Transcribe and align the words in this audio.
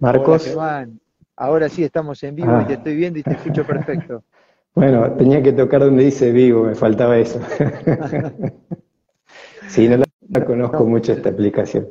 Marcos. 0.00 0.56
Ahora 1.36 1.68
sí 1.68 1.84
estamos 1.84 2.22
en 2.22 2.34
vivo 2.34 2.60
y 2.60 2.66
te 2.66 2.72
ah. 2.72 2.76
estoy 2.76 2.96
viendo 2.96 3.18
y 3.18 3.22
te 3.22 3.32
escucho 3.32 3.64
perfecto. 3.64 4.24
Bueno, 4.72 5.16
tenía 5.16 5.42
que 5.42 5.52
tocar 5.52 5.80
donde 5.80 6.04
dice 6.04 6.30
vivo, 6.30 6.62
me 6.62 6.76
faltaba 6.76 7.18
eso. 7.18 7.40
sí, 9.68 9.88
no 9.88 9.96
la, 9.96 10.44
conozco 10.44 10.86
mucho 10.86 11.12
esta 11.12 11.30
aplicación. 11.30 11.88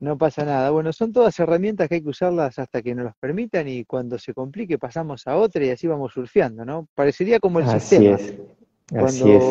No 0.00 0.16
pasa 0.16 0.46
nada. 0.46 0.70
Bueno, 0.70 0.94
son 0.94 1.12
todas 1.12 1.38
herramientas 1.38 1.90
que 1.90 1.96
hay 1.96 2.02
que 2.02 2.08
usarlas 2.08 2.58
hasta 2.58 2.80
que 2.80 2.94
nos 2.94 3.04
las 3.04 3.16
permitan 3.16 3.68
y 3.68 3.84
cuando 3.84 4.18
se 4.18 4.32
complique 4.32 4.78
pasamos 4.78 5.26
a 5.26 5.36
otra 5.36 5.62
y 5.62 5.68
así 5.68 5.86
vamos 5.86 6.14
surfeando, 6.14 6.64
¿no? 6.64 6.88
Parecería 6.94 7.38
como 7.38 7.58
el 7.58 7.66
así 7.66 7.80
sistema. 7.80 8.16
Es. 8.16 8.34
Así 8.96 9.30
es. 9.30 9.44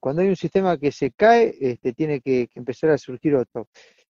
Cuando 0.00 0.22
hay 0.22 0.30
un 0.30 0.36
sistema 0.36 0.76
que 0.78 0.90
se 0.90 1.12
cae, 1.12 1.54
este, 1.60 1.92
tiene 1.92 2.20
que 2.20 2.48
empezar 2.56 2.90
a 2.90 2.98
surgir 2.98 3.36
otro. 3.36 3.68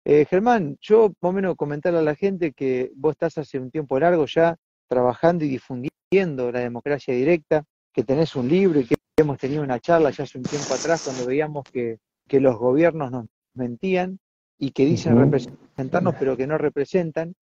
Eh, 0.06 0.26
Germán, 0.26 0.78
yo 0.82 1.10
más 1.22 1.30
o 1.30 1.34
menos 1.34 1.56
comentarle 1.56 2.00
a 2.00 2.04
la 2.04 2.16
gente 2.16 2.54
que 2.54 2.92
vos 2.96 3.12
estás 3.12 3.38
hace 3.38 3.60
un 3.60 3.70
tiempo 3.70 4.00
largo 4.00 4.26
ya 4.26 4.56
trabajando 4.88 5.46
y 5.46 5.50
difundiendo 5.50 6.52
la 6.52 6.60
democracia 6.60 7.14
directa, 7.14 7.64
que 7.94 8.04
tenés 8.04 8.36
un 8.36 8.48
libro 8.48 8.80
y 8.80 8.86
que 8.86 8.96
hemos 9.18 9.38
tenido 9.38 9.62
una 9.62 9.80
charla 9.80 10.10
ya 10.12 10.24
hace 10.24 10.38
un 10.38 10.44
tiempo 10.44 10.74
atrás 10.74 11.04
cuando 11.04 11.26
veíamos 11.26 11.64
que, 11.72 12.00
los 12.32 12.58
gobiernos 12.58 13.12
nos 13.12 13.26
mentían 13.56 14.20
y 14.60 14.72
que 14.72 14.86
dicen 14.86 15.18
representarnos 15.18 16.14
pero 16.20 16.38
que 16.38 16.46
no 16.46 16.60
representan 16.60 17.34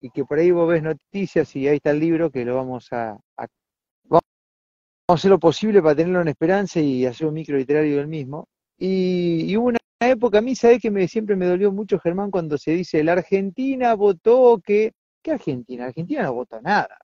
y 0.00 0.10
que 0.10 0.24
por 0.24 0.38
ahí 0.38 0.50
vos 0.50 0.68
ves 0.68 0.82
noticias 0.82 1.54
y 1.54 1.68
ahí 1.68 1.76
está 1.76 1.92
el 1.92 2.00
libro 2.00 2.30
que 2.30 2.44
lo 2.44 2.56
vamos 2.56 2.92
a, 2.92 3.16
vamos 4.04 4.22
a 5.08 5.12
hacer 5.14 5.30
lo 5.30 5.38
posible 5.38 5.80
para 5.82 5.94
tenerlo 5.94 6.20
en 6.20 6.28
esperanza 6.28 6.80
y 6.80 7.06
hacer 7.06 7.28
un 7.28 7.34
micro 7.34 7.56
literario 7.56 7.96
del 7.98 8.08
mismo. 8.08 8.48
Y, 8.76 9.44
y 9.48 9.56
hubo 9.56 9.68
una 9.68 9.78
época, 10.00 10.38
a 10.38 10.40
mí, 10.40 10.54
¿sabés 10.54 10.80
que 10.80 10.90
me, 10.90 11.08
siempre 11.08 11.36
me 11.36 11.46
dolió 11.46 11.72
mucho, 11.72 11.98
Germán, 11.98 12.30
cuando 12.30 12.58
se 12.58 12.72
dice 12.72 13.04
la 13.04 13.12
Argentina 13.12 13.94
votó 13.94 14.60
que. 14.64 14.92
¿Qué 15.22 15.32
Argentina? 15.32 15.86
Argentina 15.86 16.22
no 16.22 16.34
votó 16.34 16.60
nada. 16.60 16.98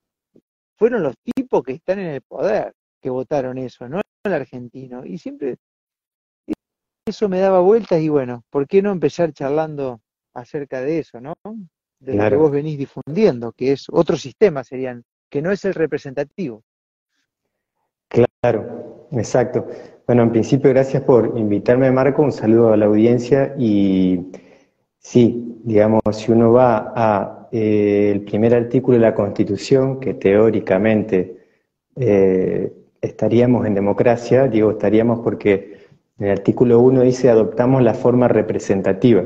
Fueron 0.77 1.03
los 1.03 1.15
tipos 1.23 1.63
que 1.63 1.73
están 1.73 1.99
en 1.99 2.09
el 2.09 2.23
poder 2.23 2.75
que 3.01 3.09
votaron 3.09 3.57
eso, 3.57 3.89
no 3.89 4.01
el 4.25 4.33
argentino. 4.33 5.05
Y 5.07 5.17
siempre 5.17 5.57
eso 7.07 7.29
me 7.29 7.41
daba 7.41 7.61
vueltas 7.61 8.01
y 8.01 8.09
bueno, 8.09 8.45
¿por 8.51 8.67
qué 8.67 8.83
no 8.83 8.93
empezar 8.93 9.33
charlando 9.33 10.01
acerca 10.35 10.81
de 10.81 11.01
eso, 11.01 11.21
no? 11.21 11.35
De 11.99 12.15
lo 12.15 12.29
que 12.29 12.37
vos 12.37 12.51
venís 12.51 12.79
difundiendo, 12.79 13.53
que 13.53 13.73
es 13.73 13.87
otro 13.91 14.17
sistema 14.17 14.65
serían, 14.65 15.05
que 15.29 15.43
no 15.43 15.51
es 15.51 15.65
el 15.65 15.75
representativo. 15.75 16.63
Claro, 18.09 19.00
exacto. 19.13 19.67
Bueno, 20.07 20.25
en 20.25 20.31
principio, 20.31 20.71
gracias 20.71 21.03
por 21.05 21.35
invitarme, 21.37 21.91
Marco. 21.91 22.23
Un 22.23 22.33
saludo 22.33 22.73
a 22.73 22.77
la 22.77 22.87
audiencia. 22.87 23.55
Y 23.59 24.33
sí, 24.99 25.61
digamos, 25.65 26.03
si 26.13 26.33
uno 26.33 26.53
va 26.53 26.93
a 26.97 27.49
eh, 27.53 28.11
el 28.13 28.23
primer 28.23 28.55
artículo 28.55 28.99
de 28.99 29.03
la 29.03 29.15
Constitución, 29.15 30.01
que 30.01 30.15
teóricamente 30.15 31.37
eh, 31.97 32.73
estaríamos 33.01 33.67
en 33.67 33.75
democracia, 33.75 34.47
digo 34.47 34.71
estaríamos 34.73 35.21
porque 35.21 35.79
en 36.19 36.27
el 36.27 36.33
artículo 36.33 36.81
1 36.81 37.03
dice 37.03 37.31
adoptamos 37.31 37.83
la 37.83 37.95
forma 37.95 38.29
representativa. 38.29 39.25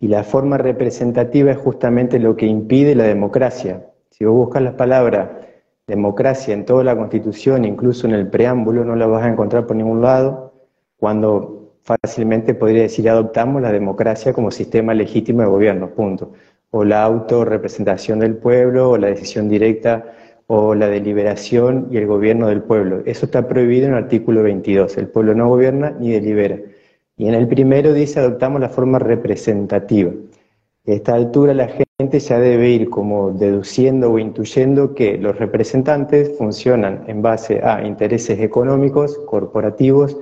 Y 0.00 0.08
la 0.08 0.22
forma 0.24 0.58
representativa 0.58 1.50
es 1.50 1.58
justamente 1.58 2.18
lo 2.18 2.36
que 2.36 2.46
impide 2.46 2.94
la 2.94 3.04
democracia. 3.04 3.86
Si 4.10 4.24
vos 4.24 4.34
buscas 4.34 4.62
la 4.62 4.76
palabra 4.76 5.47
democracia 5.88 6.54
en 6.54 6.64
toda 6.64 6.84
la 6.84 6.96
Constitución, 6.96 7.64
incluso 7.64 8.06
en 8.06 8.14
el 8.14 8.28
preámbulo, 8.28 8.84
no 8.84 8.94
la 8.94 9.06
vas 9.06 9.24
a 9.24 9.28
encontrar 9.28 9.66
por 9.66 9.76
ningún 9.76 10.02
lado, 10.02 10.52
cuando 10.98 11.72
fácilmente 11.82 12.54
podría 12.54 12.82
decir 12.82 13.08
adoptamos 13.08 13.62
la 13.62 13.72
democracia 13.72 14.32
como 14.34 14.50
sistema 14.50 14.94
legítimo 14.94 15.40
de 15.40 15.48
gobierno, 15.48 15.90
punto. 15.90 16.32
O 16.70 16.84
la 16.84 17.02
autorrepresentación 17.02 18.18
del 18.20 18.36
pueblo, 18.36 18.90
o 18.90 18.98
la 18.98 19.08
decisión 19.08 19.48
directa, 19.48 20.04
o 20.46 20.74
la 20.74 20.88
deliberación 20.88 21.88
y 21.90 21.96
el 21.96 22.06
gobierno 22.06 22.48
del 22.48 22.62
pueblo. 22.62 23.02
Eso 23.06 23.26
está 23.26 23.48
prohibido 23.48 23.86
en 23.86 23.92
el 23.92 23.98
artículo 24.04 24.42
22. 24.42 24.98
El 24.98 25.08
pueblo 25.08 25.34
no 25.34 25.48
gobierna 25.48 25.94
ni 25.98 26.10
delibera. 26.10 26.58
Y 27.16 27.28
en 27.28 27.34
el 27.34 27.48
primero 27.48 27.92
dice 27.94 28.20
adoptamos 28.20 28.60
la 28.60 28.68
forma 28.68 28.98
representativa. 28.98 30.12
A 30.88 30.92
esta 30.92 31.14
altura 31.14 31.52
la 31.52 31.68
gente 31.68 32.18
ya 32.18 32.38
debe 32.38 32.70
ir 32.70 32.88
como 32.88 33.30
deduciendo 33.30 34.10
o 34.10 34.18
intuyendo 34.18 34.94
que 34.94 35.18
los 35.18 35.38
representantes 35.38 36.34
funcionan 36.38 37.04
en 37.08 37.20
base 37.20 37.60
a 37.62 37.86
intereses 37.86 38.40
económicos, 38.40 39.18
corporativos 39.26 40.16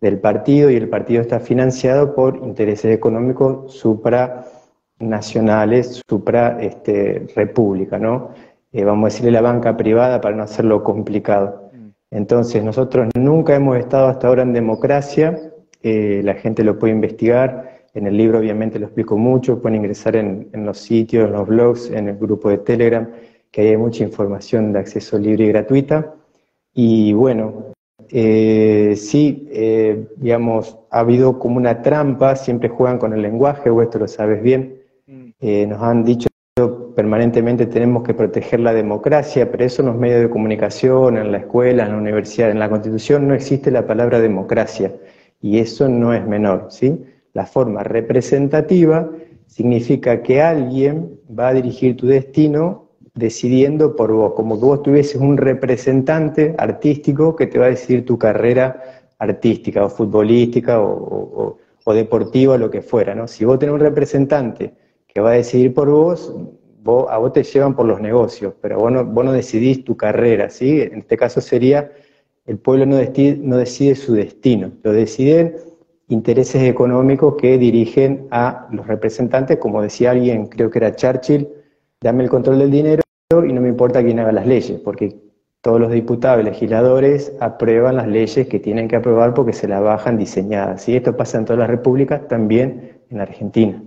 del 0.00 0.20
partido 0.20 0.70
y 0.70 0.76
el 0.76 0.88
partido 0.88 1.20
está 1.20 1.40
financiado 1.40 2.14
por 2.14 2.36
intereses 2.36 2.94
económicos 2.94 3.74
supranacionales, 3.74 6.00
supra 6.08 6.58
este, 6.60 7.26
república, 7.34 7.98
¿no? 7.98 8.30
Eh, 8.70 8.84
vamos 8.84 9.06
a 9.06 9.08
decirle 9.14 9.32
la 9.32 9.40
banca 9.40 9.76
privada 9.76 10.20
para 10.20 10.36
no 10.36 10.44
hacerlo 10.44 10.84
complicado. 10.84 11.70
Mm. 11.72 11.88
Entonces, 12.12 12.62
nosotros 12.62 13.08
nunca 13.18 13.56
hemos 13.56 13.78
estado 13.78 14.06
hasta 14.06 14.28
ahora 14.28 14.42
en 14.42 14.52
democracia, 14.52 15.40
eh, 15.82 16.20
la 16.22 16.34
gente 16.34 16.62
lo 16.62 16.78
puede 16.78 16.92
investigar, 16.92 17.73
en 17.94 18.08
el 18.08 18.16
libro 18.16 18.40
obviamente 18.40 18.78
lo 18.78 18.86
explico 18.86 19.16
mucho, 19.16 19.62
pueden 19.62 19.76
ingresar 19.76 20.16
en, 20.16 20.50
los 20.52 20.78
sitios, 20.78 21.26
en 21.26 21.32
los 21.32 21.46
blogs, 21.46 21.90
en 21.90 22.08
el 22.08 22.16
grupo 22.16 22.50
de 22.50 22.58
Telegram, 22.58 23.08
que 23.52 23.62
hay 23.62 23.76
mucha 23.76 24.02
información 24.02 24.72
de 24.72 24.80
acceso 24.80 25.16
libre 25.16 25.44
y 25.44 25.48
gratuita. 25.48 26.12
Y 26.74 27.12
bueno, 27.12 27.72
eh, 28.10 28.94
sí, 28.96 29.48
eh, 29.52 30.08
digamos, 30.16 30.76
ha 30.90 31.00
habido 31.00 31.38
como 31.38 31.56
una 31.56 31.82
trampa, 31.82 32.34
siempre 32.34 32.68
juegan 32.68 32.98
con 32.98 33.12
el 33.12 33.22
lenguaje, 33.22 33.70
vos 33.70 33.84
esto 33.84 34.00
lo 34.00 34.08
sabes 34.08 34.42
bien, 34.42 34.82
mm. 35.06 35.28
eh, 35.40 35.66
nos 35.68 35.80
han 35.80 36.04
dicho 36.04 36.28
permanentemente 36.94 37.66
tenemos 37.66 38.04
que 38.04 38.14
proteger 38.14 38.60
la 38.60 38.72
democracia, 38.72 39.50
pero 39.50 39.64
eso 39.64 39.82
en 39.82 39.88
los 39.88 39.96
medios 39.96 40.20
de 40.20 40.30
comunicación, 40.30 41.16
en 41.16 41.32
la 41.32 41.38
escuela, 41.38 41.84
en 41.84 41.90
la 41.90 41.98
universidad, 41.98 42.50
en 42.50 42.60
la 42.60 42.68
constitución 42.68 43.26
no 43.26 43.34
existe 43.34 43.72
la 43.72 43.86
palabra 43.86 44.20
democracia, 44.20 44.92
y 45.40 45.58
eso 45.58 45.88
no 45.88 46.14
es 46.14 46.24
menor, 46.24 46.68
¿sí? 46.70 47.04
La 47.34 47.46
forma 47.46 47.82
representativa 47.82 49.10
significa 49.46 50.22
que 50.22 50.40
alguien 50.40 51.20
va 51.28 51.48
a 51.48 51.54
dirigir 51.54 51.96
tu 51.96 52.06
destino 52.06 52.88
decidiendo 53.14 53.94
por 53.94 54.12
vos, 54.12 54.32
como 54.34 54.58
que 54.58 54.66
vos 54.66 54.82
tuvieses 54.82 55.16
un 55.20 55.36
representante 55.36 56.54
artístico 56.58 57.36
que 57.36 57.46
te 57.46 57.58
va 57.58 57.66
a 57.66 57.70
decidir 57.70 58.04
tu 58.04 58.18
carrera 58.18 58.82
artística 59.18 59.84
o 59.84 59.88
futbolística 59.88 60.80
o, 60.80 61.58
deportiva 61.86 62.54
o 62.54 62.58
lo 62.58 62.70
que 62.70 62.82
fuera. 62.82 63.14
¿no? 63.14 63.28
Si 63.28 63.44
vos 63.44 63.58
tenés 63.58 63.74
un 63.74 63.80
representante 63.80 64.74
que 65.06 65.20
va 65.20 65.30
a 65.30 65.34
decidir 65.34 65.74
por 65.74 65.90
vos, 65.90 66.34
vos, 66.82 67.06
a 67.10 67.18
vos 67.18 67.32
te 67.32 67.42
llevan 67.42 67.74
por 67.76 67.86
los 67.86 68.00
negocios, 68.00 68.54
pero 68.60 68.78
vos 68.78 68.90
no, 68.90 69.04
vos 69.04 69.24
no 69.24 69.32
decidís 69.32 69.84
tu 69.84 69.96
carrera, 69.96 70.50
¿sí? 70.50 70.80
En 70.82 70.98
este 70.98 71.16
caso 71.16 71.40
sería, 71.40 71.92
el 72.46 72.58
pueblo 72.58 72.86
no 72.86 72.96
decide, 72.96 73.38
no 73.40 73.56
decide 73.56 73.94
su 73.94 74.14
destino, 74.14 74.72
lo 74.82 74.92
deciden 74.92 75.54
intereses 76.14 76.62
económicos 76.62 77.34
que 77.36 77.58
dirigen 77.58 78.26
a 78.30 78.66
los 78.70 78.86
representantes, 78.86 79.58
como 79.58 79.82
decía 79.82 80.12
alguien, 80.12 80.46
creo 80.46 80.70
que 80.70 80.78
era 80.78 80.94
Churchill, 80.94 81.48
dame 82.00 82.24
el 82.24 82.30
control 82.30 82.60
del 82.60 82.70
dinero 82.70 83.02
y 83.30 83.52
no 83.52 83.60
me 83.60 83.68
importa 83.68 84.02
quién 84.02 84.20
haga 84.20 84.32
las 84.32 84.46
leyes, 84.46 84.80
porque 84.80 85.16
todos 85.60 85.80
los 85.80 85.90
diputados 85.90 86.42
y 86.42 86.44
legisladores 86.44 87.32
aprueban 87.40 87.96
las 87.96 88.06
leyes 88.06 88.46
que 88.48 88.60
tienen 88.60 88.86
que 88.86 88.96
aprobar 88.96 89.34
porque 89.34 89.52
se 89.52 89.66
las 89.66 89.82
bajan 89.82 90.18
diseñadas. 90.18 90.88
Y 90.88 90.96
esto 90.96 91.16
pasa 91.16 91.38
en 91.38 91.46
todas 91.46 91.58
las 91.58 91.70
repúblicas, 91.70 92.28
también 92.28 93.00
en 93.08 93.20
Argentina. 93.20 93.82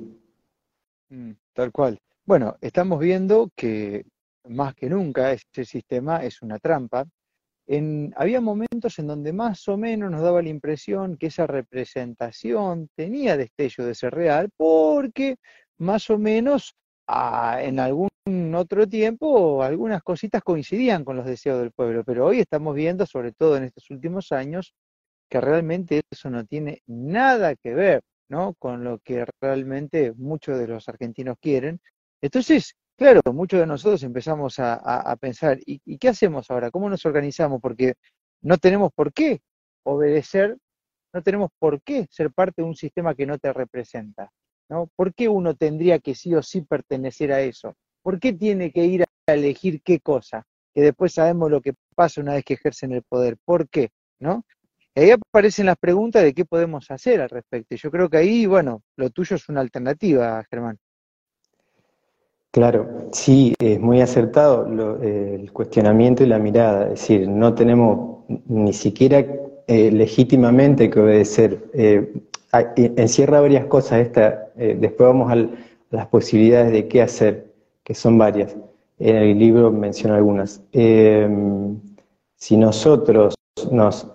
Mm, 1.09 1.31
tal 1.53 1.71
cual. 1.71 1.99
Bueno, 2.25 2.57
estamos 2.61 2.99
viendo 2.99 3.51
que 3.55 4.05
más 4.49 4.73
que 4.75 4.89
nunca 4.89 5.31
este 5.31 5.65
sistema 5.65 6.23
es 6.23 6.41
una 6.41 6.57
trampa, 6.57 7.05
había 8.16 8.39
momentos 8.41 8.97
en 9.00 9.07
donde 9.07 9.33
más 9.33 9.67
o 9.67 9.78
menos 9.78 10.09
nos 10.09 10.22
daba 10.22 10.41
la 10.41 10.50
impresión 10.50 11.17
que 11.17 11.28
esa 11.28 11.47
representación 11.47 12.89
tenía 12.95 13.35
destello 13.35 13.85
de 13.85 13.95
ser 13.95 14.13
real, 14.13 14.50
porque 14.55 15.35
más 15.77 16.09
o 16.09 16.17
menos 16.17 16.75
en 17.09 17.79
algún 17.79 18.09
otro 18.56 18.88
tiempo 18.88 19.63
algunas 19.63 20.01
cositas 20.03 20.42
coincidían 20.44 21.03
con 21.06 21.18
los 21.18 21.25
deseos 21.25 21.59
del 21.59 21.71
pueblo, 21.71 22.03
pero 22.03 22.25
hoy 22.25 22.39
estamos 22.39 22.75
viendo, 22.75 23.06
sobre 23.06 23.31
todo 23.31 23.57
en 23.57 23.63
estos 23.65 23.89
últimos 23.89 24.31
años, 24.31 24.74
que 25.30 25.42
realmente 25.42 26.01
eso 26.09 26.30
no 26.30 26.45
tiene 26.45 26.81
nada 26.88 27.56
que 27.56 27.74
ver 27.74 28.01
con 28.59 28.83
lo 28.83 29.00
que 29.00 29.25
realmente 29.42 30.13
muchos 30.13 30.57
de 30.59 30.68
los 30.68 30.89
argentinos 30.89 31.38
quieren. 31.42 31.80
Entonces, 32.21 32.75
Claro, 32.97 33.21
muchos 33.31 33.59
de 33.59 33.67
nosotros 33.67 34.01
empezamos 34.01 34.55
a, 34.57 35.15
pensar, 35.21 35.59
¿y, 35.67 35.97
qué 35.99 36.09
hacemos 36.09 36.49
ahora? 36.49 36.71
¿Cómo 36.71 36.89
nos 36.89 37.05
organizamos? 37.05 37.61
Porque 37.61 37.94
no 38.41 38.57
tenemos 38.57 38.91
por 38.91 39.13
qué 39.13 39.41
obedecer, 39.83 40.57
no 41.13 41.21
tenemos 41.21 41.51
por 41.59 41.79
qué 41.83 42.07
ser 42.09 42.31
parte 42.31 42.63
de 42.63 42.67
un 42.67 42.75
sistema 42.75 43.13
que 43.13 43.27
no 43.27 43.38
te 43.38 43.53
representa. 43.53 44.31
¿no? 44.67 44.89
¿Por 44.95 45.13
qué 45.13 45.29
uno 45.29 45.55
tendría 45.55 45.99
que 45.99 46.15
sí 46.15 46.33
o 46.33 46.41
sí 46.41 46.61
pertenecer 46.61 47.31
a 47.31 47.41
eso? 47.41 47.75
¿Por 48.01 48.19
qué 48.19 48.33
tiene 48.33 48.71
que 48.71 48.85
ir 48.85 49.03
a 49.03 49.33
elegir 49.33 49.83
qué 49.83 49.99
cosa? 49.99 50.47
Que 50.73 50.81
después 50.81 51.13
sabemos 51.13 51.51
lo 51.51 51.61
que 51.61 51.73
pasa 51.95 52.21
una 52.21 52.33
vez 52.33 52.44
que 52.45 52.55
ejercen 52.55 52.94
el 52.94 53.03
poder. 53.03 53.38
¿Por 53.45 53.69
qué? 53.69 53.89
¿No? 54.19 54.44
Y 54.95 55.01
ahí 55.01 55.11
aparecen 55.11 55.67
las 55.67 55.77
preguntas 55.77 56.23
de 56.23 56.33
qué 56.33 56.45
podemos 56.45 56.89
hacer 56.89 57.21
al 57.21 57.29
respecto. 57.29 57.75
Yo 57.75 57.91
creo 57.91 58.09
que 58.09 58.17
ahí, 58.17 58.47
bueno, 58.47 58.81
lo 58.95 59.11
tuyo 59.11 59.35
es 59.35 59.47
una 59.49 59.61
alternativa, 59.61 60.44
Germán. 60.49 60.79
Claro, 62.51 63.09
sí, 63.11 63.53
es 63.59 63.79
muy 63.79 64.01
acertado 64.01 64.65
el 65.01 65.51
cuestionamiento 65.51 66.23
y 66.23 66.27
la 66.27 66.39
mirada. 66.39 66.85
Es 66.85 67.01
decir, 67.01 67.27
no 67.27 67.53
tenemos 67.53 68.25
ni 68.47 68.73
siquiera 68.73 69.25
eh, 69.67 69.91
legítimamente 69.91 70.89
que 70.89 70.99
obedecer. 70.99 71.69
Eh, 71.73 72.13
encierra 72.73 73.41
varias 73.41 73.65
cosas. 73.65 73.99
Esta, 73.99 74.49
eh, 74.57 74.75
después 74.79 75.07
vamos 75.07 75.31
a 75.31 75.35
las 75.91 76.07
posibilidades 76.07 76.71
de 76.71 76.88
qué 76.88 77.01
hacer, 77.01 77.53
que 77.83 77.94
son 77.94 78.17
varias. 78.17 78.55
En 78.99 79.15
el 79.17 79.38
libro 79.38 79.71
menciono 79.71 80.15
algunas. 80.15 80.61
si 82.35 82.57
nosotros 82.57 83.35
nos 83.71 84.07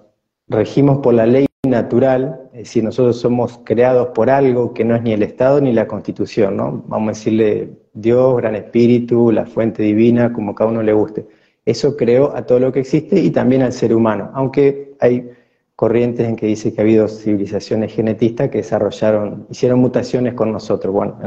regimos 0.49 0.99
por 0.99 1.15
la 1.15 1.27
ley 1.27 1.47
natural, 1.67 2.42
es 2.53 2.59
decir, 2.59 2.85
nosotros 2.85 3.19
somos 3.19 3.61
creados 3.65 4.09
por 4.09 4.29
algo 4.29 4.75
que 4.75 4.85
no 4.85 4.95
es 4.95 5.03
ni 5.03 5.13
el 5.13 5.23
Estado 5.23 5.59
ni 5.61 5.73
la 5.73 5.87
Constitución, 5.87 6.57
¿no? 6.57 6.85
Vamos 6.87 7.09
a 7.09 7.13
decirle 7.13 7.71
Dios, 7.95 8.37
Gran 8.37 8.55
Espíritu, 8.55 9.33
la 9.33 9.47
fuente 9.47 9.83
divina, 9.83 10.35
como 10.35 10.55
cada 10.55 10.69
uno 10.69 10.83
le 10.83 10.93
guste. 10.93 11.27
Eso 11.65 11.97
creó 11.97 12.37
a 12.37 12.45
todo 12.45 12.59
lo 12.59 12.71
que 12.71 12.81
existe 12.81 13.19
y 13.19 13.31
también 13.31 13.63
al 13.63 13.73
ser 13.73 13.95
humano, 13.95 14.31
aunque 14.35 14.95
hay 15.01 15.31
corrientes 15.77 16.29
en 16.29 16.37
que 16.37 16.47
dice 16.47 16.75
que 16.75 16.81
ha 16.81 16.85
habido 16.85 17.09
civilizaciones 17.09 17.95
genetistas 17.95 18.51
que 18.51 18.59
desarrollaron, 18.59 19.47
hicieron 19.51 19.81
mutaciones 19.81 20.35
con 20.35 20.53
nosotros, 20.53 20.93
bueno, 20.93 21.19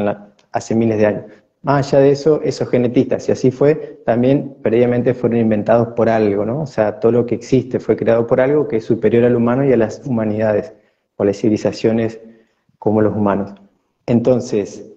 hace 0.52 0.76
miles 0.76 1.00
de 1.00 1.06
años. 1.08 1.24
Más 1.64 1.88
allá 1.88 2.04
de 2.04 2.12
eso, 2.12 2.40
esos 2.44 2.70
genetistas, 2.70 3.24
si 3.24 3.32
así 3.32 3.50
fue, 3.50 4.00
también 4.06 4.56
previamente 4.62 5.16
fueron 5.16 5.40
inventados 5.40 5.88
por 5.96 6.08
algo, 6.08 6.46
¿no? 6.46 6.62
O 6.62 6.68
sea, 6.68 7.00
todo 7.00 7.12
lo 7.12 7.26
que 7.26 7.34
existe 7.34 7.80
fue 7.80 7.96
creado 7.96 8.28
por 8.28 8.40
algo 8.40 8.68
que 8.68 8.78
es 8.78 8.86
superior 8.86 9.24
al 9.24 9.36
humano 9.36 9.66
y 9.66 9.74
a 9.74 9.78
las 9.78 10.06
humanidades, 10.06 10.74
o 11.18 11.24
las 11.24 11.38
civilizaciones 11.38 12.20
como 12.80 13.02
los 13.02 13.16
humanos. 13.16 13.54
Entonces, 14.06 14.92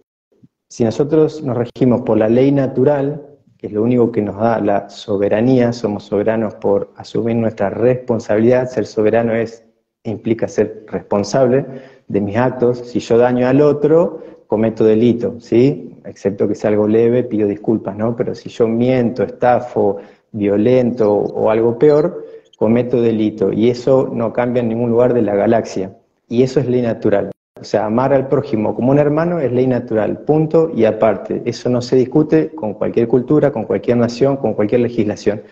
si 0.69 0.85
nosotros 0.85 1.43
nos 1.43 1.57
regimos 1.57 2.03
por 2.03 2.19
la 2.19 2.29
ley 2.29 2.53
natural, 2.53 3.25
que 3.57 3.69
es 3.69 3.73
lo 3.73 3.83
único 3.83 4.13
que 4.13 4.23
nos 4.23 4.37
da 4.37 4.61
la 4.61 4.89
soberanía, 4.89 5.73
somos 5.73 6.05
soberanos 6.05 6.55
por 6.57 6.93
asumir 6.97 7.37
nuestra 7.37 7.71
responsabilidad, 7.71 8.69
ser 8.69 8.87
soberano 8.87 9.35
es 9.35 9.65
implica 10.05 10.49
ser 10.49 10.85
responsable 10.89 11.67
de 12.09 12.21
mis 12.21 12.37
actos, 12.37 12.79
si 12.79 13.01
yo 13.01 13.19
daño 13.19 13.47
al 13.47 13.61
otro, 13.61 14.23
cometo 14.47 14.85
delito, 14.85 15.39
¿sí? 15.41 15.97
Excepto 16.05 16.49
que 16.49 16.55
sea 16.55 16.71
algo 16.71 16.89
leve, 16.89 17.23
pido 17.25 17.47
disculpas, 17.47 17.97
¿no? 17.97 18.17
Pero 18.17 18.35
si 18.35 18.49
yo 18.49 18.67
miento, 18.67 19.23
estafo, 19.23 19.99
violento 20.33 21.13
o 21.13 21.51
algo 21.51 21.79
peor, 21.79 22.25
cometo 22.57 23.03
delito. 23.03 23.53
Y 23.53 23.69
eso 23.69 24.11
no 24.13 24.33
cambia 24.33 24.63
en 24.63 24.71
ningún 24.71 24.91
lugar 24.91 25.13
de 25.13 25.23
la 25.23 25.35
galaxia. 25.35 25.98
Y 26.29 26.43
eso 26.43 26.61
es 26.61 26.69
ley 26.69 26.83
natural. 26.83 27.31
O 27.61 27.65
sea, 27.65 27.87
amar 27.87 28.13
al 28.13 28.29
prójimo 28.29 28.75
como 28.75 28.93
un 28.93 28.99
hermano 28.99 29.41
es 29.41 29.51
ley 29.51 29.67
natural, 29.67 30.19
punto 30.19 30.71
y 30.75 30.85
aparte. 30.85 31.43
Eso 31.45 31.69
no 31.69 31.83
se 31.83 31.97
discute 31.97 32.51
con 32.51 32.75
cualquier 32.75 33.09
cultura, 33.09 33.51
con 33.51 33.65
cualquier 33.65 33.97
nación, 33.97 34.37
con 34.37 34.55
cualquier 34.55 34.83
legislación. 34.83 35.43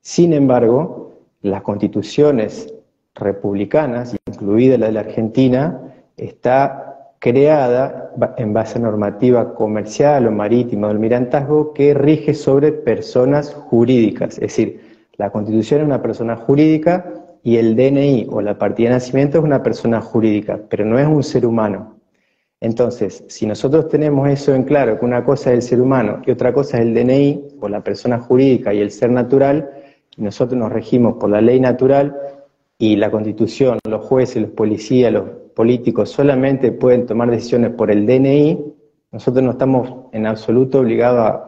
Sin 0.00 0.32
embargo, 0.32 1.14
las 1.42 1.62
constituciones 1.62 2.72
republicanas, 3.14 4.16
incluida 4.28 4.78
la 4.78 4.86
de 4.86 4.92
la 4.92 5.00
Argentina, 5.00 5.80
está 6.16 7.12
creada 7.18 8.12
en 8.36 8.52
base 8.52 8.78
a 8.78 8.82
normativa 8.82 9.54
comercial 9.54 10.28
o 10.28 10.30
marítima 10.30 10.86
o 10.86 10.90
almirantazgo 10.90 11.72
que 11.72 11.94
rige 11.94 12.34
sobre 12.34 12.70
personas 12.70 13.52
jurídicas. 13.52 14.34
Es 14.34 14.40
decir, 14.40 14.80
la 15.16 15.30
constitución 15.30 15.80
es 15.80 15.86
una 15.86 16.00
persona 16.00 16.36
jurídica 16.36 17.12
y 17.42 17.56
el 17.56 17.76
DNI 17.76 18.26
o 18.30 18.40
la 18.40 18.58
partida 18.58 18.88
de 18.88 18.94
nacimiento 18.94 19.38
es 19.38 19.44
una 19.44 19.62
persona 19.62 20.00
jurídica, 20.00 20.60
pero 20.68 20.84
no 20.84 20.98
es 20.98 21.06
un 21.06 21.22
ser 21.22 21.46
humano. 21.46 21.98
Entonces, 22.60 23.24
si 23.28 23.46
nosotros 23.46 23.88
tenemos 23.88 24.28
eso 24.28 24.54
en 24.54 24.64
claro, 24.64 24.98
que 24.98 25.04
una 25.04 25.24
cosa 25.24 25.50
es 25.50 25.56
el 25.56 25.62
ser 25.62 25.80
humano 25.80 26.22
y 26.26 26.32
otra 26.32 26.52
cosa 26.52 26.78
es 26.78 26.84
el 26.84 26.94
DNI 26.94 27.58
o 27.60 27.68
la 27.68 27.82
persona 27.82 28.18
jurídica 28.18 28.74
y 28.74 28.80
el 28.80 28.90
ser 28.90 29.10
natural, 29.10 29.70
y 30.16 30.22
nosotros 30.22 30.58
nos 30.58 30.72
regimos 30.72 31.14
por 31.18 31.30
la 31.30 31.40
ley 31.40 31.60
natural 31.60 32.16
y 32.76 32.96
la 32.96 33.10
constitución, 33.10 33.78
los 33.88 34.04
jueces, 34.04 34.42
los 34.42 34.50
policías, 34.50 35.12
los 35.12 35.24
políticos 35.54 36.10
solamente 36.10 36.72
pueden 36.72 37.06
tomar 37.06 37.30
decisiones 37.30 37.70
por 37.72 37.90
el 37.90 38.06
DNI, 38.06 38.74
nosotros 39.12 39.42
no 39.42 39.52
estamos 39.52 40.06
en 40.12 40.26
absoluto 40.26 40.80
obligados 40.80 41.40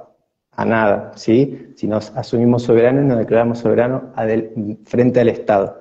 a, 0.52 0.64
nada, 0.64 1.12
¿sí? 1.16 1.72
Si 1.74 1.86
nos 1.86 2.10
asumimos 2.16 2.62
soberanos, 2.62 3.04
nos 3.04 3.18
declaramos 3.18 3.58
soberanos 3.58 4.02
frente 4.84 5.20
al 5.20 5.28
Estado. 5.28 5.79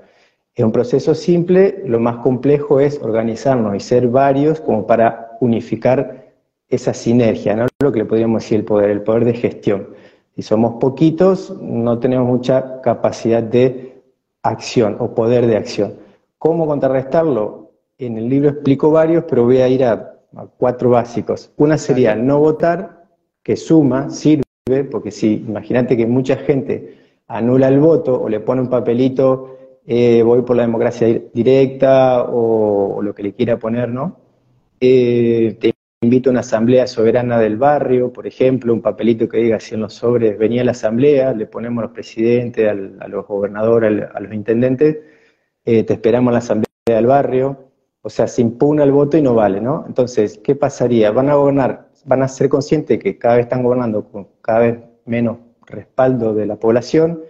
Es 0.60 0.66
un 0.66 0.74
proceso 0.74 1.16
simple, 1.16 1.82
lo 1.86 2.02
más 2.02 2.18
complejo 2.18 2.82
es 2.82 3.00
organizarnos 3.02 3.78
y 3.78 3.80
ser 3.80 4.10
varios 4.10 4.60
como 4.60 4.86
para 4.86 5.38
unificar 5.40 6.34
esa 6.68 6.94
sinergia, 6.94 7.56
¿no? 7.56 7.68
Lo 7.82 7.94
que 7.94 8.00
le 8.00 8.06
podríamos 8.06 8.44
decir 8.44 8.60
el 8.60 8.66
poder, 8.66 8.90
el 8.90 9.02
poder 9.02 9.24
de 9.24 9.36
gestión. 9.36 9.88
Si 10.36 10.42
somos 10.42 10.74
poquitos, 10.82 11.58
no 11.62 11.98
tenemos 12.00 12.28
mucha 12.28 12.82
capacidad 12.82 13.42
de 13.42 14.02
acción 14.44 14.98
o 15.00 15.16
poder 15.16 15.48
de 15.48 15.56
acción. 15.56 15.94
¿Cómo 16.38 16.68
contrarrestarlo? 16.68 17.72
en 17.98 18.18
el 18.18 18.28
libro 18.28 18.50
explico 18.50 18.92
varios, 18.92 19.24
pero 19.30 19.46
voy 19.46 19.60
a 19.60 19.70
ir 19.70 19.86
a, 19.86 20.14
cuatro 20.58 20.90
básicos. 20.90 21.54
Una 21.56 21.78
sería 21.78 22.16
no 22.16 22.38
votar, 22.38 23.06
que 23.44 23.56
suma, 23.56 24.10
sirve, 24.10 24.44
porque 24.92 25.10
si 25.10 25.36
imagínate 25.36 25.96
que 25.96 26.06
mucha 26.06 26.36
gente 26.36 26.98
anula 27.30 27.70
el 27.70 27.80
voto 27.80 28.22
o 28.22 28.28
le 28.28 28.42
pone 28.42 28.60
un 28.60 28.70
papelito, 28.70 29.59
eh, 29.86 30.22
voy 30.24 30.42
por 30.44 30.56
la 30.56 30.64
democracia 30.64 31.08
directa 31.34 32.24
o, 32.24 33.02
lo 33.02 33.14
que 33.14 33.24
le 33.24 33.34
quiera 33.34 33.58
poner, 33.58 33.90
¿no? 33.90 34.20
Eh, 34.80 35.58
te 35.60 35.74
invito 36.02 36.30
a 36.30 36.32
una 36.32 36.40
asamblea 36.42 36.88
soberana 36.88 37.40
del 37.40 37.58
barrio, 37.58 38.14
por 38.14 38.26
ejemplo, 38.28 38.74
un 38.74 38.82
papelito 38.82 39.28
que 39.28 39.38
diga 39.40 39.60
si 39.60 39.76
en 39.76 39.82
los 39.82 39.94
sobres 39.94 40.38
venía 40.38 40.64
la 40.64 40.72
asamblea, 40.72 41.34
le 41.34 41.46
ponemos 41.46 41.82
a 41.82 41.88
los 41.88 41.92
presidentes, 41.92 42.70
a 42.70 43.08
los 43.08 43.28
gobernadores, 43.28 44.08
a 44.14 44.20
los 44.20 44.34
intendentes, 44.34 44.98
eh, 45.66 45.84
te 45.84 45.94
esperamos 45.94 46.32
a 46.32 46.34
la 46.34 46.40
asamblea 46.40 46.68
del 46.86 47.06
barrio, 47.06 47.70
o 48.02 48.10
sea, 48.10 48.28
se 48.28 48.42
impugna 48.42 48.84
el 48.84 48.92
voto 48.92 49.18
y 49.18 49.22
no 49.22 49.36
vale, 49.36 49.60
¿no? 49.60 49.84
Entonces, 49.88 50.40
¿qué 50.44 50.56
pasaría? 50.56 51.12
Van 51.12 51.30
a 51.30 51.36
gobernar, 51.36 51.90
van 52.06 52.24
a 52.24 52.28
ser 52.28 52.48
conscientes 52.48 52.98
que 53.00 53.18
cada 53.18 53.36
vez 53.36 53.44
están 53.44 53.64
gobernando 53.64 54.06
con 54.06 54.28
cada 54.42 54.60
vez 54.60 54.80
menos 55.06 55.38
respaldo 55.66 56.34
de 56.34 56.46
la 56.46 56.56
población, 56.56 57.22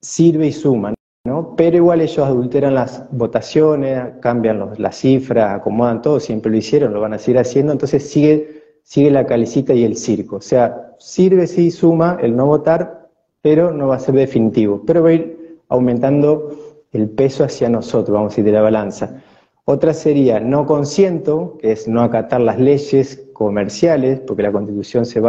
sirve 0.00 0.48
y 0.48 0.52
suma, 0.52 0.94
¿no? 1.28 1.54
Pero 1.56 1.76
igual 1.76 2.00
ellos 2.00 2.18
adulteran 2.18 2.74
las 2.74 3.04
votaciones, 3.12 4.14
cambian 4.20 4.72
las 4.78 4.96
cifras, 4.96 5.54
acomodan 5.54 6.02
todo, 6.02 6.18
siempre 6.18 6.50
lo 6.50 6.56
hicieron, 6.56 6.92
lo 6.92 7.00
van 7.00 7.14
a 7.14 7.18
seguir 7.18 7.38
haciendo, 7.38 7.72
entonces 7.72 8.08
sigue, 8.08 8.62
sigue 8.82 9.10
la 9.10 9.26
calicita 9.26 9.74
y 9.74 9.84
el 9.84 9.96
circo. 9.96 10.36
O 10.36 10.40
sea, 10.40 10.94
sirve 10.98 11.46
sí 11.46 11.70
suma 11.70 12.18
el 12.20 12.34
no 12.34 12.46
votar, 12.46 13.08
pero 13.42 13.72
no 13.72 13.88
va 13.88 13.96
a 13.96 14.00
ser 14.00 14.14
definitivo, 14.14 14.82
pero 14.86 15.02
va 15.02 15.10
a 15.10 15.12
ir 15.12 15.58
aumentando 15.68 16.50
el 16.92 17.08
peso 17.10 17.44
hacia 17.44 17.68
nosotros, 17.68 18.14
vamos 18.14 18.32
a 18.32 18.32
decir, 18.32 18.44
de 18.44 18.52
la 18.52 18.62
balanza. 18.62 19.22
Otra 19.64 19.92
sería 19.92 20.40
no 20.40 20.64
consiento, 20.64 21.58
que 21.60 21.72
es 21.72 21.86
no 21.86 22.02
acatar 22.02 22.40
las 22.40 22.58
leyes 22.58 23.28
comerciales, 23.34 24.18
porque 24.20 24.42
la 24.42 24.50
Constitución 24.50 25.04
se, 25.04 25.20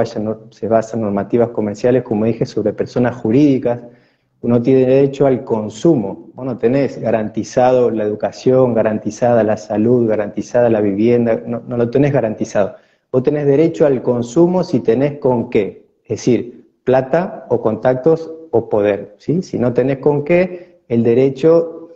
se 0.51 0.67
basa 0.69 0.95
en 0.97 1.01
normativas 1.01 1.49
comerciales, 1.49 2.03
como 2.03 2.23
dije, 2.25 2.45
sobre 2.45 2.71
personas 2.71 3.17
jurídicas. 3.17 3.81
Uno 4.41 4.61
tiene 4.61 4.85
derecho 4.85 5.25
al 5.27 5.43
consumo. 5.43 6.29
Vos 6.33 6.45
no 6.45 6.57
tenés 6.57 6.99
garantizado 6.99 7.91
la 7.91 8.05
educación, 8.05 8.73
garantizada 8.73 9.43
la 9.43 9.57
salud, 9.57 10.07
garantizada 10.07 10.69
la 10.69 10.79
vivienda, 10.79 11.41
no, 11.45 11.61
lo 11.75 11.89
tenés 11.89 12.13
garantizado. 12.13 12.75
Vos 13.11 13.23
tenés 13.23 13.45
derecho 13.45 13.85
al 13.85 14.01
consumo 14.01 14.63
si 14.63 14.79
tenés 14.79 15.19
con 15.19 15.49
qué. 15.49 15.85
Es 16.03 16.19
decir, 16.19 16.69
plata 16.85 17.47
o 17.49 17.61
contactos 17.61 18.31
o 18.51 18.69
poder. 18.69 19.15
¿sí? 19.17 19.41
Si 19.41 19.59
no 19.59 19.73
tenés 19.73 19.97
con 19.97 20.23
qué, 20.23 20.81
el 20.87 21.03
derecho 21.03 21.89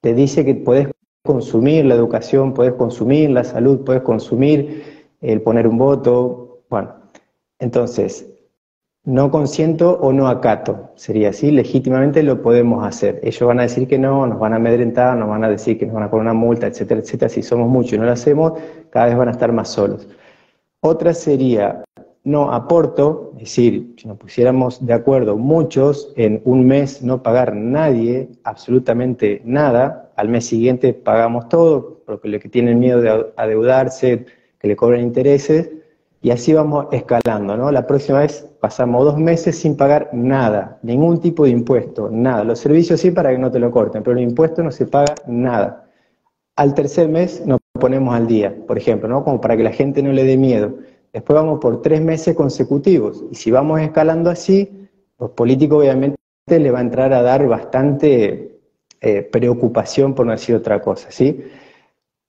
te 0.00 0.14
dice 0.14 0.44
que 0.44 0.54
podés 0.54 0.88
consumir 1.22 1.84
la 1.84 1.94
educación, 1.94 2.54
puedes 2.54 2.72
consumir 2.74 3.30
la 3.30 3.44
salud, 3.44 3.84
puedes 3.84 4.02
consumir 4.02 4.82
el 5.20 5.42
poner 5.42 5.66
un 5.66 5.76
voto. 5.76 6.62
Bueno, 6.70 6.94
entonces, 7.58 8.26
no 9.04 9.30
consiento 9.30 9.98
o 10.00 10.12
no 10.12 10.28
acato, 10.28 10.90
sería 10.94 11.30
así, 11.30 11.50
legítimamente 11.50 12.22
lo 12.22 12.42
podemos 12.42 12.86
hacer. 12.86 13.18
Ellos 13.22 13.46
van 13.46 13.58
a 13.60 13.62
decir 13.62 13.88
que 13.88 13.98
no, 13.98 14.26
nos 14.26 14.38
van 14.38 14.52
a 14.52 14.56
amedrentar, 14.56 15.16
nos 15.16 15.28
van 15.28 15.42
a 15.44 15.48
decir 15.48 15.78
que 15.78 15.86
nos 15.86 15.94
van 15.94 16.04
a 16.04 16.10
poner 16.10 16.22
una 16.22 16.34
multa, 16.34 16.66
etcétera, 16.66 17.00
etcétera. 17.00 17.28
Si 17.30 17.42
somos 17.42 17.68
muchos 17.68 17.94
y 17.94 17.98
no 17.98 18.04
lo 18.04 18.12
hacemos, 18.12 18.52
cada 18.90 19.06
vez 19.06 19.16
van 19.16 19.28
a 19.28 19.32
estar 19.32 19.52
más 19.52 19.68
solos. 19.68 20.06
Otra 20.80 21.14
sería, 21.14 21.82
no 22.24 22.52
aporto, 22.52 23.32
es 23.36 23.44
decir, 23.44 23.94
si 23.96 24.06
nos 24.06 24.18
pusiéramos 24.18 24.84
de 24.84 24.92
acuerdo 24.92 25.36
muchos 25.36 26.12
en 26.16 26.42
un 26.44 26.66
mes 26.66 27.02
no 27.02 27.22
pagar 27.22 27.56
nadie, 27.56 28.28
absolutamente 28.44 29.40
nada, 29.44 30.10
al 30.16 30.28
mes 30.28 30.44
siguiente 30.44 30.92
pagamos 30.92 31.48
todo, 31.48 32.02
porque 32.04 32.28
los 32.28 32.42
que 32.42 32.50
tienen 32.50 32.78
miedo 32.78 33.00
de 33.00 33.32
adeudarse, 33.36 34.26
que 34.58 34.68
le 34.68 34.76
cobren 34.76 35.00
intereses, 35.00 35.70
y 36.22 36.30
así 36.30 36.52
vamos 36.52 36.86
escalando, 36.92 37.56
¿no? 37.56 37.72
La 37.72 37.86
próxima 37.86 38.20
vez 38.20 38.46
pasamos 38.60 39.04
dos 39.04 39.16
meses 39.16 39.58
sin 39.58 39.76
pagar 39.76 40.10
nada, 40.12 40.78
ningún 40.82 41.20
tipo 41.20 41.44
de 41.44 41.50
impuesto, 41.50 42.10
nada. 42.10 42.44
Los 42.44 42.58
servicios 42.58 43.00
sí 43.00 43.10
para 43.10 43.30
que 43.30 43.38
no 43.38 43.50
te 43.50 43.58
lo 43.58 43.70
corten, 43.70 44.02
pero 44.02 44.18
el 44.18 44.22
impuesto 44.22 44.62
no 44.62 44.70
se 44.70 44.86
paga 44.86 45.14
nada. 45.26 45.88
Al 46.56 46.74
tercer 46.74 47.08
mes 47.08 47.44
nos 47.46 47.58
ponemos 47.72 48.14
al 48.14 48.26
día, 48.26 48.54
por 48.66 48.76
ejemplo, 48.76 49.08
¿no? 49.08 49.24
Como 49.24 49.40
para 49.40 49.56
que 49.56 49.62
la 49.62 49.72
gente 49.72 50.02
no 50.02 50.12
le 50.12 50.24
dé 50.24 50.36
miedo. 50.36 50.74
después 51.12 51.34
vamos 51.34 51.58
por 51.58 51.80
tres 51.82 52.02
meses 52.02 52.36
consecutivos. 52.36 53.24
Y 53.30 53.34
si 53.34 53.50
vamos 53.50 53.80
escalando 53.80 54.30
así, 54.30 54.88
los 55.18 55.30
políticos 55.30 55.80
obviamente 55.80 56.16
le 56.46 56.70
va 56.70 56.80
a 56.80 56.82
entrar 56.82 57.12
a 57.14 57.22
dar 57.22 57.46
bastante 57.46 58.60
eh, 59.00 59.22
preocupación, 59.22 60.14
por 60.14 60.26
no 60.26 60.32
decir 60.32 60.54
otra 60.54 60.82
cosa, 60.82 61.10
¿sí? 61.10 61.44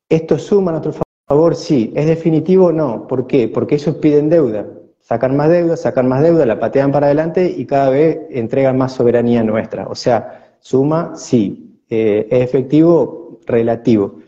¿Esto 0.08 0.40
suma 0.40 0.72
a 0.72 0.80
nuestro 0.80 0.94
favor? 1.32 1.56
Sí. 1.56 1.94
¿Es 1.96 2.08
definitivo? 2.08 2.72
No. 2.74 3.08
¿Por 3.08 3.26
qué? 3.26 3.48
Porque 3.48 3.76
ellos 3.76 3.96
piden 3.96 4.30
deuda. 4.30 4.68
Sacan 5.00 5.36
más 5.36 5.50
deuda, 5.50 5.78
sacan 5.78 6.08
más 6.08 6.22
deuda, 6.22 6.46
la 6.46 6.60
patean 6.60 6.92
para 6.92 7.08
adelante 7.08 7.54
y 7.58 7.66
cada 7.66 7.90
vez 7.90 8.20
entregan 8.30 8.78
más 8.78 8.92
soberanía 8.94 9.42
nuestra. 9.44 9.88
O 9.88 9.96
sea, 9.96 10.58
suma, 10.60 11.14
sí. 11.16 11.80
Eh, 11.90 12.28
¿Es 12.30 12.42
efectivo? 12.42 13.40
Relativo. 13.46 14.20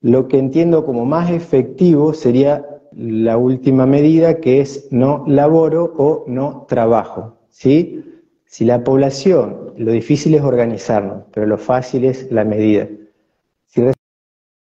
Lo 0.00 0.28
que 0.28 0.38
entiendo 0.38 0.84
como 0.84 1.04
más 1.04 1.30
efectivo 1.30 2.14
sería 2.14 2.66
la 2.92 3.36
última 3.36 3.84
medida, 3.86 4.40
que 4.40 4.60
es 4.60 4.88
no 4.90 5.24
laboro 5.26 5.92
o 5.98 6.24
no 6.26 6.64
trabajo. 6.68 7.36
¿sí? 7.50 8.02
Si 8.46 8.64
la 8.64 8.82
población, 8.82 9.74
lo 9.76 9.92
difícil 9.92 10.34
es 10.34 10.42
organizarnos, 10.42 11.24
pero 11.32 11.46
lo 11.46 11.58
fácil 11.58 12.04
es 12.06 12.32
la 12.32 12.44
medida. 12.44 12.88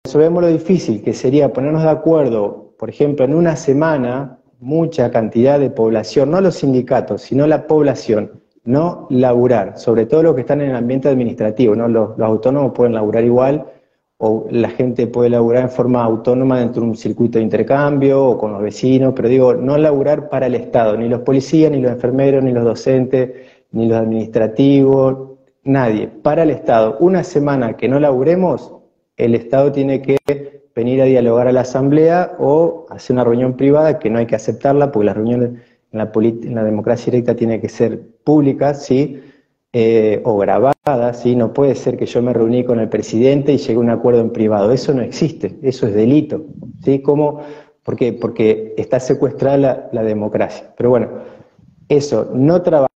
Resolvemos 0.06 0.44
lo 0.44 0.50
difícil, 0.50 1.02
que 1.02 1.14
sería 1.14 1.54
ponernos 1.54 1.84
de 1.84 1.90
acuerdo, 1.90 2.74
por 2.78 2.90
ejemplo, 2.90 3.24
en 3.24 3.34
una 3.34 3.56
semana, 3.56 4.38
mucha 4.60 5.10
cantidad 5.10 5.58
de 5.58 5.70
población, 5.70 6.30
no 6.30 6.42
los 6.42 6.56
sindicatos, 6.56 7.22
sino 7.22 7.48
la 7.48 7.68
población, 7.68 8.44
no 8.66 9.08
laburar, 9.10 9.80
sobre 9.80 10.06
todo 10.06 10.22
los 10.24 10.36
que 10.36 10.42
están 10.42 10.60
en 10.60 10.72
el 10.72 10.76
ambiente 10.76 11.08
administrativo, 11.08 11.74
¿no? 11.74 11.88
los, 11.88 12.18
los 12.18 12.28
autónomos 12.28 12.74
pueden 12.74 12.96
laburar 12.96 13.24
igual, 13.24 13.66
o 14.18 14.46
la 14.52 14.72
gente 14.72 15.08
puede 15.08 15.30
laburar 15.30 15.64
en 15.64 15.70
forma 15.70 16.04
autónoma 16.04 16.60
dentro 16.60 16.82
de 16.82 16.90
un 16.90 16.98
circuito 16.98 17.38
de 17.38 17.46
intercambio 17.46 18.26
o 18.26 18.38
con 18.38 18.52
los 18.52 18.62
vecinos, 18.62 19.14
pero 19.16 19.30
digo, 19.30 19.54
no 19.54 19.78
laburar 19.78 20.28
para 20.28 20.48
el 20.48 20.56
Estado, 20.56 20.98
ni 20.98 21.08
los 21.08 21.22
policías, 21.22 21.72
ni 21.72 21.80
los 21.80 21.94
enfermeros, 21.94 22.44
ni 22.44 22.52
los 22.52 22.66
docentes, 22.66 23.32
ni 23.72 23.88
los 23.88 24.00
administrativos, 24.00 25.38
nadie, 25.64 26.10
para 26.10 26.44
el 26.44 26.50
Estado. 26.50 26.98
Una 27.00 27.24
semana 27.24 27.78
que 27.78 27.88
no 27.88 28.02
laburemos, 28.02 28.83
el 29.18 29.36
Estado 29.36 29.72
tiene 29.72 30.02
que 30.02 30.18
venir 30.76 31.02
a 31.02 31.06
dialogar 31.06 31.48
a 31.48 31.52
la 31.52 31.62
Asamblea 31.62 32.36
o 32.40 32.86
hacer 32.90 33.14
una 33.14 33.24
reunión 33.24 33.56
privada 33.56 34.00
que 34.00 34.10
no 34.10 34.20
hay 34.20 34.26
que 34.26 34.36
aceptarla 34.36 34.92
porque 34.92 35.06
las 35.06 35.16
reuniones 35.16 35.52
en 35.92 36.00
la, 36.00 36.12
en 36.16 36.56
la 36.56 36.64
democracia 36.64 37.12
directa 37.12 37.36
tienen 37.36 37.62
que 37.62 37.70
ser 37.70 38.02
públicas, 38.24 38.86
¿sí? 38.86 39.22
Eh, 39.76 40.22
o 40.24 40.38
grabada, 40.38 41.14
¿sí? 41.16 41.36
no 41.36 41.52
puede 41.52 41.74
ser 41.74 41.98
que 41.98 42.06
yo 42.06 42.22
me 42.22 42.32
reuní 42.32 42.64
con 42.64 42.80
el 42.80 42.90
presidente 42.90 43.54
y 43.54 43.58
llegue 43.58 43.74
a 43.74 43.80
un 43.80 43.90
acuerdo 43.90 44.22
en 44.22 44.30
privado, 44.30 44.72
eso 44.72 44.94
no 44.94 45.02
existe, 45.02 45.58
eso 45.64 45.88
es 45.88 45.96
delito. 45.96 46.46
¿sí? 46.84 47.02
¿Cómo? 47.02 47.42
¿Por 47.82 47.96
qué? 47.96 48.14
Porque 48.14 48.76
está 48.78 49.00
secuestrada 49.00 49.90
la, 49.92 50.04
democracia. 50.04 50.72
Pero 50.78 50.92
bueno, 50.92 51.10
eso, 51.90 52.30
no 52.36 52.62
trabajar 52.62 52.93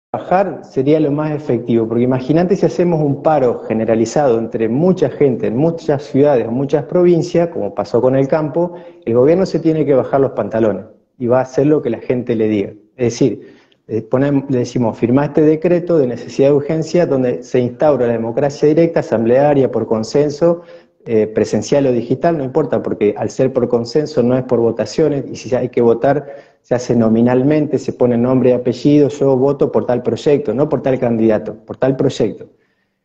sería 0.63 1.01
lo 1.01 1.11
más 1.11 1.33
efectivo, 1.33 1.87
porque 1.89 2.05
imagínate 2.05 2.57
si 2.57 2.67
hacemos 2.67 3.03
un 3.03 3.23
paro 3.23 3.65
generalizado 3.67 4.39
entre 4.39 4.69
mucha 4.69 5.11
gente 5.11 5.47
en 5.47 5.57
muchas 5.57 6.03
ciudades 6.05 6.47
o 6.47 6.51
muchas 6.51 6.85
provincias, 6.85 7.49
como 7.49 7.75
pasó 7.75 8.01
con 8.01 8.17
el 8.17 8.29
campo, 8.29 8.75
el 9.05 9.15
gobierno 9.15 9.47
se 9.47 9.59
tiene 9.59 9.85
que 9.85 9.95
bajar 9.95 10.21
los 10.21 10.33
pantalones 10.33 10.87
y 11.19 11.27
va 11.27 11.39
a 11.39 11.43
hacer 11.43 11.67
lo 11.67 11.83
que 11.83 11.91
la 11.91 11.99
gente 11.99 12.35
le 12.35 12.49
diga. 12.49 12.73
Es 12.97 13.13
decir, 13.13 13.57
eh, 13.89 14.09
le 14.49 14.59
decimos, 14.59 14.99
firma 14.99 15.27
este 15.27 15.43
decreto 15.43 15.97
de 15.99 16.09
necesidad 16.09 16.49
de 16.49 16.55
urgencia 16.55 17.07
donde 17.07 17.43
se 17.45 17.61
instaura 17.61 18.07
la 18.07 18.15
democracia 18.15 18.69
directa, 18.69 19.01
asamblearia, 19.01 19.71
por 19.71 19.87
consenso, 19.87 20.63
eh, 21.07 21.29
presencial 21.29 21.87
o 21.87 21.93
digital, 21.93 22.37
no 22.37 22.45
importa, 22.45 22.83
porque 22.83 23.15
al 23.17 23.31
ser 23.31 23.53
por 23.53 23.69
consenso 23.69 24.23
no 24.23 24.37
es 24.37 24.43
por 24.43 24.59
votaciones, 24.59 25.25
y 25.31 25.37
si 25.37 25.55
hay 25.55 25.69
que 25.69 25.81
votar, 25.81 26.27
se 26.63 26.75
hace 26.75 26.97
nominalmente, 26.97 27.79
se 27.79 27.93
pone 27.93 28.19
nombre 28.19 28.51
y 28.51 28.53
apellido, 28.53 29.09
yo 29.09 29.37
voto 29.37 29.71
por 29.71 29.87
tal 29.87 30.03
proyecto, 30.03 30.53
no 30.53 30.69
por 30.69 30.83
tal 30.83 30.99
candidato, 30.99 31.55
por 31.65 31.77
tal 31.77 31.97
proyecto. 31.97 32.49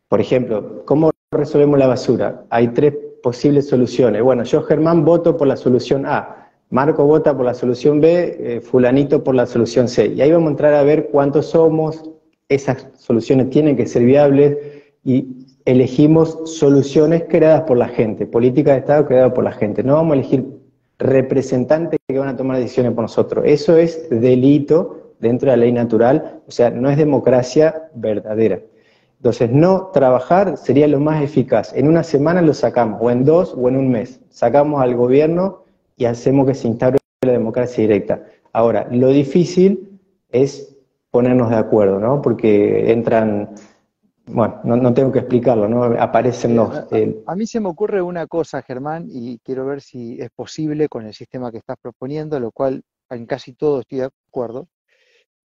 Por 0.08 0.20
ejemplo, 0.20 0.84
¿cómo 0.86 1.12
resolvemos 1.31 1.77
la 1.77 1.86
basura? 1.86 2.43
Hay 2.50 2.70
tres 2.70 2.96
posibles 3.22 3.67
soluciones. 3.67 4.24
Bueno, 4.24 4.43
yo 4.43 4.63
Germán 4.63 5.05
voto 5.05 5.38
por 5.38 5.48
la 5.48 5.55
solución 5.55 6.05
A. 6.08 6.50
Marco 6.72 7.05
vota 7.05 7.38
por 7.38 7.46
la 7.46 7.53
solución 7.53 8.01
B, 8.01 8.38
eh, 8.39 8.62
fulanito 8.62 9.24
por 9.24 9.36
la 9.36 9.46
solución 9.46 9.88
C. 9.88 10.08
Y 10.08 10.22
ahí 10.22 10.31
vamos 10.31 10.48
a 10.48 10.51
entrar 10.51 10.74
a 10.74 10.84
ver 10.84 11.10
cuántos 11.12 11.48
somos, 11.48 12.03
esas 12.50 12.88
soluciones 12.98 13.50
tienen 13.50 13.77
que 13.77 13.86
ser 13.86 14.03
viables 14.03 14.58
y 15.03 15.46
elegimos 15.65 16.39
soluciones 16.46 17.25
creadas 17.30 17.62
por 17.62 17.77
la 17.77 17.88
gente, 17.88 18.25
política 18.25 18.72
de 18.72 18.80
Estado 18.80 19.06
creada 19.06 19.34
por 19.34 19.44
la 19.44 19.51
gente. 19.51 19.84
No 19.84 19.96
vamos 19.96 20.12
a 20.12 20.20
elegir 20.20 20.46
representantes 21.00 22.00
que 22.08 22.20
van 22.20 22.30
a 22.30 22.38
tomar 22.38 22.58
decisiones 22.58 22.94
por 22.94 23.03
nosotros. 23.03 23.44
Eso 23.48 23.77
es 23.77 24.10
delito 24.10 25.13
dentro 25.20 25.50
de 25.50 25.58
la 25.58 25.62
ley 25.63 25.72
natural, 25.72 26.41
o 26.48 26.51
sea, 26.51 26.70
no 26.70 26.89
es 26.89 26.98
democracia 26.98 27.89
verdadera. 27.94 28.60
Entonces, 29.18 29.51
no 29.51 29.91
trabajar 29.94 30.58
sería 30.58 30.88
lo 30.88 31.00
más 31.00 31.24
eficaz. 31.24 31.74
En 31.75 31.88
una 31.88 32.03
semana 32.03 32.41
lo 32.41 32.56
sacamos, 32.56 33.00
o 33.01 33.12
en 33.12 33.24
dos, 33.24 33.53
o 33.56 33.70
en 33.70 33.77
un 33.77 33.91
mes. 33.91 34.20
Sacamos 34.30 34.82
al 34.82 34.96
gobierno 34.96 35.63
y 35.96 36.06
hacemos 36.06 36.48
que 36.48 36.56
se 36.56 36.68
instaure 36.68 36.98
la 37.24 37.34
democracia 37.34 37.84
directa. 37.84 38.24
Ahora, 38.51 38.88
lo 38.89 39.10
difícil 39.10 40.00
es 40.32 40.75
ponernos 41.12 41.51
de 41.51 41.58
acuerdo, 41.58 42.00
¿no? 42.00 42.20
Porque 42.22 42.91
entran, 42.91 43.51
bueno, 44.28 44.62
no, 44.63 44.94
tengo 44.94 45.12
que 45.12 45.20
explicarlo, 45.20 45.68
¿no? 45.68 45.84
Aparecen 46.00 46.56
los... 46.56 46.70
A, 47.25 47.36
mí 47.36 47.48
se 47.48 47.60
me 47.60 47.70
ocurre 47.70 48.01
una 48.01 48.28
cosa, 48.28 48.62
Germán, 48.62 49.08
y 49.10 49.40
quiero 49.40 49.66
ver 49.66 49.82
si 49.82 50.22
es 50.22 50.30
posible 50.32 50.88
con 50.88 51.06
el 51.06 51.13
sistema 51.13 51.51
que 51.51 51.58
estás 51.58 51.78
proponiendo, 51.82 52.40
lo 52.40 52.51
cual 52.51 52.84
en 53.10 53.25
casi 53.25 53.54
todo 53.54 53.82
estoy 53.82 54.00
de 54.00 54.10
acuerdo, 54.30 54.68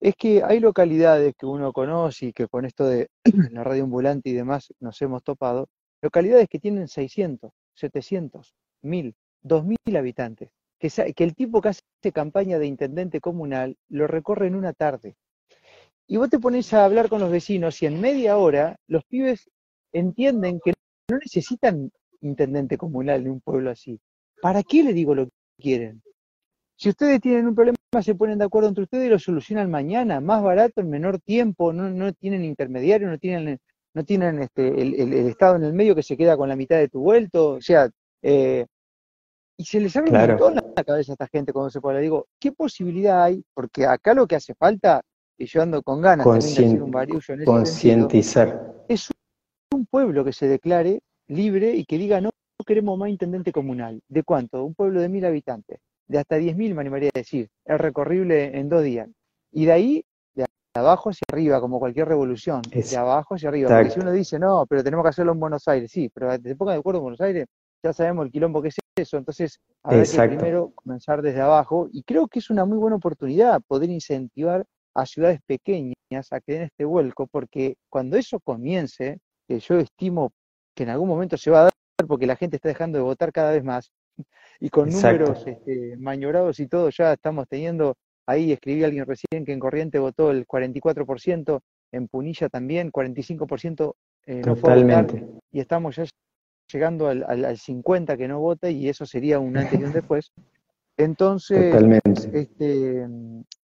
es 0.01 0.15
que 0.17 0.43
hay 0.45 0.61
localidades 0.61 1.35
que 1.37 1.47
uno 1.47 1.73
conoce 1.73 2.27
y 2.27 2.33
que 2.33 2.47
con 2.49 2.65
esto 2.65 2.87
de 2.87 3.09
la 3.51 3.65
radio 3.65 3.85
ambulante 3.85 4.29
y 4.31 4.35
demás 4.35 4.73
nos 4.79 5.01
hemos 5.03 5.23
topado, 5.23 5.69
localidades 6.03 6.49
que 6.49 6.59
tienen 6.59 6.89
600, 6.89 7.51
700, 7.75 8.55
1000, 8.83 9.15
2.000 9.43 9.99
habitantes, 9.99 10.51
que, 10.79 10.91
que 11.15 11.25
el 11.25 11.35
tipo 11.35 11.61
que 11.61 11.71
hace 11.71 11.83
campaña 12.13 12.59
de 12.59 12.67
intendente 12.67 13.21
comunal 13.21 13.77
lo 13.89 14.07
recorre 14.07 14.47
en 14.47 14.55
una 14.55 14.73
tarde. 14.73 15.17
Y 16.09 16.17
vos 16.19 16.31
te 16.31 16.39
pones 16.39 16.73
a 16.73 16.85
hablar 16.85 17.09
con 17.09 17.21
los 17.21 17.31
vecinos 17.31 17.83
y 17.83 17.87
en 17.87 18.01
media 18.01 18.37
hora 18.37 18.77
los 18.87 19.05
pibes 19.05 19.51
entienden 19.93 20.61
que 20.65 20.73
no 21.11 21.19
necesitan 21.19 21.91
intendente 22.21 22.79
comunal 22.79 23.23
en 23.23 23.31
un 23.33 23.41
pueblo 23.41 23.71
así. 23.71 24.01
¿Para 24.41 24.63
qué 24.63 24.83
le 24.83 24.93
digo 24.93 25.15
lo 25.15 25.27
que 25.27 25.33
quieren? 25.59 26.03
Si 26.77 26.91
ustedes 26.91 27.21
tienen 27.21 27.47
un 27.47 27.55
problema, 27.55 27.77
se 28.03 28.15
ponen 28.15 28.39
de 28.39 28.45
acuerdo 28.45 28.69
entre 28.69 28.85
ustedes 28.85 29.07
y 29.07 29.11
lo 29.11 29.19
solucionan 29.19 29.71
mañana, 29.71 30.21
más 30.21 30.43
barato, 30.43 30.81
en 30.81 30.91
menor 30.91 31.19
tiempo, 31.21 31.73
no, 31.73 31.89
no 31.89 32.13
tienen 32.13 32.45
intermediarios, 32.45 33.11
no 33.11 33.19
tienen, 33.19 33.59
no 33.95 34.05
tienen 34.05 34.43
este, 34.43 34.69
el, 34.69 35.13
Estado 35.29 35.57
en 35.57 35.65
el 35.65 35.73
medio 35.73 35.95
que 35.95 36.03
se 36.03 36.17
queda 36.17 36.37
con 36.37 36.49
la 36.49 36.57
mitad 36.57 36.77
de 36.77 36.89
tu 36.89 37.01
vuelto. 37.01 37.53
O 37.53 37.61
sea, 37.63 37.89
eh, 38.23 38.67
y 39.57 39.65
se 39.65 39.81
les 39.81 39.97
abre 39.97 40.11
un 40.13 40.29
montón 40.29 40.55
la 40.77 40.85
cabeza 40.85 41.13
a 41.13 41.15
esta 41.15 41.29
gente 41.29 41.53
cuando 41.53 41.71
se 41.71 41.81
puede. 41.81 42.01
Digo, 42.01 42.27
¿qué 42.39 42.53
posibilidad 42.53 43.25
hay? 43.25 43.43
Porque 43.55 43.87
acá 43.87 44.13
lo 44.13 44.27
que 44.27 44.37
hace 44.37 44.55
falta, 44.55 45.01
y 45.39 45.47
yo 45.47 45.63
ando 45.63 45.83
con 45.83 46.01
ganas 46.01 46.27
de 46.27 46.39
hacer 46.39 46.83
un 46.83 46.91
barullo 46.91 47.35
en 47.35 47.45
Concientizar. 47.45 48.85
Es 48.89 49.11
un 49.73 49.87
pueblo 49.87 50.25
que 50.25 50.33
se 50.33 50.47
declare 50.47 51.01
libre 51.29 51.75
y 51.75 51.85
que 51.85 51.99
diga, 51.99 52.21
no, 52.21 52.31
queremos 52.67 52.99
más 52.99 53.11
intendente 53.11 53.53
comunal. 53.53 54.01
¿De 54.09 54.23
cuánto? 54.23 54.65
Un 54.65 54.75
pueblo 54.75 55.01
de 55.01 55.09
mil 55.09 55.25
habitantes. 55.25 55.79
De 56.07 56.19
hasta 56.19 56.37
diez 56.37 56.57
mil, 56.57 56.75
me 56.75 56.81
animaría 56.81 57.11
a 57.15 57.19
decir. 57.19 57.49
Es 57.65 57.79
recorrible 57.79 58.59
en 58.59 58.69
dos 58.69 58.83
días. 58.83 59.09
Y 59.53 59.67
de 59.67 59.73
ahí, 59.73 60.05
de 60.35 60.47
abajo 60.75 61.11
hacia 61.11 61.25
arriba, 61.33 61.61
como 61.61 61.79
cualquier 61.79 62.09
revolución. 62.09 62.63
de 62.63 62.97
abajo 62.97 63.35
hacia 63.35 63.49
arriba. 63.49 63.69
Porque 63.69 63.91
si 63.91 64.01
uno 64.01 64.13
dice, 64.13 64.39
no, 64.39 64.67
pero 64.69 64.85
tenemos 64.85 65.05
que 65.05 65.11
hacerlo 65.11 65.33
en 65.33 65.41
Buenos 65.41 65.67
Aires. 65.69 65.91
Sí, 65.91 66.11
pero 66.13 66.39
te 66.41 66.55
pongas 66.55 66.75
de 66.75 66.81
acuerdo 66.81 66.99
en 66.99 67.05
Buenos 67.05 67.21
Aires, 67.21 67.47
ya 67.83 67.93
sabemos 67.93 68.27
el 68.27 68.33
quilombo 68.33 68.63
que 68.63 68.69
es 68.69 68.77
eso, 68.97 69.17
entonces 69.17 69.61
habrá 69.83 70.03
que 70.03 70.37
primero 70.37 70.73
comenzar 70.75 71.23
desde 71.23 71.41
abajo 71.41 71.89
y 71.93 72.03
creo 72.03 72.27
que 72.27 72.39
es 72.39 72.51
una 72.51 72.65
muy 72.65 72.79
buena 72.79 72.97
oportunidad 72.97 73.61
poder 73.69 73.91
incentivar 73.91 74.65
a 74.97 75.05
ciudades 75.05 75.41
pequeñas 75.47 75.95
a 76.31 76.41
que 76.41 76.53
den 76.53 76.63
este 76.63 76.85
vuelco, 76.85 77.27
porque 77.27 77.77
cuando 77.91 78.17
eso 78.17 78.41
comience, 78.41 79.19
que 79.47 79.61
yo 79.61 79.79
estimo 79.79 80.33
que 80.75 80.85
en 80.85 80.91
algún 80.91 81.09
momento 81.09 81.37
se 81.37 81.51
va 81.51 81.61
a 81.61 81.63
dar 81.65 81.73
porque 82.09 82.27
la 82.27 82.37
gente 82.37 82.57
está 82.57 82.69
dejando 82.69 82.99
de 82.99 83.05
votar 83.05 83.33
cada 83.33 83.53
vez 83.53 83.63
más, 83.63 83.91
y 84.61 84.71
con 84.71 84.89
números 84.89 85.47
este, 85.47 85.97
mañorados 85.99 86.61
y 86.61 86.67
todo, 86.67 86.89
ya 86.91 87.13
estamos 87.13 87.47
teniendo, 87.49 87.95
ahí 88.27 88.53
escribí 88.53 88.83
a 88.83 88.87
alguien 88.87 89.07
recién 89.07 89.45
que 89.45 89.53
en 89.53 89.61
Corriente 89.61 89.99
votó 89.99 90.31
el 90.31 90.47
44%, 90.47 91.61
en 91.93 92.09
Punilla 92.09 92.49
también, 92.49 92.91
45% 92.91 93.95
eh, 94.27 94.43
no 94.45 94.57
fue 94.57 94.83
votar, 94.83 95.07
y 95.53 95.61
estamos 95.61 95.97
ya 95.97 96.05
llegando 96.73 97.09
al, 97.09 97.23
al, 97.25 97.57
50 97.57 98.17
que 98.17 98.29
no 98.29 98.41
vota 98.41 98.69
y 98.69 98.89
eso 98.89 99.07
sería 99.07 99.39
un 99.39 99.57
antes 99.57 99.79
y 99.79 99.85
un 99.85 99.93
después. 99.93 100.33
Entonces, 100.97 101.75
este, 102.33 103.07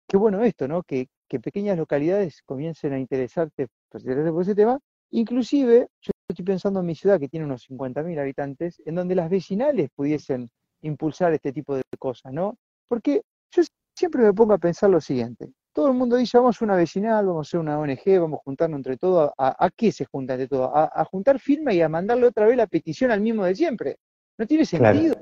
qué 0.08 0.16
bueno 0.16 0.42
esto, 0.42 0.66
¿no? 0.66 0.82
Que, 0.82 1.08
pequeñas 1.42 1.76
localidades 1.76 2.42
comiencen 2.42 2.94
a 2.94 2.98
interesarte 2.98 3.68
por 3.90 4.42
ese 4.42 4.54
tema. 4.54 4.78
Inclusive, 5.10 5.88
yo 6.00 6.10
estoy 6.26 6.44
pensando 6.44 6.80
en 6.80 6.86
mi 6.86 6.94
ciudad 6.94 7.20
que 7.20 7.28
tiene 7.28 7.44
unos 7.44 7.68
50.000 7.68 8.18
habitantes, 8.18 8.80
en 8.86 8.94
donde 8.94 9.14
las 9.14 9.28
vecinales 9.28 9.90
pudiesen 9.94 10.50
impulsar 10.80 11.34
este 11.34 11.52
tipo 11.52 11.74
de 11.76 11.82
cosas, 11.98 12.32
¿no? 12.32 12.56
Porque 12.88 13.22
yo 13.50 13.62
siempre 13.94 14.22
me 14.22 14.32
pongo 14.32 14.54
a 14.54 14.58
pensar 14.58 14.88
lo 14.88 15.02
siguiente. 15.02 15.50
Todo 15.74 15.88
el 15.88 15.94
mundo 15.94 16.16
dice, 16.16 16.38
vamos 16.38 16.60
a 16.60 16.64
una 16.64 16.76
vecinal, 16.76 17.26
vamos 17.26 17.46
a 17.46 17.48
hacer 17.48 17.60
una 17.60 17.78
ONG, 17.78 18.20
vamos 18.20 18.40
a 18.40 18.42
juntarnos 18.44 18.78
entre 18.78 18.96
todos. 18.96 19.30
¿A, 19.36 19.70
qué 19.76 19.92
se 19.92 20.06
junta 20.06 20.32
entre 20.32 20.48
todos? 20.48 20.70
A, 20.72 21.04
juntar 21.04 21.38
firma 21.38 21.74
y 21.74 21.82
a 21.82 21.90
mandarle 21.90 22.26
otra 22.26 22.46
vez 22.46 22.56
la 22.56 22.66
petición 22.66 23.10
al 23.10 23.20
mismo 23.20 23.44
de 23.44 23.54
siempre. 23.54 23.98
No 24.38 24.46
tiene 24.46 24.64
sentido. 24.64 25.14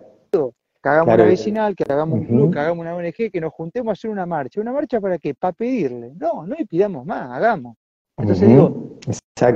Que 0.86 0.90
hagamos 0.90 1.14
una 1.14 1.24
vecinal, 1.24 1.74
que 1.74 1.84
hagamos 1.92 2.20
un 2.20 2.26
club, 2.26 2.52
que 2.52 2.60
hagamos 2.60 2.82
una 2.82 2.94
ONG, 2.94 3.32
que 3.32 3.40
nos 3.40 3.52
juntemos 3.52 3.88
a 3.88 3.92
hacer 3.94 4.08
una 4.08 4.24
marcha. 4.24 4.60
¿Una 4.60 4.70
marcha 4.70 5.00
para 5.00 5.18
qué? 5.18 5.34
Para 5.34 5.52
pedirle. 5.52 6.12
No, 6.14 6.46
no 6.46 6.54
le 6.54 6.64
pidamos 6.64 7.04
más, 7.04 7.28
hagamos. 7.32 7.76
Entonces 8.16 8.48
digo, 8.48 8.96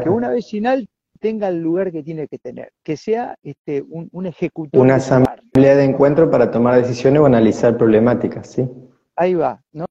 que 0.02 0.08
una 0.08 0.30
vecinal 0.30 0.88
tenga 1.20 1.46
el 1.46 1.62
lugar 1.62 1.92
que 1.92 2.02
tiene 2.02 2.26
que 2.26 2.38
tener, 2.38 2.72
que 2.82 2.96
sea 2.96 3.36
este, 3.44 3.80
un, 3.88 4.08
un 4.10 4.26
ejecutor. 4.26 4.80
Una 4.80 4.96
asamblea 4.96 5.76
de 5.76 5.84
encuentro 5.84 6.28
para 6.32 6.50
tomar 6.50 6.74
decisiones 6.82 7.20
o 7.20 7.26
analizar 7.26 7.76
problemáticas, 7.76 8.48
¿sí? 8.48 8.68
Ahí 9.14 9.34
va, 9.34 9.62
¿no? 9.70 9.86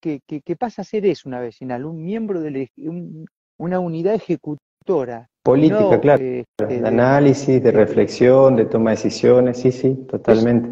Que, 0.00 0.22
pasa 0.58 0.80
a 0.80 0.86
ser 0.86 1.04
eso 1.04 1.28
una 1.28 1.40
vecinal, 1.40 1.84
un 1.84 2.02
miembro 2.02 2.40
de 2.40 2.70
una 3.60 3.78
unidad 3.78 4.14
ejecutora. 4.14 5.28
Política, 5.42 6.00
claro. 6.00 6.22
Este, 6.22 6.80
de 6.80 6.88
análisis, 6.88 7.62
de 7.62 7.70
reflexión, 7.70 8.56
de 8.56 8.64
toma 8.64 8.90
de 8.90 8.96
decisiones, 8.96 9.58
sí, 9.58 9.70
sí, 9.70 9.94
totalmente. 10.08 10.70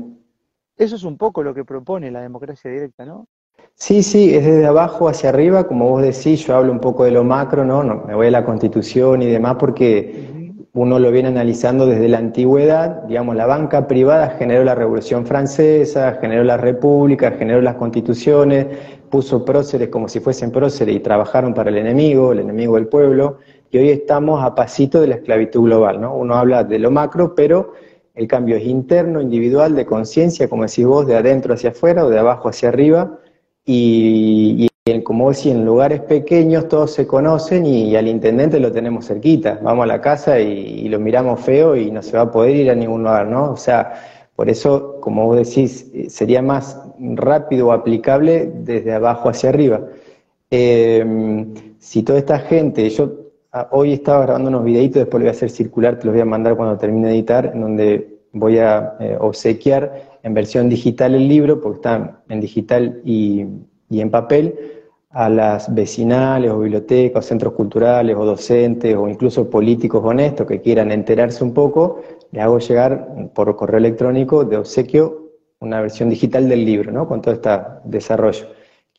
eso 0.76 0.96
es 0.96 1.04
un 1.04 1.16
poco 1.16 1.42
lo 1.42 1.54
que 1.54 1.64
propone 1.64 2.10
la 2.10 2.22
democracia 2.22 2.70
directa, 2.70 3.04
¿no? 3.04 3.26
Sí, 3.74 4.02
sí, 4.02 4.34
es 4.34 4.44
desde 4.44 4.66
abajo 4.66 5.08
hacia 5.08 5.28
arriba, 5.28 5.66
como 5.66 5.88
vos 5.88 6.02
decís, 6.02 6.46
yo 6.46 6.56
hablo 6.56 6.72
un 6.72 6.80
poco 6.80 7.04
de 7.04 7.12
lo 7.12 7.24
macro, 7.24 7.64
¿no? 7.64 7.82
no 7.82 8.04
me 8.04 8.14
voy 8.14 8.26
a 8.28 8.30
la 8.30 8.44
constitución 8.44 9.22
y 9.22 9.26
demás 9.26 9.56
porque 9.58 10.38
uno 10.72 10.98
lo 10.98 11.10
viene 11.10 11.28
analizando 11.28 11.86
desde 11.86 12.08
la 12.08 12.18
antigüedad, 12.18 13.02
digamos, 13.04 13.36
la 13.36 13.46
banca 13.46 13.86
privada 13.86 14.30
generó 14.38 14.64
la 14.64 14.74
Revolución 14.74 15.26
Francesa, 15.26 16.18
generó 16.20 16.44
la 16.44 16.56
República, 16.56 17.32
generó 17.32 17.60
las 17.60 17.74
constituciones, 17.76 18.66
puso 19.10 19.44
próceres 19.44 19.88
como 19.88 20.08
si 20.08 20.20
fuesen 20.20 20.50
próceres 20.50 20.94
y 20.94 21.00
trabajaron 21.00 21.54
para 21.54 21.70
el 21.70 21.78
enemigo, 21.78 22.32
el 22.32 22.40
enemigo 22.40 22.76
del 22.76 22.86
pueblo, 22.86 23.38
y 23.70 23.78
hoy 23.78 23.90
estamos 23.90 24.42
a 24.42 24.54
pasito 24.54 25.00
de 25.00 25.08
la 25.08 25.14
esclavitud 25.16 25.62
global, 25.62 26.00
¿no? 26.00 26.14
Uno 26.14 26.34
habla 26.34 26.64
de 26.64 26.78
lo 26.78 26.90
macro, 26.90 27.34
pero 27.34 27.74
el 28.14 28.26
cambio 28.26 28.56
es 28.56 28.64
interno, 28.64 29.20
individual, 29.20 29.74
de 29.74 29.86
conciencia, 29.86 30.48
como 30.48 30.64
decís 30.64 30.86
vos, 30.86 31.06
de 31.06 31.16
adentro 31.16 31.54
hacia 31.54 31.70
afuera 31.70 32.04
o 32.04 32.10
de 32.10 32.18
abajo 32.18 32.48
hacia 32.48 32.70
arriba, 32.70 33.18
y, 33.64 34.66
como 35.04 35.28
decía, 35.28 35.52
en 35.52 35.64
lugares 35.66 36.00
pequeños 36.00 36.68
todos 36.68 36.92
se 36.92 37.06
conocen 37.06 37.66
y, 37.66 37.94
al 37.94 38.08
intendente 38.08 38.58
lo 38.58 38.72
tenemos 38.72 39.06
cerquita. 39.06 39.60
Vamos 39.62 39.84
a 39.84 39.86
la 39.86 40.00
casa 40.00 40.40
y, 40.40 40.88
lo 40.88 40.98
miramos 40.98 41.40
feo 41.40 41.76
y 41.76 41.90
no 41.90 42.02
se 42.02 42.16
va 42.16 42.22
a 42.24 42.32
poder 42.32 42.56
ir 42.56 42.70
a 42.70 42.74
ningún 42.74 43.02
lugar, 43.02 43.26
¿no? 43.26 43.52
O 43.52 43.56
sea, 43.56 44.17
por 44.38 44.48
eso, 44.48 45.00
como 45.00 45.26
vos 45.26 45.36
decís, 45.36 45.90
sería 46.10 46.42
más 46.42 46.80
rápido 46.96 47.66
o 47.66 47.72
aplicable 47.72 48.48
desde 48.54 48.92
abajo 48.92 49.28
hacia 49.28 49.48
arriba. 49.48 49.80
Em, 50.48 51.54
si 51.80 52.04
toda 52.04 52.20
esta 52.20 52.38
gente, 52.38 52.88
yo 52.88 53.32
ah, 53.50 53.66
hoy 53.72 53.94
estaba 53.94 54.22
grabando 54.22 54.48
unos 54.48 54.62
videitos, 54.62 55.00
después 55.00 55.18
lo 55.20 55.24
voy 55.24 55.30
a 55.30 55.32
hacer 55.32 55.50
circular, 55.50 55.98
te 55.98 56.06
los 56.06 56.14
voy 56.14 56.22
a 56.22 56.24
mandar 56.24 56.56
cuando 56.56 56.78
termine 56.78 57.08
de 57.08 57.14
editar, 57.14 57.50
en 57.52 57.62
donde 57.62 58.20
voy 58.30 58.58
a 58.58 58.94
eh, 59.00 59.16
obsequiar 59.18 60.20
en 60.22 60.34
versión 60.34 60.68
digital 60.68 61.16
el 61.16 61.26
libro, 61.26 61.60
porque 61.60 61.78
está 61.78 62.22
en 62.28 62.40
digital 62.40 63.00
y, 63.04 63.44
en 63.90 64.10
papel, 64.12 64.54
a 65.10 65.28
las 65.28 65.74
vecinales 65.74 66.52
o 66.52 66.60
bibliotecas, 66.60 67.26
centros 67.26 67.54
culturales 67.54 68.14
o 68.16 68.24
docentes 68.24 68.94
o 68.94 69.08
incluso 69.08 69.50
políticos 69.50 70.00
honestos 70.04 70.46
que 70.46 70.60
quieran 70.60 70.92
enterarse 70.92 71.42
un 71.42 71.52
poco, 71.52 72.02
les 72.32 72.42
hago 72.42 72.58
llegar 72.58 73.30
por 73.34 73.54
correo 73.56 73.78
electrónico 73.78 74.44
de 74.44 74.56
obsequio 74.56 75.28
una 75.60 75.80
versión 75.80 76.08
digital 76.08 76.48
del 76.48 76.64
libro, 76.64 76.92
¿no? 76.92 77.08
Con 77.08 77.20
todo 77.20 77.34
este 77.34 77.50
desarrollo. 77.84 78.46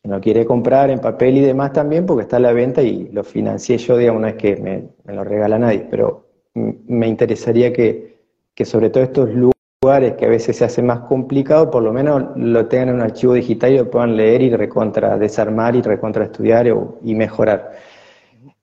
Quien 0.02 0.14
lo 0.14 0.20
quiere 0.20 0.46
comprar 0.46 0.90
en 0.90 1.00
papel 1.00 1.38
y 1.38 1.42
demás 1.42 1.74
también, 1.74 2.06
porque 2.06 2.24
está 2.24 2.38
a 2.38 2.42
la 2.42 2.54
venta 2.54 2.82
y 2.82 3.10
lo 3.10 3.24
financié 3.24 3.78
yo, 3.78 3.98
digamos, 3.98 4.22
no 4.22 4.28
es 4.28 4.36
que 4.36 4.58
me, 4.58 5.14
lo 5.14 5.24
regala 5.24 5.60
nadie, 5.60 5.88
pero 5.90 6.26
me 6.54 7.08
interesaría 7.08 7.72
que, 7.72 8.18
que 8.54 8.66
sobre 8.66 8.90
todo 8.90 9.04
estos 9.04 9.30
lugares 9.34 10.16
que 10.16 10.26
a 10.26 10.30
veces 10.30 10.58
se 10.58 10.66
hace 10.66 10.82
más 10.82 11.02
complicado, 11.02 11.72
por 11.72 11.84
lo 11.84 11.94
menos 11.94 12.36
lo 12.36 12.68
tengan 12.68 12.90
en 12.90 12.96
un 12.96 13.02
archivo 13.02 13.34
digital 13.34 13.72
y 13.72 13.78
lo 13.78 13.90
puedan 13.90 14.18
leer 14.18 14.42
y 14.42 14.50
recontra 14.50 15.18
desarmar 15.18 15.76
y 15.76 15.82
recontra 15.82 16.26
estudiar 16.26 16.68
y 17.02 17.16
mejorar. 17.16 17.72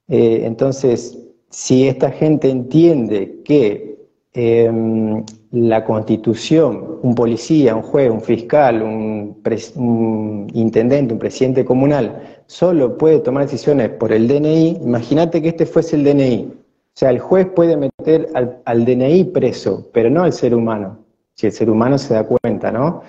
Eh, 0.08 0.42
entonces, 0.44 1.18
si 1.50 1.88
esta 1.88 2.10
gente 2.10 2.50
entiende 2.50 3.40
que 3.44 3.95
em, 4.36 5.24
la 5.50 5.84
constitución, 5.84 6.98
un 7.02 7.14
policía, 7.14 7.74
un 7.74 7.82
juez, 7.82 8.10
un 8.10 8.20
fiscal, 8.20 8.82
un, 8.82 10.46
intendente, 10.54 11.12
un 11.12 11.18
presidente 11.18 11.64
comunal, 11.64 12.40
solo 12.46 12.96
puede 12.96 13.18
tomar 13.20 13.44
decisiones 13.44 13.90
por 13.90 14.12
el 14.12 14.28
DNI, 14.28 14.78
imagínate 14.82 15.42
que 15.42 15.48
este 15.48 15.66
fuese 15.66 15.96
el 15.96 16.04
DNI. 16.04 16.52
O 16.52 16.98
sea, 16.98 17.10
el 17.10 17.18
juez 17.18 17.46
puede 17.54 17.76
meter 17.76 18.28
al, 18.34 18.84
DNI 18.84 19.24
preso, 19.24 19.88
pero 19.92 20.10
no 20.10 20.22
al 20.22 20.32
ser 20.32 20.54
humano 20.54 21.06
si 21.36 21.46
el 21.46 21.52
ser 21.52 21.70
humano 21.70 21.98
se 21.98 22.14
da 22.14 22.24
cuenta, 22.24 22.72
¿no? 22.72 23.02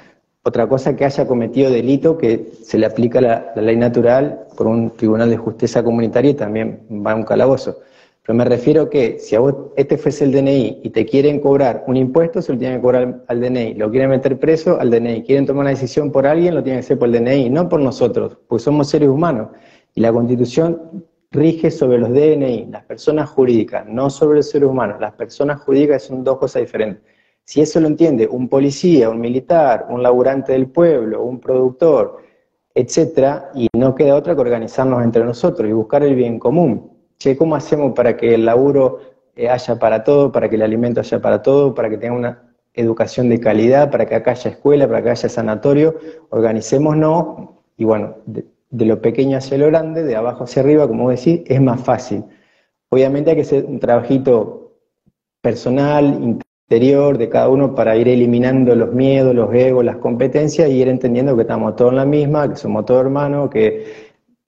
Otra 0.44 0.68
cosa 0.68 0.96
que 0.96 1.06
haya 1.06 1.26
cometido 1.26 1.72
delito 1.72 2.18
que 2.18 2.52
se 2.62 2.78
le 2.78 2.86
aplica 2.86 3.22
la, 3.22 3.54
ley 3.56 3.76
natural 3.76 4.48
por 4.56 4.68
un 4.68 4.92
tribunal 4.92 5.30
de 5.30 5.38
justicia 5.38 5.84
comunitaria 5.84 6.32
y 6.32 6.34
también 6.34 6.82
va 7.06 7.14
a 7.14 7.16
un 7.16 7.24
calabozo. 7.24 7.80
Pero 8.28 8.36
me 8.36 8.44
refiero 8.44 8.90
que 8.90 9.20
si 9.20 9.38
a 9.38 9.40
vos 9.40 9.56
este 9.78 9.98
fuese 9.98 10.26
el 10.26 10.34
DNI 10.34 10.82
y 10.84 10.90
te 10.90 11.06
quieren 11.06 11.40
cobrar 11.40 11.86
un 11.88 11.96
impuesto, 11.96 12.42
se 12.42 12.52
lo 12.52 12.60
tienen 12.60 12.80
que 12.80 12.82
cobrar 12.82 13.24
al 13.26 13.40
DNI. 13.40 13.76
Lo 13.76 13.90
quieren 13.90 14.10
meter 14.10 14.38
preso 14.38 14.78
al 14.82 14.92
DNI. 14.92 15.24
Quieren 15.24 15.46
tomar 15.46 15.62
una 15.62 15.70
decisión 15.70 16.12
por 16.12 16.28
alguien, 16.28 16.54
lo 16.54 16.62
tienen 16.62 16.82
que 16.82 16.86
hacer 16.86 17.00
por 17.00 17.08
el 17.08 17.24
DNI, 17.24 17.50
no 17.50 17.70
por 17.70 17.80
nosotros, 17.80 18.38
porque 18.50 18.62
somos 18.62 18.90
seres 18.90 19.08
humanos. 19.08 19.52
Y 19.96 20.02
la 20.02 20.12
Constitución 20.12 21.06
rige 21.32 21.72
sobre 21.72 22.00
los 22.00 22.10
DNI, 22.10 22.66
las 22.70 22.84
personas 22.84 23.30
jurídicas, 23.30 23.88
no 23.88 24.10
sobre 24.10 24.40
los 24.40 24.50
seres 24.50 24.68
humanos. 24.68 25.00
Las 25.00 25.14
personas 25.14 25.62
jurídicas 25.62 26.04
son 26.04 26.26
dos 26.26 26.38
cosas 26.38 26.64
diferentes. 26.64 27.02
Si 27.46 27.62
eso 27.62 27.80
lo 27.80 27.88
entiende 27.88 28.28
un 28.28 28.50
policía, 28.50 29.10
un 29.10 29.22
militar, 29.22 29.88
un 29.90 30.04
laburante 30.04 30.52
del 30.52 30.68
pueblo, 30.68 31.24
un 31.24 31.40
productor, 31.40 32.18
etcétera, 32.76 33.52
y 33.56 33.70
no 33.72 33.96
queda 33.96 34.16
otra 34.16 34.36
que 34.36 34.42
organizarnos 34.42 35.02
entre 35.02 35.24
nosotros 35.24 35.70
y 35.70 35.72
buscar 35.72 36.04
el 36.04 36.14
bien 36.14 36.40
común. 36.40 36.97
Che, 37.20 37.36
¿cómo 37.36 37.56
hacemos 37.56 37.94
para 37.94 38.16
que 38.16 38.36
el 38.36 38.46
laburo 38.46 39.00
eh, 39.36 39.50
haya 39.50 39.80
para 39.80 40.04
todo, 40.04 40.32
para 40.32 40.50
que 40.50 40.56
el 40.56 40.62
alimento 40.62 41.00
haya 41.00 41.20
para 41.20 41.42
todo, 41.42 41.74
para 41.74 41.90
que 41.90 41.98
tenga 41.98 42.16
una 42.16 42.54
educación 42.74 43.30
de 43.30 43.40
calidad, 43.40 43.90
para 43.90 44.06
que 44.06 44.16
acá 44.16 44.32
haya 44.32 44.52
escuela, 44.52 44.88
para 44.88 45.04
que 45.04 45.10
haya 45.10 45.30
sanatorio? 45.30 45.96
Organicémonos 46.30 47.50
y 47.78 47.86
bueno, 47.86 48.18
de, 48.26 48.46
lo 48.86 49.02
pequeño 49.02 49.38
hacia 49.38 49.58
lo 49.58 49.68
grande, 49.68 50.04
de 50.04 50.16
abajo 50.16 50.44
hacia 50.44 50.62
arriba, 50.62 50.88
como 50.88 51.10
decís, 51.10 51.42
es 51.46 51.62
más 51.62 51.82
fácil. 51.82 52.24
Obviamente 52.90 53.32
hay 53.32 53.36
que 53.38 53.42
hacer 53.42 53.66
un 53.66 53.80
trabajito 53.80 54.74
personal, 55.42 56.40
de 56.70 57.30
cada 57.30 57.48
uno 57.48 57.74
para 57.74 57.96
ir 57.96 58.10
eliminando 58.10 58.76
los 58.76 58.94
miedos, 58.94 59.34
los 59.34 59.54
egos, 59.54 59.86
las 59.86 59.98
competencias 59.98 60.70
y 60.70 60.74
ir 60.82 60.90
entendiendo 60.90 61.36
que 61.36 61.44
estamos 61.44 61.76
todos 61.78 61.92
en 61.92 61.98
la 61.98 62.06
misma, 62.06 62.50
que 62.50 62.58
somos 62.58 62.86
todos 62.86 63.06
hermanos, 63.06 63.50
que, 63.50 63.86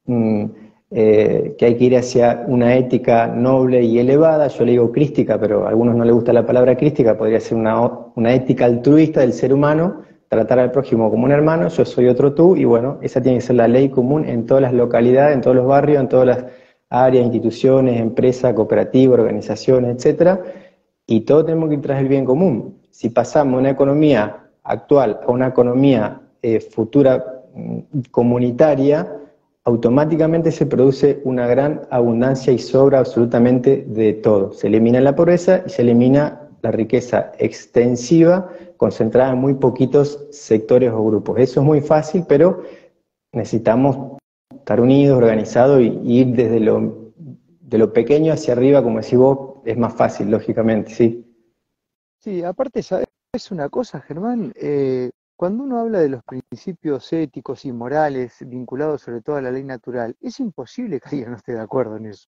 mm, 0.05 0.45
eh, 0.91 1.55
que 1.57 1.65
hay 1.65 1.75
que 1.75 1.85
ir 1.85 1.97
hacia 1.97 2.45
una 2.47 2.75
ética 2.75 3.27
noble 3.27 3.81
y 3.83 3.99
elevada. 3.99 4.47
Yo 4.47 4.65
le 4.65 4.71
digo 4.71 4.91
crística, 4.91 5.39
pero 5.39 5.65
a 5.65 5.69
algunos 5.69 5.95
no 5.95 6.03
les 6.03 6.13
gusta 6.13 6.33
la 6.33 6.45
palabra 6.45 6.75
crística, 6.75 7.17
podría 7.17 7.39
ser 7.39 7.57
una, 7.57 7.89
una 8.15 8.33
ética 8.33 8.65
altruista 8.65 9.21
del 9.21 9.33
ser 9.33 9.53
humano, 9.53 10.01
tratar 10.27 10.59
al 10.59 10.71
prójimo 10.71 11.09
como 11.09 11.25
un 11.25 11.31
hermano, 11.31 11.69
yo 11.69 11.85
soy 11.85 12.07
otro 12.07 12.33
tú, 12.33 12.55
y 12.55 12.65
bueno, 12.65 12.99
esa 13.01 13.21
tiene 13.21 13.39
que 13.39 13.45
ser 13.45 13.55
la 13.55 13.67
ley 13.67 13.89
común 13.89 14.25
en 14.25 14.45
todas 14.45 14.61
las 14.61 14.73
localidades, 14.73 15.35
en 15.35 15.41
todos 15.41 15.55
los 15.55 15.67
barrios, 15.67 16.01
en 16.01 16.09
todas 16.09 16.27
las 16.27 16.45
áreas, 16.89 17.25
instituciones, 17.25 17.99
empresas, 17.99 18.53
cooperativas, 18.53 19.19
organizaciones, 19.19 19.95
etcétera 19.95 20.41
y 21.11 21.21
todos 21.21 21.47
tenemos 21.47 21.69
que 21.69 21.75
ir 21.75 21.81
tras 21.81 21.99
el 21.99 22.07
bien 22.07 22.23
común. 22.23 22.77
Si 22.91 23.09
pasamos 23.09 23.59
una 23.59 23.71
economía 23.71 24.45
actual 24.63 25.19
a 25.25 25.31
una 25.31 25.47
economía 25.47 26.21
eh, 26.43 26.59
futura 26.59 27.41
mm, 27.55 27.79
comunitaria, 28.11 29.11
automáticamente 29.69 30.51
se 30.51 30.65
produce 30.65 31.21
una 31.23 31.47
gran 31.47 31.81
abundancia 31.91 32.51
y 32.51 32.59
sobra 32.59 32.99
absolutamente 32.99 33.85
de 33.87 34.13
todo. 34.13 34.51
Se 34.51 34.67
elimina 34.67 34.99
la 34.99 35.15
pobreza 35.15 35.63
y 35.65 35.69
se 35.69 35.83
elimina 35.83 36.49
la 36.61 36.71
riqueza 36.71 37.31
extensiva 37.37 38.49
concentrada 38.77 39.33
en 39.33 39.39
muy 39.39 39.53
poquitos 39.53 40.27
sectores 40.31 40.91
o 40.91 41.05
grupos. 41.05 41.39
Eso 41.39 41.59
es 41.61 41.65
muy 41.65 41.81
fácil, 41.81 42.25
pero 42.27 42.63
necesitamos 43.31 44.17
estar 44.53 44.81
unidos, 44.81 45.17
organizados 45.17 45.81
y, 45.81 45.99
ir 46.03 46.27
desde 46.35 46.59
lo, 46.59 47.11
de 47.15 47.77
lo 47.77 47.93
pequeño 47.93 48.33
hacia 48.33 48.53
arriba, 48.53 48.81
como 48.81 48.99
decís 48.99 49.17
vos, 49.17 49.61
es 49.65 49.77
más 49.77 49.93
fácil, 49.93 50.31
lógicamente, 50.31 50.91
sí. 50.91 51.25
Sí, 52.17 52.43
aparte, 52.43 52.81
es 53.33 53.51
una 53.51 53.69
cosa, 53.69 54.01
Germán? 54.01 54.51
Eh, 54.55 55.11
cuando 55.39 55.63
uno 55.63 55.79
habla 55.79 55.99
de 55.99 56.09
los 56.09 56.21
principios 56.25 57.13
éticos 57.13 57.63
y 57.63 57.71
morales 57.71 58.35
vinculados 58.45 59.03
sobre 59.03 59.21
todo 59.21 59.37
a 59.37 59.41
la 59.41 59.51
ley 59.51 59.63
natural, 59.63 60.17
es 60.19 60.41
imposible 60.41 60.99
que 60.99 61.07
alguien 61.07 61.31
no 61.31 61.37
esté 61.37 61.53
de 61.53 61.61
acuerdo 61.61 61.95
en 61.95 62.07
eso. 62.07 62.27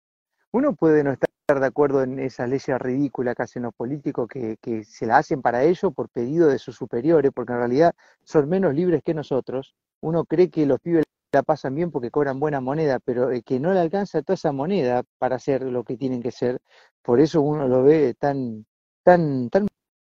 Uno 0.52 0.76
puede 0.76 1.02
no 1.02 1.10
estar 1.10 1.28
de 1.58 1.66
acuerdo 1.66 2.04
en 2.04 2.20
esas 2.20 2.48
leyes 2.48 2.78
ridículas 2.78 3.34
que 3.34 3.42
hacen 3.42 3.64
los 3.64 3.74
políticos, 3.74 4.28
que, 4.28 4.84
se 4.84 5.06
la 5.06 5.16
hacen 5.16 5.42
para 5.42 5.64
ello 5.64 5.90
por 5.90 6.08
pedido 6.08 6.46
de 6.46 6.60
sus 6.60 6.76
superiores, 6.76 7.32
porque 7.34 7.52
en 7.52 7.58
realidad 7.58 7.94
son 8.22 8.48
menos 8.48 8.76
libres 8.76 9.02
que 9.02 9.12
nosotros, 9.12 9.74
uno 10.00 10.24
cree 10.24 10.48
que 10.48 10.64
los 10.64 10.78
pibes 10.78 11.02
la 11.32 11.42
pasan 11.42 11.74
bien 11.74 11.90
porque 11.90 12.12
cobran 12.12 12.38
buena 12.38 12.60
moneda, 12.60 13.00
pero 13.00 13.30
que 13.44 13.58
no 13.58 13.72
le 13.72 13.80
alcanza 13.80 14.22
toda 14.22 14.34
esa 14.34 14.52
moneda 14.52 15.02
para 15.18 15.34
hacer 15.34 15.62
lo 15.62 15.82
que 15.82 15.96
tienen 15.96 16.22
que 16.22 16.30
ser, 16.30 16.60
por 17.02 17.18
eso 17.18 17.42
uno 17.42 17.66
lo 17.66 17.82
ve 17.82 18.14
tan, 18.14 18.66
tan, 19.02 19.50
tan 19.50 19.66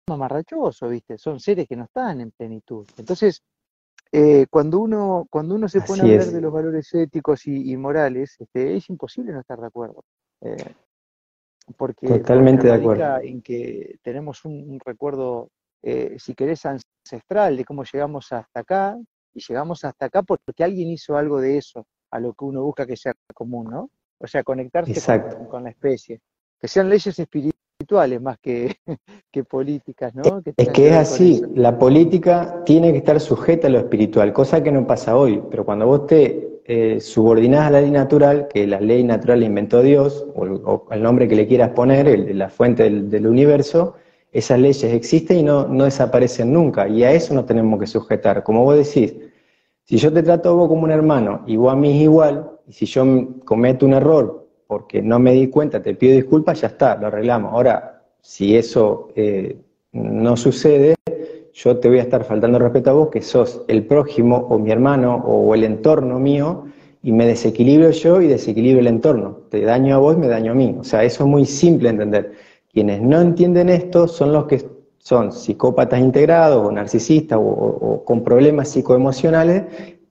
mamarrachoso, 0.07 0.89
¿viste? 0.89 1.17
Son 1.17 1.39
seres 1.39 1.67
que 1.67 1.75
no 1.75 1.85
están 1.85 2.21
en 2.21 2.31
plenitud. 2.31 2.87
Entonces, 2.97 3.41
eh, 4.11 4.45
cuando 4.49 4.79
uno 4.79 5.27
cuando 5.29 5.55
uno 5.55 5.67
se 5.67 5.81
pone 5.81 6.01
a 6.01 6.05
hablar 6.05 6.27
de 6.27 6.41
los 6.41 6.53
valores 6.53 6.93
éticos 6.93 7.45
y, 7.45 7.75
morales, 7.75 8.35
este, 8.39 8.77
es 8.77 8.89
imposible 8.89 9.33
no 9.33 9.41
estar 9.41 9.59
de 9.59 9.67
acuerdo. 9.67 10.03
Eh, 10.41 10.55
porque 11.75 12.07
totalmente 12.07 12.67
de 12.67 12.73
acuerdo 12.73 13.19
en 13.21 13.41
que 13.41 13.99
tenemos 14.01 14.45
un, 14.45 14.79
recuerdo, 14.85 15.49
eh, 15.83 16.15
si 16.17 16.33
querés, 16.33 16.65
ancestral 16.65 17.57
de 17.57 17.65
cómo 17.65 17.83
llegamos 17.83 18.31
hasta 18.31 18.61
acá 18.61 18.97
y 19.33 19.41
llegamos 19.45 19.83
hasta 19.83 20.05
acá 20.05 20.23
porque 20.23 20.63
alguien 20.63 20.89
hizo 20.89 21.17
algo 21.17 21.41
de 21.41 21.57
eso 21.57 21.85
a 22.11 22.19
lo 22.19 22.33
que 22.33 22.45
uno 22.45 22.63
busca 22.63 22.85
que 22.85 22.95
sea 22.95 23.13
común, 23.33 23.67
¿no? 23.69 23.89
O 24.19 24.27
sea, 24.27 24.43
conectarse 24.43 25.21
con, 25.49 25.63
la 25.63 25.69
especie, 25.69 26.21
que 26.59 26.67
sean 26.67 26.89
leyes 26.89 27.19
espirituales 27.19 27.56
más 28.19 28.37
que, 28.39 28.75
que 29.31 29.43
políticas, 29.43 30.13
¿no? 30.15 30.41
es 30.55 30.69
que 30.69 30.87
es 30.87 30.93
así, 30.93 31.41
la 31.55 31.77
política 31.77 32.63
tiene 32.65 32.91
que 32.91 32.97
estar 32.99 33.19
sujeta 33.19 33.67
a 33.67 33.69
lo 33.69 33.79
espiritual, 33.79 34.33
cosa 34.33 34.61
que 34.61 34.71
no 34.71 34.85
pasa 34.85 35.15
hoy, 35.15 35.41
pero 35.49 35.65
cuando 35.65 35.87
vos 35.87 36.07
te 36.07 36.61
eh, 36.65 36.99
subordinás 36.99 37.67
a 37.67 37.71
la 37.71 37.81
ley 37.81 37.91
natural, 37.91 38.47
que 38.49 38.67
la 38.67 38.81
ley 38.81 39.03
natural 39.03 39.39
la 39.39 39.45
inventó 39.45 39.81
Dios, 39.81 40.25
o, 40.35 40.85
el 40.91 41.01
nombre 41.01 41.27
que 41.27 41.35
le 41.35 41.47
quieras 41.47 41.69
poner, 41.69 42.07
el, 42.07 42.37
la 42.37 42.49
fuente 42.49 42.83
del, 42.89 43.27
universo, 43.27 43.95
esas 44.31 44.59
leyes 44.59 44.83
existen 44.83 45.39
y 45.39 45.43
no, 45.43 45.67
no 45.67 45.85
desaparecen 45.85 46.51
nunca, 46.51 46.87
y 46.87 47.03
a 47.03 47.11
eso 47.11 47.33
nos 47.33 47.45
tenemos 47.45 47.79
que 47.79 47.87
sujetar. 47.87 48.43
Como 48.43 48.63
vos 48.63 48.77
decís, 48.77 49.15
si 49.83 49.97
yo 49.97 50.11
te 50.11 50.21
trato 50.21 50.49
a 50.49 50.53
vos 50.53 50.67
como 50.67 50.83
un 50.83 50.91
hermano 50.91 51.43
y 51.47 51.55
vos 51.55 51.71
a 51.71 51.75
mí 51.75 51.95
es 51.95 52.03
igual, 52.03 52.51
y 52.67 52.73
si 52.73 52.85
yo 52.85 53.05
cometo 53.45 53.85
un 53.85 53.93
error 53.93 54.46
porque 54.67 55.01
no 55.01 55.19
me 55.19 55.33
di 55.33 55.47
cuenta, 55.47 55.81
te 55.81 55.95
pido 55.95 56.15
disculpas, 56.15 56.61
ya 56.61 56.67
está, 56.67 56.95
lo 56.97 57.07
arreglamos. 57.07 57.53
Ahora, 57.53 58.03
si 58.21 58.55
eso 58.55 59.09
eh, 59.15 59.57
no 59.93 60.35
sucede, 60.35 60.95
yo 61.53 61.77
te 61.77 61.87
voy 61.87 61.99
a 61.99 62.03
estar 62.03 62.23
faltando 62.23 62.59
respeto 62.59 62.89
a 62.89 62.93
vos, 62.93 63.09
que 63.09 63.21
sos 63.21 63.63
el 63.67 63.85
prójimo 63.85 64.35
o 64.49 64.59
mi 64.59 64.71
hermano 64.71 65.15
o 65.25 65.55
el 65.55 65.63
entorno 65.63 66.19
mío, 66.19 66.65
y 67.01 67.11
me 67.11 67.25
desequilibro 67.25 67.91
yo 67.91 68.21
y 68.21 68.27
desequilibro 68.27 68.81
el 68.81 68.87
entorno. 68.87 69.39
Te 69.49 69.61
daño 69.61 69.95
a 69.95 69.99
vos 69.99 70.17
me 70.17 70.27
daño 70.27 70.51
a 70.51 70.55
mí. 70.55 70.75
O 70.79 70.83
sea, 70.83 71.03
eso 71.03 71.23
es 71.23 71.29
muy 71.29 71.45
simple 71.45 71.89
entender. 71.89 72.33
Quienes 72.71 73.01
no 73.01 73.21
entienden 73.21 73.69
esto 73.69 74.07
son 74.07 74.33
los 74.33 74.45
que 74.45 74.65
son 74.99 75.31
psicópatas 75.31 76.01
integrados 76.01 76.65
o 76.65 76.71
narcisistas 76.71 77.39
o 77.41 78.03
con 78.03 78.23
problemas 78.23 78.69
psicoemocionales 78.69 79.63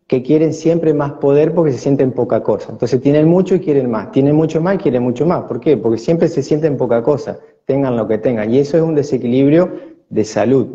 que 0.06 0.22
quieren 0.22 0.54
siempre 0.54 0.94
más 0.94 1.12
poder 1.14 1.52
porque 1.52 1.72
se 1.72 1.78
sienten 1.78 2.12
poca 2.12 2.42
cosa. 2.42 2.70
Entonces 2.70 3.00
tienen 3.00 3.26
mucho 3.26 3.56
y 3.56 3.60
quieren 3.60 3.90
más, 3.90 4.12
tienen 4.12 4.36
mucho 4.36 4.60
más 4.60 4.76
y 4.76 4.78
quieren 4.78 5.02
mucho 5.02 5.26
más. 5.26 5.44
¿Por 5.44 5.60
qué? 5.60 5.76
Porque 5.76 5.98
siempre 5.98 6.28
se 6.28 6.42
sienten 6.42 6.76
poca 6.76 7.02
cosa, 7.02 7.38
tengan 7.64 7.96
lo 7.96 8.06
que 8.06 8.18
tengan. 8.18 8.52
Y 8.52 8.58
eso 8.58 8.76
es 8.76 8.82
un 8.82 8.94
desequilibrio 8.94 9.72
de 10.08 10.24
salud. 10.24 10.68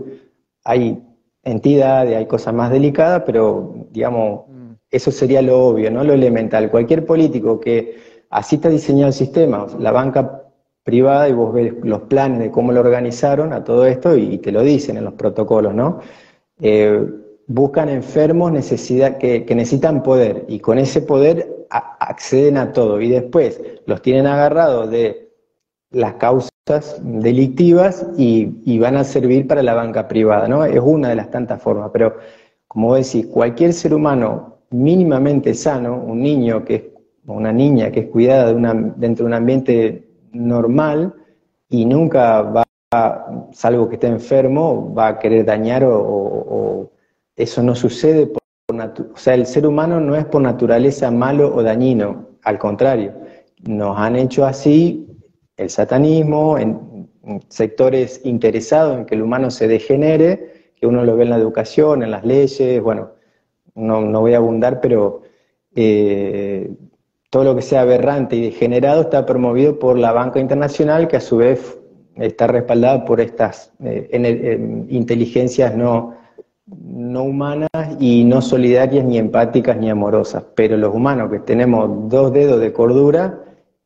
Hay 0.66 1.02
entidades, 1.44 2.16
hay 2.18 2.26
cosas 2.26 2.54
más 2.54 2.72
delicadas, 2.72 3.24
pero 3.26 3.88
digamos, 3.92 4.48
mm. 4.50 4.72
eso 4.92 5.12
sería 5.12 5.42
lo 5.42 5.68
obvio, 5.68 5.90
¿no? 5.92 6.04
Lo 6.04 6.14
elemental. 6.14 6.70
Cualquier 6.70 7.06
político 7.06 7.60
que 7.60 7.96
así 8.30 8.58
está 8.58 8.70
diseñado 8.70 9.08
el 9.08 9.14
sistema, 9.14 9.66
la 9.80 9.92
banca 9.92 10.44
privada, 10.84 11.30
y 11.30 11.34
vos 11.34 11.54
ves 11.54 11.74
los 11.84 12.02
planes 12.02 12.40
de 12.40 12.52
cómo 12.52 12.74
lo 12.74 12.82
organizaron 12.82 13.54
a 13.54 13.64
todo 13.64 13.86
esto 13.86 14.18
y, 14.18 14.40
te 14.40 14.52
lo 14.52 14.62
dicen 14.62 14.98
en 14.98 15.06
los 15.06 15.14
protocolos, 15.14 15.74
¿no? 15.74 16.00
Eh, 16.60 17.08
buscan 17.54 17.90
enfermos 17.90 18.52
que, 19.20 19.46
necesitan 19.56 20.04
poder 20.04 20.46
y 20.48 20.60
con 20.60 20.78
ese 20.78 21.02
poder 21.02 21.68
acceden 21.70 22.58
a 22.58 22.72
todo 22.72 23.00
y 23.02 23.10
después 23.10 23.62
los 23.86 24.02
tienen 24.02 24.28
agarrados 24.28 24.90
de 24.90 25.30
las 25.92 26.16
causas 26.16 26.52
delictivas 27.02 28.08
y, 28.18 28.80
van 28.80 28.96
a 28.96 29.04
servir 29.04 29.48
para 29.48 29.64
la 29.64 29.74
banca 29.74 30.08
privada, 30.08 30.48
¿no? 30.48 30.64
Es 30.64 30.80
una 30.82 31.10
de 31.10 31.16
las 31.16 31.30
tantas 31.30 31.62
formas, 31.62 31.90
pero 31.92 32.16
como 32.68 32.96
decís, 32.96 33.28
cualquier 33.28 33.74
ser 33.74 33.94
humano 33.94 34.60
mínimamente 34.70 35.54
sano, 35.54 35.96
un 35.98 36.22
niño 36.22 36.64
que 36.64 36.76
es, 36.76 36.84
una 37.28 37.52
niña 37.52 37.92
que 37.92 38.02
es 38.02 38.06
cuidada 38.08 38.48
de 38.48 38.56
una, 38.56 38.74
dentro 38.96 39.26
de 39.26 39.28
un 39.28 39.34
ambiente 39.34 40.08
normal 40.32 41.14
y 41.70 41.86
nunca 41.86 42.42
va, 42.42 42.64
salvo 43.52 43.90
que 43.90 43.96
esté 43.96 44.08
enfermo, 44.08 44.94
va 44.94 45.08
a 45.10 45.20
querer 45.20 45.46
dañar 45.46 45.84
o 45.84 46.90
eso 47.36 47.64
no 47.64 47.76
sucede 47.76 48.28
por, 48.28 48.42
o 48.70 49.18
sea, 49.18 49.34
el 49.34 49.46
ser 49.46 49.68
humano 49.68 50.00
no 50.00 50.16
es 50.16 50.26
por 50.26 50.42
naturaleza 50.42 51.12
malo 51.12 51.54
o 51.54 51.64
dañino, 51.64 52.30
al 52.44 52.58
contrario, 52.58 53.14
nos 53.64 53.98
han 53.98 54.16
hecho 54.16 54.46
así 54.46 55.08
el 55.58 55.70
satanismo, 55.70 56.58
en, 56.58 56.92
sectores 57.50 58.20
interesados 58.24 58.98
en 58.98 59.06
que 59.06 59.14
el 59.14 59.22
humano 59.22 59.52
se 59.52 59.68
degenere, 59.68 60.72
que 60.76 60.88
uno 60.88 61.06
lo 61.06 61.16
ve 61.16 61.24
en 61.24 61.30
la 61.30 61.38
educación, 61.38 62.02
en 62.02 62.10
las 62.10 62.26
leyes, 62.26 62.82
bueno, 62.82 63.12
no, 63.76 64.20
voy 64.20 64.34
a 64.34 64.38
abundar, 64.38 64.82
pero 64.82 65.22
eh, 65.76 66.72
todo 67.30 67.44
lo 67.44 67.56
que 67.56 67.62
sea 67.62 67.82
aberrante 67.82 68.36
y 68.36 68.42
degenerado 68.42 69.02
está 69.02 69.26
promovido 69.26 69.78
por 69.78 70.00
la 70.00 70.12
banca 70.12 70.40
internacional, 70.40 71.08
que 71.08 71.18
a 71.18 71.22
su 71.22 71.38
vez 71.38 71.80
está 72.16 72.48
respaldada 72.48 73.06
por 73.06 73.22
estas 73.22 73.72
eh, 73.84 74.86
inteligencias 74.90 75.76
no 75.76 76.16
no 76.80 77.24
humanas 77.24 77.70
y 78.00 78.24
no 78.24 78.42
solidarias, 78.42 79.06
ni 79.06 79.18
empáticas, 79.18 79.78
ni 79.78 79.90
amorosas. 79.90 80.44
Pero 80.56 80.78
los 80.78 80.94
humanos 80.94 81.32
que 81.32 81.40
tenemos 81.40 82.10
dos 82.10 82.32
dedos 82.32 82.60
de 82.60 82.72
cordura, 82.72 83.44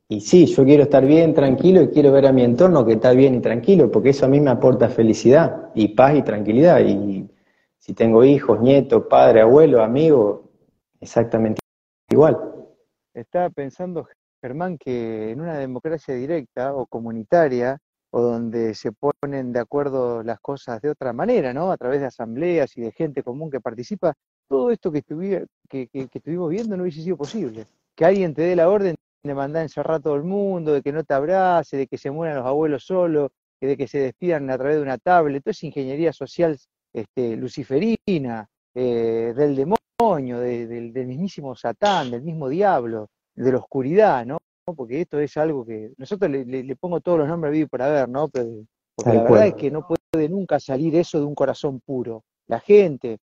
y 0.08 0.20
sí, 0.20 0.46
yo 0.46 0.64
quiero 0.64 0.84
estar 0.84 1.04
bien, 1.04 1.34
tranquilo, 1.34 1.82
y 1.82 1.88
quiero 1.88 2.12
ver 2.12 2.26
a 2.26 2.32
mi 2.32 2.42
entorno 2.42 2.84
que 2.84 2.92
está 2.92 3.12
bien 3.12 3.34
y 3.34 3.40
tranquilo, 3.40 3.90
porque 3.90 4.10
eso 4.10 4.26
a 4.26 4.28
mí 4.28 4.40
me 4.40 4.50
aporta 4.50 4.88
felicidad 4.88 5.70
y 5.74 5.88
paz 5.88 6.14
y 6.16 6.22
tranquilidad. 6.22 6.80
Y 6.80 7.28
si 7.78 7.94
tengo 7.94 8.24
hijos, 8.24 8.60
nietos, 8.60 9.04
padre, 9.10 9.40
abuelo, 9.40 9.82
amigo, 9.82 10.50
exactamente 11.00 11.60
igual. 12.10 12.38
Estaba 13.14 13.50
pensando, 13.50 14.06
Germán, 14.40 14.78
que 14.78 15.32
en 15.32 15.40
una 15.40 15.58
democracia 15.58 16.14
directa 16.14 16.74
o 16.74 16.86
comunitaria, 16.86 17.78
o 18.16 18.22
donde 18.22 18.74
se 18.74 18.92
ponen 18.92 19.52
de 19.52 19.60
acuerdo 19.60 20.22
las 20.22 20.40
cosas 20.40 20.80
de 20.80 20.88
otra 20.88 21.12
manera, 21.12 21.52
¿no? 21.52 21.70
A 21.70 21.76
través 21.76 22.00
de 22.00 22.06
asambleas 22.06 22.74
y 22.78 22.80
de 22.80 22.90
gente 22.90 23.22
común 23.22 23.50
que 23.50 23.60
participa, 23.60 24.14
todo 24.48 24.70
esto 24.70 24.90
que, 24.90 25.02
que, 25.68 25.90
estuvimos 25.92 26.48
viendo 26.48 26.78
no 26.78 26.84
hubiese 26.84 27.02
sido 27.02 27.18
posible. 27.18 27.66
Que 27.94 28.06
alguien 28.06 28.32
te 28.32 28.40
dé 28.40 28.56
la 28.56 28.70
orden 28.70 28.94
de 29.22 29.34
mandar 29.34 29.64
encerrar 29.64 29.96
a 29.96 30.00
todo 30.00 30.14
el 30.14 30.22
mundo, 30.22 30.72
de 30.72 30.80
que 30.80 30.92
no 30.92 31.04
te 31.04 31.12
abrace, 31.12 31.76
de 31.76 31.86
que 31.86 31.98
se 31.98 32.10
mueran 32.10 32.38
los 32.38 32.46
abuelos 32.46 32.86
solos, 32.86 33.32
de 33.60 33.76
que 33.76 33.86
se 33.86 33.98
despidan 33.98 34.48
a 34.48 34.56
través 34.56 34.76
de 34.76 34.82
una 34.82 34.96
tablet, 34.96 35.44
toda 35.44 35.50
esa 35.50 35.66
ingeniería 35.66 36.14
social 36.14 36.58
este, 36.94 37.36
luciferina, 37.36 38.48
eh, 38.74 39.34
del 39.36 39.56
demonio, 39.56 40.40
del 40.40 41.06
mismísimo 41.06 41.54
Satán, 41.54 42.10
del 42.12 42.22
mismo 42.22 42.48
diablo, 42.48 43.10
de 43.34 43.52
la 43.52 43.58
oscuridad, 43.58 44.24
¿no? 44.24 44.38
Porque 44.74 45.02
esto 45.02 45.20
es 45.20 45.36
algo 45.36 45.64
que 45.64 45.92
nosotros 45.96 46.30
le, 46.30 46.76
pongo 46.76 47.00
todos 47.00 47.18
los 47.18 47.28
nombres 47.28 47.52
vivo 47.52 47.68
para 47.68 47.88
ver, 47.88 48.08
¿no? 48.08 48.28
Pero, 48.28 48.64
porque 48.94 49.14
la 49.14 49.22
verdad 49.22 49.46
es 49.48 49.54
que 49.54 49.70
no 49.70 49.86
puede 49.86 50.28
nunca 50.28 50.58
salir 50.58 50.96
eso 50.96 51.18
de 51.18 51.26
un 51.26 51.34
corazón 51.34 51.80
puro. 51.80 52.24
La 52.48 52.60
gente 52.60 53.18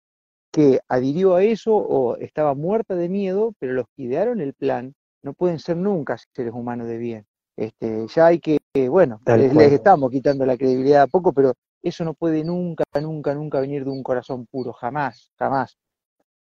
que 0.53 0.81
adhirió 0.89 1.37
a 1.37 1.45
eso 1.45 1.75
o 1.75 2.17
estaba 2.17 2.55
muerta 2.55 2.95
de 2.95 3.09
miedo, 3.09 3.55
pero 3.59 3.73
los 3.73 3.87
que 3.97 4.03
idearon 4.03 4.41
el 4.41 4.55
plan 4.55 4.95
no 5.23 5.33
pueden 5.33 5.59
ser 5.59 5.77
nunca 5.77 6.19
seres 6.35 6.53
humanos 6.53 6.89
de 6.89 6.99
bien. 6.99 7.27
Este, 7.57 8.07
ya 8.09 8.27
hay 8.27 8.41
que, 8.41 8.59
bueno, 8.89 9.21
les, 9.27 9.55
les, 9.55 9.73
estamos 9.73 10.11
quitando 10.11 10.47
la 10.47 10.57
credibilidad 10.57 11.03
a 11.03 11.07
poco, 11.07 11.33
pero 11.33 11.53
eso 11.83 12.05
no 12.05 12.15
puede 12.15 12.43
nunca, 12.43 12.85
nunca, 13.01 13.35
nunca 13.35 13.61
venir 13.61 13.85
de 13.85 13.91
un 13.91 14.03
corazón 14.03 14.47
puro, 14.47 14.73
jamás, 14.73 15.31
jamás. 15.39 15.77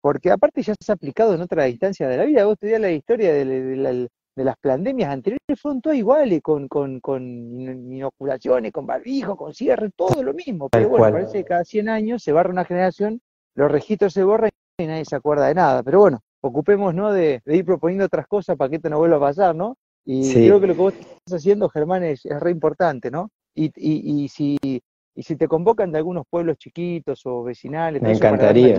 Porque 0.00 0.30
aparte 0.30 0.62
ya 0.62 0.74
se 0.78 0.92
ha 0.92 0.94
aplicado 0.94 1.34
en 1.34 1.40
otra 1.40 1.68
instancia 1.68 2.06
de 2.08 2.16
la 2.16 2.24
vida. 2.24 2.44
Vos 2.44 2.54
estudiás 2.54 2.80
la 2.80 2.90
historia 2.90 3.32
del, 3.32 3.48
de 3.48 4.08
las 4.42 4.56
pandemias 4.56 5.10
anteriores 5.10 5.60
fueron 5.60 5.80
todas 5.80 5.98
iguales, 5.98 6.42
con, 6.42 6.66
con, 6.66 6.98
con 6.98 7.22
inoculaciones, 7.22 8.72
con 8.72 8.86
barbijo, 8.86 9.36
con 9.36 9.54
cierre, 9.54 9.90
todo 9.94 10.22
lo 10.22 10.34
mismo. 10.34 10.68
Pero 10.70 10.88
bueno, 10.88 11.12
parece 11.12 11.38
que 11.38 11.44
cada 11.44 11.64
100 11.64 11.88
años 11.88 12.22
se 12.22 12.32
barra 12.32 12.50
una 12.50 12.64
generación, 12.64 13.20
los 13.54 13.70
registros 13.70 14.12
se 14.12 14.24
borran 14.24 14.50
y 14.78 14.86
nadie 14.86 15.04
se 15.04 15.14
acuerda 15.14 15.46
de 15.46 15.54
nada. 15.54 15.82
Pero 15.84 16.00
bueno, 16.00 16.20
ocupemos 16.40 16.94
¿no? 16.94 17.12
de, 17.12 17.40
ir 17.46 17.64
proponiendo 17.64 18.06
otras 18.06 18.26
cosas 18.26 18.56
para 18.56 18.68
que 18.70 18.76
esto 18.76 18.90
no 18.90 18.98
vuelva 18.98 19.16
a 19.18 19.20
pasar, 19.20 19.54
¿no? 19.54 19.76
Y 20.04 20.32
creo 20.32 20.60
que 20.60 20.66
lo 20.66 20.74
que 20.74 20.80
vos 20.80 20.94
estás 20.94 21.40
haciendo, 21.40 21.68
Germán, 21.68 22.02
es, 22.02 22.26
es 22.26 22.38
re 22.40 22.50
importante, 22.50 23.10
¿no? 23.10 23.30
Y, 23.54 23.66
y, 23.76 24.24
y, 24.24 24.28
si, 24.28 24.58
y 24.62 25.22
si 25.22 25.36
te 25.36 25.48
convocan 25.48 25.92
de 25.92 25.98
algunos 25.98 26.24
pueblos 26.28 26.58
chiquitos 26.58 27.24
o 27.24 27.42
vecinales, 27.44 28.02
me 28.02 28.12
encantaría. 28.12 28.76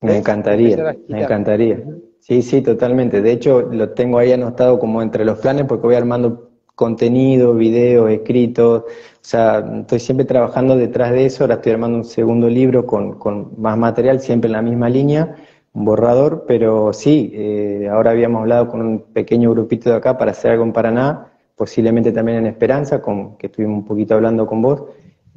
me 0.00 0.16
encantaría, 0.16 0.96
me 1.08 1.22
encantaría. 1.22 1.84
Sí, 2.20 2.42
sí, 2.42 2.62
totalmente. 2.62 3.22
De 3.22 3.32
hecho, 3.32 3.62
lo 3.62 3.90
tengo 3.90 4.18
ahí 4.18 4.32
anotado 4.32 4.78
como 4.78 5.02
entre 5.02 5.24
los 5.24 5.38
planes 5.38 5.64
porque 5.66 5.86
voy 5.86 5.96
armando 5.96 6.50
contenido, 6.74 7.54
video, 7.54 8.08
escrito. 8.08 8.86
O 8.86 9.22
sea, 9.22 9.64
estoy 9.80 10.00
siempre 10.00 10.24
trabajando 10.26 10.76
detrás 10.76 11.12
de 11.12 11.26
eso. 11.26 11.44
Ahora 11.44 11.54
estoy 11.56 11.72
armando 11.72 11.98
un 11.98 12.04
segundo 12.04 12.48
libro 12.48 12.86
con, 12.86 13.18
con 13.18 13.52
más 13.58 13.76
material, 13.76 14.20
siempre 14.20 14.48
en 14.48 14.52
la 14.52 14.62
misma 14.62 14.88
línea, 14.88 15.34
borrador, 15.72 16.44
pero 16.46 16.92
sí, 16.92 17.32
eh, 17.34 17.88
ahora 17.90 18.10
habíamos 18.12 18.40
hablado 18.42 18.68
con 18.68 18.80
un 18.82 19.00
pequeño 19.12 19.50
grupito 19.50 19.90
de 19.90 19.96
acá 19.96 20.18
para 20.18 20.32
hacer 20.32 20.52
algo 20.52 20.64
en 20.64 20.72
Paraná, 20.72 21.26
posiblemente 21.56 22.12
también 22.12 22.38
en 22.38 22.46
Esperanza, 22.46 23.00
con, 23.00 23.36
que 23.36 23.46
estuvimos 23.46 23.78
un 23.78 23.84
poquito 23.84 24.14
hablando 24.14 24.46
con 24.46 24.62
vos, 24.62 24.84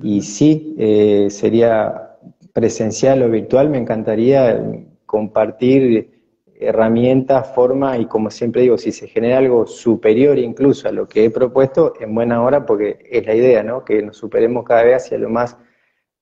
y 0.01 0.21
sí, 0.21 0.75
eh, 0.77 1.27
sería 1.29 2.17
presencial 2.53 3.21
o 3.23 3.29
virtual, 3.29 3.69
me 3.69 3.77
encantaría 3.77 4.63
compartir 5.05 6.12
herramientas, 6.59 7.53
formas 7.53 7.99
y 7.99 8.05
como 8.05 8.29
siempre 8.29 8.61
digo, 8.61 8.77
si 8.77 8.91
se 8.91 9.07
genera 9.07 9.39
algo 9.39 9.67
superior 9.67 10.37
incluso 10.37 10.87
a 10.87 10.91
lo 10.91 11.07
que 11.07 11.25
he 11.25 11.29
propuesto, 11.29 11.93
en 11.99 12.13
buena 12.13 12.41
hora 12.43 12.65
porque 12.65 12.99
es 13.09 13.25
la 13.25 13.35
idea, 13.35 13.63
¿no? 13.63 13.83
Que 13.83 14.01
nos 14.01 14.17
superemos 14.17 14.63
cada 14.63 14.83
vez 14.83 15.03
hacia 15.03 15.17
lo 15.17 15.29
más 15.29 15.57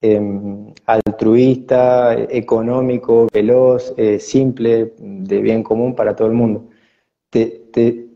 em, 0.02 0.74
altruista, 0.86 2.14
económico, 2.14 3.28
veloz, 3.32 3.94
eh, 3.98 4.20
simple, 4.20 4.94
de 4.98 5.42
bien 5.42 5.64
común 5.64 5.96
para 5.96 6.16
todo 6.16 6.28
el 6.28 6.34
mundo. 6.34 6.70
Te, 7.30 7.62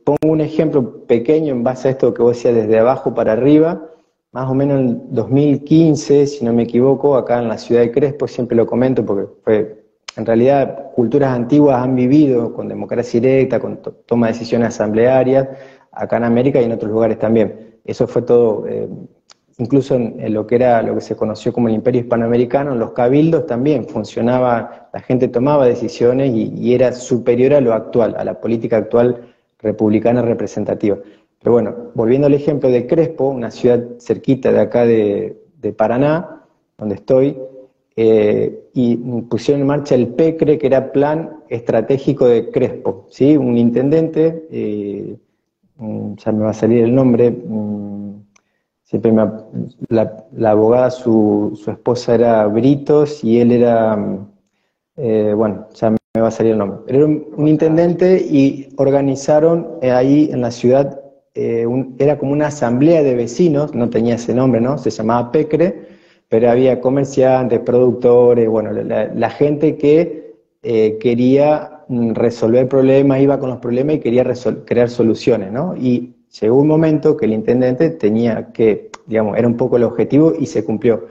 pongo 0.04 0.34
un 0.34 0.42
ejemplo 0.42 1.06
pequeño 1.08 1.54
en 1.54 1.64
base 1.64 1.88
a 1.88 1.92
esto 1.92 2.14
que 2.14 2.22
vos 2.22 2.36
decías 2.38 2.54
desde 2.56 2.80
abajo 2.80 3.14
para 3.16 3.34
arriba, 3.34 3.90
más 4.32 4.50
o 4.50 4.54
menos 4.54 4.80
en 4.80 5.14
2015, 5.14 6.28
si 6.28 6.46
no 6.46 6.54
me 6.54 6.64
equivoco, 6.64 7.16
acá 7.16 7.40
en 7.40 7.48
la 7.48 7.58
ciudad 7.58 7.82
de 7.82 7.92
Crespo, 7.92 8.28
siempre 8.28 8.58
lo 8.58 8.68
comento 8.68 9.06
porque 9.06 9.32
fue 9.44 9.85
en 10.18 10.26
realidad, 10.26 10.92
culturas 10.94 11.32
antiguas 11.32 11.84
han 11.84 11.96
vivido 11.96 12.54
con 12.54 12.68
democracia 12.68 13.20
directa, 13.20 13.60
con 13.60 13.82
toma 14.06 14.28
de 14.28 14.34
decisiones 14.34 14.70
asamblearias, 14.70 15.48
acá 15.92 16.18
en 16.18 16.24
América 16.24 16.62
y 16.62 16.66
en 16.66 16.72
otros 16.72 16.92
lugares 16.92 17.20
también. 17.20 17.80
Eso 17.84 18.08
fue 18.08 18.22
todo, 18.22 18.66
eh, 18.68 18.88
incluso 19.58 19.96
en, 19.96 20.34
lo 20.34 20.48
que 20.48 20.56
era 20.56 20.82
lo 20.82 20.96
que 20.96 21.02
se 21.02 21.16
conoció 21.18 21.52
como 21.52 21.68
el 21.68 21.76
Imperio 21.76 22.02
Hispanoamericano, 22.02 22.74
en 22.74 22.80
los 22.80 22.92
cabildos 22.92 23.46
también 23.46 23.88
funcionaba, 23.88 24.90
la 24.94 25.02
gente 25.02 25.28
tomaba 25.28 25.66
decisiones 25.66 26.32
y, 26.34 26.74
era 26.74 26.94
superior 26.94 27.54
a 27.54 27.62
lo 27.62 27.74
actual, 27.74 28.16
a 28.18 28.24
la 28.24 28.40
política 28.40 28.78
actual 28.78 29.34
republicana 29.60 30.22
representativa. 30.22 30.98
Pero 31.40 31.52
bueno, 31.52 31.76
volviendo 31.94 32.28
al 32.28 32.34
ejemplo 32.34 32.70
de 32.70 32.88
Crespo, 32.88 33.30
una 33.30 33.52
ciudad 33.52 33.84
cerquita 34.00 34.52
de 34.52 34.60
acá 34.60 34.86
de 34.86 35.74
Paraná, 35.78 36.42
donde 36.78 36.96
estoy, 36.96 37.38
eh, 37.98 38.70
y 38.74 38.98
pusieron 39.30 39.62
en 39.62 39.68
marcha 39.68 39.96
el 39.96 40.10
PECRE, 40.10 40.58
que 40.58 40.68
era 40.68 40.92
Plan 40.92 41.38
Estratégico 41.48 42.28
de 42.28 42.52
Crespo, 42.52 43.08
¿sí? 43.10 43.38
un 43.38 43.58
intendente, 43.58 44.48
eh, 44.52 45.16
ya 46.18 46.32
me 46.34 46.44
va 46.44 46.50
a 46.50 46.54
salir 46.54 46.84
el 46.84 46.94
nombre, 46.94 47.32
mm, 47.32 48.16
siempre 48.84 49.14
la, 49.88 50.26
abogada, 50.52 50.92
su, 50.92 51.58
esposa 51.68 52.16
era 52.16 52.46
Britos 52.48 53.24
y 53.24 53.40
él 53.40 53.54
era, 53.54 53.96
mm, 53.96 54.28
eh, 54.98 55.34
bueno, 55.34 55.68
ya 55.74 55.92
me 55.92 56.22
va 56.22 56.28
a 56.28 56.32
salir 56.32 56.52
el 56.52 56.58
nombre, 56.58 56.80
era 56.88 57.06
un, 57.06 57.48
intendente 57.48 58.18
y 58.18 58.74
organizaron 58.76 59.80
ahí 59.82 60.30
en 60.34 60.42
la 60.42 60.52
ciudad, 60.52 61.02
era 61.34 62.18
como 62.18 62.32
una 62.32 62.48
asamblea 62.48 63.04
de 63.04 63.16
vecinos, 63.16 63.74
no 63.74 63.90
tenía 63.90 64.16
ese 64.16 64.34
nombre, 64.34 64.62
¿no? 64.62 64.78
Se 64.78 64.90
llamaba 64.90 65.32
PECRE, 65.34 65.95
pero 66.30 66.50
había 66.50 66.82
comerciantes, 66.82 67.60
productores, 67.60 68.50
bueno, 68.50 68.72
la, 68.72 69.30
gente 69.30 69.78
que 69.78 70.36
eh, 70.64 70.98
quería 71.00 71.84
mm, 71.88 72.14
resolver 72.14 72.68
problemas, 72.68 73.22
iba 73.22 73.40
con 73.40 73.50
los 73.50 73.60
problemas 73.60 73.98
y 73.98 74.00
quería 74.00 74.26
crear 74.66 74.90
soluciones, 74.90 75.52
¿no? 75.52 75.76
Y 75.76 76.16
llegó 76.42 76.58
un 76.58 76.68
momento 76.68 77.16
que 77.16 77.26
el 77.26 77.34
intendente 77.34 77.92
tenía 77.92 78.52
que, 78.52 78.90
digamos, 79.06 79.38
era 79.38 79.48
un 79.48 79.58
poco 79.58 79.78
el 79.78 79.84
objetivo 79.84 80.34
y 80.38 80.48
se 80.48 80.64
cumplió. 80.66 81.08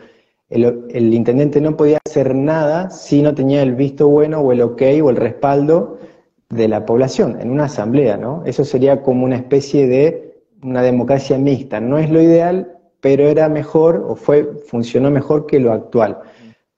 El, 0.50 0.86
el, 0.90 1.14
intendente 1.14 1.60
no 1.60 1.76
podía 1.76 1.98
hacer 2.06 2.34
nada 2.34 2.90
si 2.90 3.22
no 3.22 3.34
tenía 3.34 3.62
el 3.62 3.74
visto 3.74 4.08
bueno 4.08 4.40
o 4.40 4.52
el 4.52 4.60
ok 4.60 4.82
o 5.02 5.10
el 5.10 5.16
respaldo 5.16 5.98
de 6.50 6.68
la 6.68 6.84
población 6.84 7.40
en 7.40 7.50
una 7.50 7.64
asamblea, 7.64 8.16
¿no? 8.16 8.42
Eso 8.44 8.64
sería 8.64 9.02
como 9.02 9.24
una 9.24 9.36
especie 9.36 9.86
de 9.86 10.34
una 10.62 10.82
democracia 10.82 11.38
mixta. 11.38 11.80
No 11.80 11.98
es 11.98 12.10
lo 12.10 12.20
ideal, 12.20 12.78
pero 13.04 13.24
era 13.24 13.50
mejor 13.50 14.02
o 14.08 14.16
fue, 14.16 14.50
funcionó 14.66 15.10
mejor 15.10 15.44
que 15.44 15.60
lo 15.60 15.74
actual. 15.74 16.20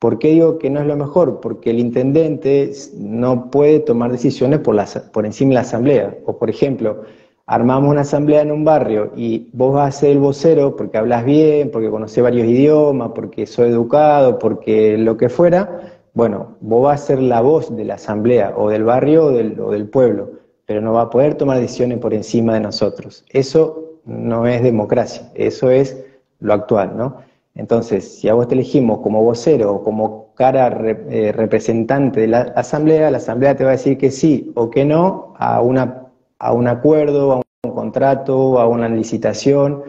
¿Por 0.01 0.19
qué 0.19 0.31
digo 0.31 0.59
que 0.59 0.69
no 0.71 0.81
es 0.81 0.87
lo 0.89 0.97
mejor? 0.97 1.39
Porque 1.39 1.71
el 1.71 1.79
intendente 1.79 2.73
no 2.99 3.49
puede 3.49 3.79
tomar 3.79 4.11
decisiones 4.11 4.59
por, 4.59 4.75
la, 4.75 4.87
por 5.13 5.25
encima 5.25 5.51
de 5.51 5.55
la 5.55 5.61
asamblea. 5.61 6.19
O 6.27 6.37
por 6.37 6.51
ejemplo, 6.51 7.05
armamos 7.47 7.93
una 7.93 8.01
asamblea 8.01 8.43
en 8.43 8.51
un 8.51 8.65
barrio 8.65 9.13
y 9.15 9.51
vos 9.53 9.75
vas 9.75 9.95
a 9.95 9.99
ser 10.01 10.11
el 10.11 10.19
vocero 10.19 10.75
porque 10.75 10.99
hablas 10.99 11.25
bien, 11.25 11.71
porque 11.71 11.91
conoces 11.91 12.21
varios 12.21 12.49
idiomas, 12.49 13.13
porque 13.15 13.47
sos 13.47 13.69
educado, 13.69 14.41
porque 14.41 14.99
lo 14.99 15.17
que 15.17 15.29
fuera, 15.29 16.01
bueno, 16.13 16.57
vos 16.61 16.83
vas 16.83 17.05
a 17.05 17.07
ser 17.07 17.23
la 17.23 17.41
voz 17.41 17.77
de 17.77 17.85
la 17.85 17.95
asamblea 17.95 18.53
o 18.57 18.69
del 18.69 18.83
barrio 18.83 19.27
o 19.27 19.31
del, 19.31 19.61
o 19.61 19.71
del 19.71 19.89
pueblo, 19.89 20.31
pero 20.67 20.81
no 20.81 20.93
va 20.93 21.03
a 21.03 21.11
poder 21.11 21.37
tomar 21.37 21.61
decisiones 21.61 21.99
por 21.99 22.13
encima 22.13 22.55
de 22.55 22.61
nosotros. 22.63 23.25
Eso 23.29 24.01
no 24.05 24.49
es 24.49 24.61
democracia, 24.65 25.31
eso 25.37 25.71
es 25.71 26.05
lo 26.41 26.53
actual, 26.53 26.97
¿no? 26.97 27.17
Entonces, 27.55 28.19
si 28.19 28.29
a 28.29 28.35
vos 28.35 28.49
te 28.49 28.55
elegimos 28.55 29.01
como 29.01 29.23
vocero 29.23 29.75
o 29.75 29.83
como 29.83 30.35
cara 30.35 30.69
eh, 30.69 31.33
representante 31.33 32.21
de 32.21 32.27
la 32.29 32.41
asamblea, 32.55 33.11
la 33.11 33.17
asamblea 33.17 33.57
te 33.57 33.65
va 33.65 33.71
a 33.71 33.73
decir 33.73 33.97
que 33.97 34.11
sí 34.11 34.53
o 34.55 34.69
que 34.69 34.85
no 34.85 35.35
a, 35.39 35.63
una, 35.63 36.09
a 36.39 36.53
un 36.53 36.69
acuerdo, 36.69 37.33
a 37.33 37.37
un 37.37 37.73
contrato, 37.73 38.61
a 38.61 38.67
una 38.69 38.89
licitación, 38.89 39.83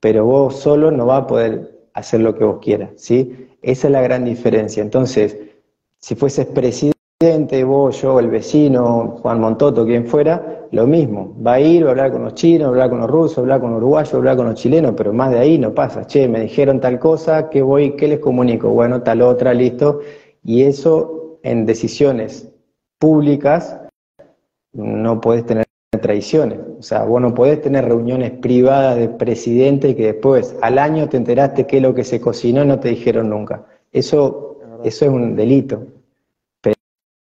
pero 0.00 0.24
vos 0.24 0.56
solo 0.56 0.92
no 0.92 1.06
vas 1.06 1.22
a 1.22 1.26
poder 1.26 1.88
hacer 1.94 2.20
lo 2.20 2.36
que 2.36 2.44
vos 2.44 2.58
quieras, 2.62 2.90
¿sí? 2.96 3.48
Esa 3.62 3.88
es 3.88 3.92
la 3.92 4.00
gran 4.00 4.24
diferencia. 4.24 4.80
Entonces, 4.80 5.36
si 5.98 6.14
fueses 6.14 6.46
presidente, 6.46 7.64
vos, 7.64 8.00
yo, 8.00 8.20
el 8.20 8.28
vecino, 8.28 9.18
Juan 9.20 9.40
Montoto, 9.40 9.84
quien 9.84 10.06
fuera, 10.06 10.57
lo 10.72 10.86
mismo. 10.86 11.34
Va 11.44 11.54
a 11.54 11.60
ir, 11.60 11.84
va 11.84 11.88
a 11.88 11.90
hablar 11.92 12.12
con 12.12 12.24
los 12.24 12.34
chinos, 12.34 12.66
va 12.66 12.68
a 12.68 12.70
hablar 12.70 12.90
con 12.90 13.00
los 13.00 13.10
rusos, 13.10 13.38
va 13.38 13.40
a 13.40 13.42
hablar 13.42 13.60
con 13.60 13.70
los 13.70 13.78
uruguayos, 13.78 14.12
va 14.12 14.16
a 14.16 14.18
hablar 14.18 14.36
con 14.36 14.46
los 14.46 14.54
chilenos, 14.54 14.94
pero 14.96 15.12
más 15.12 15.30
de 15.30 15.38
ahí 15.38 15.58
no 15.58 15.74
pasa. 15.74 16.06
Che, 16.06 16.28
me 16.28 16.40
dijeron 16.40 16.80
tal 16.80 16.98
cosa, 16.98 17.48
¿qué 17.48 17.62
voy, 17.62 17.96
qué 17.96 18.08
les 18.08 18.18
comunico? 18.18 18.70
Bueno, 18.70 19.02
tal 19.02 19.22
otra, 19.22 19.54
listo. 19.54 20.00
Y 20.44 20.62
eso 20.62 21.38
en 21.42 21.66
decisiones 21.66 22.48
públicas 22.98 23.80
no 24.72 25.20
podés 25.20 25.46
tener 25.46 25.64
traiciones. 26.00 26.58
O 26.78 26.82
sea, 26.82 27.04
vos 27.04 27.20
no 27.20 27.34
podés 27.34 27.60
tener 27.62 27.84
reuniones 27.84 28.32
privadas 28.32 28.96
de 28.96 29.08
presidente 29.08 29.90
y 29.90 29.94
que 29.94 30.06
después 30.12 30.56
al 30.62 30.78
año 30.78 31.08
te 31.08 31.16
enteraste 31.16 31.66
qué 31.66 31.78
es 31.78 31.82
lo 31.82 31.94
que 31.94 32.04
se 32.04 32.20
cocinó 32.20 32.62
y 32.62 32.66
no 32.66 32.78
te 32.78 32.90
dijeron 32.90 33.30
nunca. 33.30 33.66
Eso, 33.90 34.58
eso 34.84 35.04
es 35.06 35.10
un 35.10 35.34
delito. 35.34 35.86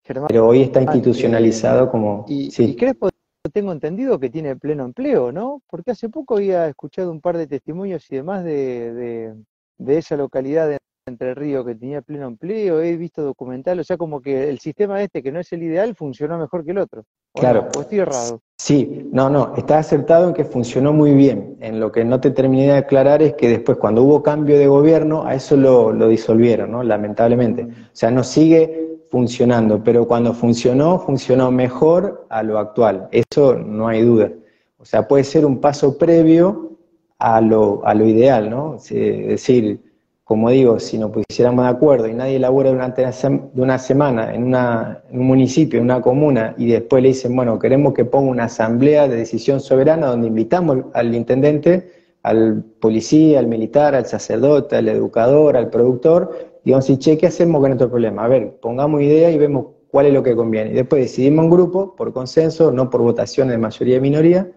Pero 0.07 0.47
hoy 0.47 0.63
está 0.63 0.83
institucionalizado 0.83 1.91
como... 1.91 2.27
Y, 2.29 2.51
sí. 2.51 2.77
Crespo 2.77 3.09
tengo 3.51 3.73
entendido 3.73 4.19
que 4.19 4.31
tiene 4.31 4.57
pleno 4.57 4.85
empleo, 4.85 5.31
¿no? 5.31 5.61
Porque 5.69 5.91
hace 5.91 6.09
poco 6.09 6.37
había 6.37 6.67
escuchado 6.69 7.11
un 7.11 7.21
par 7.21 7.37
de 7.37 7.47
testimonios 7.47 8.11
y 8.11 8.17
demás 8.17 8.45
de, 8.45 9.35
de, 9.79 9.99
esa 9.99 10.17
localidad 10.17 10.69
de 10.69 10.79
Entre 11.07 11.35
Ríos 11.35 11.67
que 11.67 11.75
tenía 11.75 12.01
pleno 12.01 12.27
empleo, 12.27 12.81
he 12.81 12.97
visto 12.97 13.23
documentales, 13.23 13.85
o 13.85 13.87
sea, 13.87 13.99
como 13.99 14.23
que 14.23 14.49
el 14.49 14.59
sistema 14.61 15.03
este, 15.03 15.23
que 15.23 15.31
no 15.31 15.41
es 15.41 15.53
el 15.53 15.63
ideal, 15.63 15.95
funcionó 15.95 16.39
mejor 16.39 16.65
que 16.65 16.71
el 16.71 16.79
otro. 16.79 17.05
Claro. 17.35 17.69
¿O 17.77 17.83
estoy 17.83 17.99
errado? 17.99 18.41
Sí, 18.57 19.11
no, 19.13 19.29
no, 19.29 19.55
está 19.57 19.79
acertado 19.79 20.29
en 20.29 20.35
que 20.35 20.45
funcionó 20.45 20.95
muy 20.95 21.13
bien. 21.13 21.59
En 21.61 21.81
lo 21.81 21.93
que 21.93 22.05
no 22.05 22.21
te 22.21 22.31
terminé 22.31 22.69
de 22.69 22.79
aclarar 22.79 23.21
es 23.21 23.35
que 23.35 23.51
después, 23.51 23.77
cuando 23.77 24.03
hubo 24.05 24.23
cambio 24.23 24.59
de 24.59 24.67
gobierno, 24.67 25.27
a 25.27 25.35
eso 25.35 25.57
lo, 25.57 25.93
lo 25.93 26.09
disolvieron, 26.09 26.71
¿no? 26.71 26.83
Lamentablemente. 26.83 27.65
O 27.65 27.91
sea, 27.93 28.11
no 28.11 28.25
sigue 28.25 28.84
funcionando, 29.15 29.81
pero 29.85 30.09
cuando 30.09 30.35
funcionó, 30.35 30.99
funcionó 30.99 31.53
mejor 31.53 32.27
a 32.31 32.43
lo 32.43 32.59
actual. 32.59 33.07
Eso 33.13 33.55
no 33.55 33.87
hay 33.87 34.03
duda. 34.03 34.33
O 34.77 34.85
sea, 34.85 35.07
puede 35.07 35.23
ser 35.23 35.47
un 35.47 35.61
paso 35.61 35.97
previo 35.97 36.73
a 37.21 37.41
lo, 37.41 37.87
a 37.87 37.95
lo 37.95 38.07
ideal, 38.09 38.51
¿no? 38.51 38.75
Es 38.75 38.89
decir, 38.89 39.81
como 40.25 40.51
digo, 40.51 40.81
si 40.81 40.99
nos 40.99 41.13
pusiéramos 41.13 41.65
de 41.65 41.71
acuerdo 41.71 42.09
y 42.09 42.13
nadie 42.13 42.41
labora 42.41 42.71
durante 42.71 43.07
una 43.55 43.79
semana 43.79 44.35
en, 44.35 44.43
una, 44.43 45.05
en 45.09 45.21
un 45.21 45.27
municipio, 45.29 45.79
en 45.79 45.85
una 45.85 46.01
comuna, 46.01 46.53
y 46.59 46.67
después 46.67 47.01
le 47.01 47.11
dicen, 47.11 47.37
bueno, 47.37 47.57
queremos 47.61 47.95
que 47.95 48.05
ponga 48.05 48.33
una 48.33 48.45
asamblea 48.47 49.07
de 49.07 49.15
decisión 49.15 49.61
soberana 49.61 50.09
donde 50.09 50.27
invitamos 50.27 50.87
al 50.93 51.15
intendente, 51.15 51.89
al 52.25 52.65
policía, 52.81 53.39
al 53.39 53.47
militar, 53.47 53.95
al 53.95 54.07
sacerdote, 54.07 54.75
al 54.75 54.89
educador, 54.89 55.57
al 55.57 55.71
productor, 55.71 56.54
digamos, 56.65 56.87
si 56.87 56.99
che, 56.99 57.19
¿qué 57.19 57.27
hacemos 57.27 57.61
con 57.61 57.73
este 57.73 57.87
problema? 57.87 58.25
A 58.25 58.29
ver, 58.29 58.59
pongamos 58.61 59.03
idea 59.03 59.31
y 59.31 59.39
vemos 59.39 59.67
cuál 59.91 60.07
es 60.07 60.13
lo 60.13 60.23
que 60.23 60.35
conviene. 60.35 60.71
Y 60.71 60.75
después 60.75 61.03
decidimos 61.03 61.45
un 61.45 61.51
grupo 61.51 61.95
por 61.95 62.13
consenso, 62.13 62.73
no 62.73 62.91
por 62.91 63.03
votaciones 63.03 63.53
de 63.53 63.59
mayoría 63.59 63.97
y 63.97 64.01
minoría, 64.01 64.51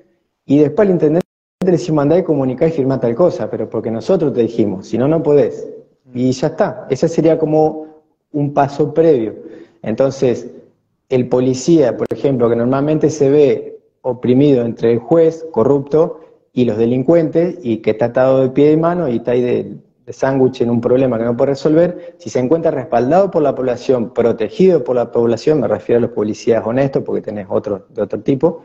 y 0.46 0.60
después 0.60 0.88
al 0.88 0.93
intendente 0.93 1.28
le 1.65 1.72
decimos 1.72 2.04
andá 2.04 2.17
y 2.17 2.24
comunicar 2.24 2.70
y 2.70 2.72
firmar 2.72 3.02
tal 3.02 3.13
cosa, 3.13 3.50
pero 3.50 3.70
porque 3.70 3.91
nosotros 3.91 4.34
te 4.34 4.41
dijimos, 4.41 4.88
si 4.88 4.98
no, 4.98 5.08
no 5.08 5.22
podés. 5.22 5.67
Y 6.13 6.32
ya 6.32 6.48
está. 6.48 6.88
Ese 6.89 7.08
sería 7.10 7.38
como 7.38 7.88
un 8.32 8.54
paso 8.54 8.93
previo. 8.93 9.36
Entonces, 9.82 10.50
el 11.10 11.28
policía, 11.28 11.98
por 11.98 12.08
ejemplo, 12.10 12.50
que 12.50 12.56
normalmente 12.56 13.10
se 13.10 13.30
ve 13.30 13.80
oprimido 14.02 14.65
entre 14.65 14.93
el 14.93 15.00
juez 15.00 15.46
corrupto 15.52 16.22
y 16.54 16.65
los 16.65 16.78
delincuentes, 16.78 17.60
y 17.62 17.78
que 17.78 17.91
está 17.91 18.06
atado 18.06 18.41
de 18.41 18.50
pie 18.50 18.72
y 18.72 18.78
mano 18.78 19.08
y 19.08 19.17
está 19.17 19.32
ahí 19.32 19.41
de, 19.41 19.76
de 20.08 20.13
sándwich 20.13 20.62
en 20.62 20.70
un 20.70 20.80
problema 20.80 21.17
que 21.17 21.26
no 21.26 21.36
puede 21.36 21.52
resolver, 21.52 22.15
si 22.17 22.30
se 22.30 22.39
encuentra 22.39 22.72
respaldado 22.72 23.30
por 23.30 23.41
la 23.41 23.54
población, 23.54 24.13
protegido 24.13 24.82
por 24.82 24.96
la 24.96 25.12
población, 25.12 25.60
me 25.60 25.67
refiero 25.67 25.98
a 25.98 26.02
los 26.04 26.12
policías 26.12 26.65
honestos, 26.65 27.04
porque 27.04 27.22
tenés 27.22 27.48
otros 27.50 27.82
de 27.89 28.02
otro 28.02 28.22
tipo, 28.22 28.63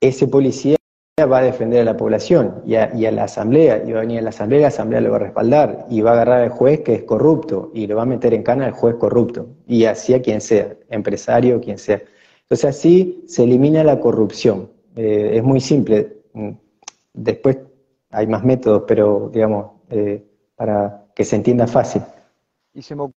ese 0.00 0.28
policía 0.28 0.76
va 1.20 1.38
a 1.38 1.42
defender 1.42 1.80
a 1.80 1.84
la 1.84 1.96
población 1.96 2.62
y 2.64 2.76
a, 2.76 3.10
la 3.10 3.24
asamblea, 3.24 3.82
y 3.84 3.90
va 3.90 3.98
a 3.98 4.02
venir 4.02 4.20
a 4.20 4.22
la 4.22 4.28
asamblea, 4.28 4.60
la 4.60 4.68
asamblea 4.68 5.00
lo 5.00 5.10
va 5.10 5.16
a 5.16 5.18
respaldar, 5.18 5.86
y 5.90 6.00
va 6.00 6.10
a 6.10 6.12
agarrar 6.12 6.42
al 6.42 6.50
juez 6.50 6.82
que 6.82 6.94
es 6.94 7.02
corrupto, 7.02 7.72
y 7.74 7.88
lo 7.88 7.96
va 7.96 8.02
a 8.02 8.06
meter 8.06 8.32
en 8.32 8.44
cana 8.44 8.66
al 8.66 8.72
juez 8.72 8.94
corrupto, 8.94 9.48
y 9.66 9.84
así 9.84 10.14
a 10.14 10.22
quien 10.22 10.40
sea, 10.40 10.76
empresario, 10.90 11.60
quien 11.60 11.78
sea. 11.78 12.00
Entonces 12.42 12.64
así 12.66 13.24
se 13.26 13.42
elimina 13.42 13.82
la 13.82 13.98
corrupción. 13.98 14.70
Eh, 14.94 15.32
es 15.34 15.42
muy 15.42 15.60
simple. 15.60 16.18
Mm, 16.34 16.50
después 17.14 17.58
hay 18.10 18.28
más 18.28 18.44
métodos, 18.44 18.84
pero 18.86 19.28
digamos, 19.32 19.72
eh, 19.90 20.22
para 20.58 21.06
que 21.14 21.24
se 21.24 21.36
entienda 21.36 21.68
fácil. 21.68 22.02
Y 22.74 22.82
se 22.82 22.96
me 22.96 23.08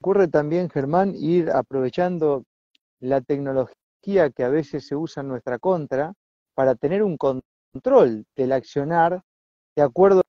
ocurre 0.00 0.26
también, 0.26 0.68
Germán, 0.68 1.14
ir 1.14 1.48
aprovechando 1.50 2.44
la 2.98 3.20
tecnología 3.20 4.30
que 4.34 4.42
a 4.42 4.48
veces 4.48 4.88
se 4.88 4.96
usa 4.96 5.22
en 5.22 5.28
nuestra 5.28 5.60
contra 5.60 6.12
para 6.54 6.74
tener 6.74 7.04
un 7.04 7.16
control 7.16 8.26
del 8.36 8.52
accionar 8.52 9.22
de 9.76 9.82
acuerdo 9.82 10.22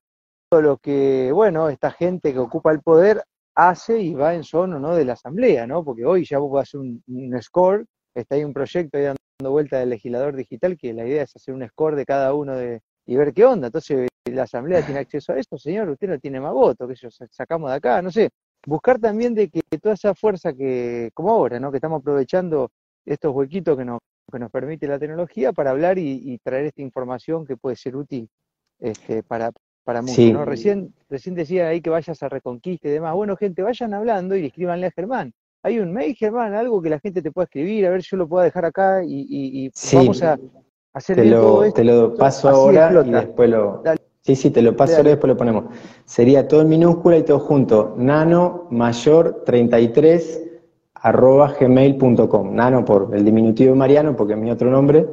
a 0.51 0.57
lo 0.57 0.77
que, 0.77 1.31
bueno, 1.33 1.69
esta 1.69 1.89
gente 1.89 2.31
que 2.31 2.39
ocupa 2.39 2.71
el 2.71 2.81
poder 2.81 3.23
hace 3.55 3.99
y 3.99 4.13
va 4.13 4.35
en 4.35 4.43
sono 4.43 4.79
¿no? 4.79 4.93
de 4.93 5.05
la 5.05 5.13
asamblea, 5.13 5.65
¿no? 5.65 5.83
Porque 5.83 6.05
hoy 6.05 6.23
ya 6.23 6.37
vos 6.37 6.61
hacer 6.61 6.79
un, 6.79 7.03
un 7.07 7.41
score, 7.41 7.85
está 8.13 8.35
ahí 8.35 8.43
un 8.43 8.53
proyecto 8.53 8.99
ahí 8.99 9.05
dando 9.05 9.51
vuelta 9.51 9.79
del 9.79 9.89
legislador 9.89 10.35
digital, 10.35 10.77
que 10.77 10.93
la 10.93 11.07
idea 11.07 11.23
es 11.23 11.35
hacer 11.35 11.55
un 11.55 11.67
score 11.67 11.95
de 11.95 12.05
cada 12.05 12.35
uno 12.35 12.55
de, 12.55 12.81
y 13.05 13.15
ver 13.15 13.33
qué 13.33 13.45
onda. 13.45 13.67
Entonces, 13.67 14.07
la 14.25 14.43
asamblea 14.43 14.85
tiene 14.85 14.99
acceso 15.05 15.33
a 15.33 15.37
esto, 15.37 15.57
señor, 15.57 15.89
usted 15.89 16.07
no 16.07 16.19
tiene 16.19 16.39
más 16.39 16.53
votos, 16.53 16.87
que 16.99 17.09
sacamos 17.29 17.69
de 17.69 17.77
acá, 17.77 18.01
no 18.01 18.11
sé. 18.11 18.29
Buscar 18.65 18.97
también 18.97 19.33
de 19.33 19.49
que 19.49 19.61
toda 19.81 19.95
esa 19.95 20.15
fuerza 20.15 20.53
que, 20.53 21.11
como 21.13 21.31
ahora, 21.31 21.59
¿no? 21.59 21.69
Que 21.69 21.77
estamos 21.77 21.99
aprovechando 21.99 22.71
estos 23.05 23.35
huequitos 23.35 23.77
que 23.77 23.83
nos, 23.83 23.99
que 24.31 24.39
nos 24.39 24.49
permite 24.49 24.87
la 24.87 24.97
tecnología 24.97 25.51
para 25.51 25.71
hablar 25.71 25.97
y, 25.97 26.37
traer 26.39 26.65
esta 26.65 26.81
información 26.81 27.45
que 27.45 27.57
puede 27.57 27.75
ser 27.75 27.97
útil 27.97 28.29
este, 28.79 29.21
para, 29.21 29.51
para 29.83 30.01
muchos. 30.01 30.31
¿no? 30.31 30.45
Recién, 30.45 30.93
recién 31.09 31.35
decía 31.35 31.67
ahí 31.67 31.81
que 31.81 31.89
vayas 31.89 32.23
a 32.23 32.29
Reconquista 32.29 32.87
y 32.87 32.91
demás. 32.91 33.13
Bueno, 33.15 33.35
gente, 33.35 33.61
vayan 33.61 33.93
hablando 33.93 34.37
y 34.37 34.45
escríbanle 34.45 34.87
a 34.87 34.91
Germán. 34.91 35.33
Hay 35.61 35.79
un 35.79 35.91
mail, 35.91 36.15
Germán, 36.15 36.53
algo 36.53 36.81
que 36.81 36.89
la 36.89 36.99
gente 36.99 37.21
te 37.21 37.31
pueda 37.31 37.45
escribir, 37.45 37.85
a 37.85 37.89
ver 37.89 38.01
si 38.01 38.09
yo 38.11 38.17
lo 38.17 38.27
puedo 38.27 38.43
dejar 38.43 38.65
acá 38.65 39.01
y, 39.05 39.69
vamos 39.93 40.23
a 40.23 40.37
hacer 40.93 41.15
te 41.17 41.25
lo, 41.25 41.71
Te 41.73 41.83
lo 41.83 42.15
paso 42.15 42.49
ahora 42.49 42.91
y 43.05 43.09
después 43.09 43.49
lo... 43.49 43.83
Sí, 44.21 44.37
sí, 44.37 44.51
te 44.51 44.61
lo 44.61 44.75
paso 44.75 44.95
ahora 44.97 45.09
y 45.09 45.11
después 45.13 45.29
lo 45.29 45.37
ponemos. 45.37 45.65
Sería 46.05 46.47
todo 46.47 46.61
en 46.61 46.69
minúscula 46.69 47.17
y 47.17 47.23
todo 47.23 47.39
junto. 47.39 47.93
Nano 47.97 48.67
mayor 48.69 49.43
33 49.45 50.43
arroba 50.95 51.53
gmail.com. 51.59 52.55
Nano 52.55 52.85
por 52.85 53.13
el 53.13 53.25
diminutivo 53.25 53.75
Mariano, 53.75 54.15
porque 54.15 54.33
es 54.33 54.39
mi 54.39 54.49
otro 54.49 54.71
nombre. 54.71 55.05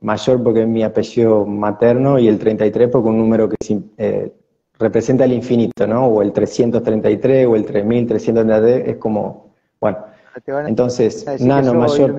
Mayor 0.00 0.42
porque 0.42 0.62
es 0.62 0.68
mi 0.68 0.82
apellido 0.82 1.46
materno 1.46 2.18
y 2.18 2.28
el 2.28 2.38
33 2.38 2.90
porque 2.90 3.08
es 3.08 3.12
un 3.12 3.18
número 3.18 3.48
que 3.48 3.56
eh, 3.96 4.32
representa 4.78 5.24
el 5.24 5.32
infinito, 5.32 5.86
¿no? 5.86 6.06
O 6.06 6.22
el 6.22 6.32
333 6.32 7.46
o 7.46 7.56
el 7.56 7.64
3333 7.64 8.88
es 8.88 8.96
como, 8.98 9.54
bueno. 9.80 9.98
Entonces, 10.46 11.26
nano 11.40 11.74
mayor. 11.74 12.14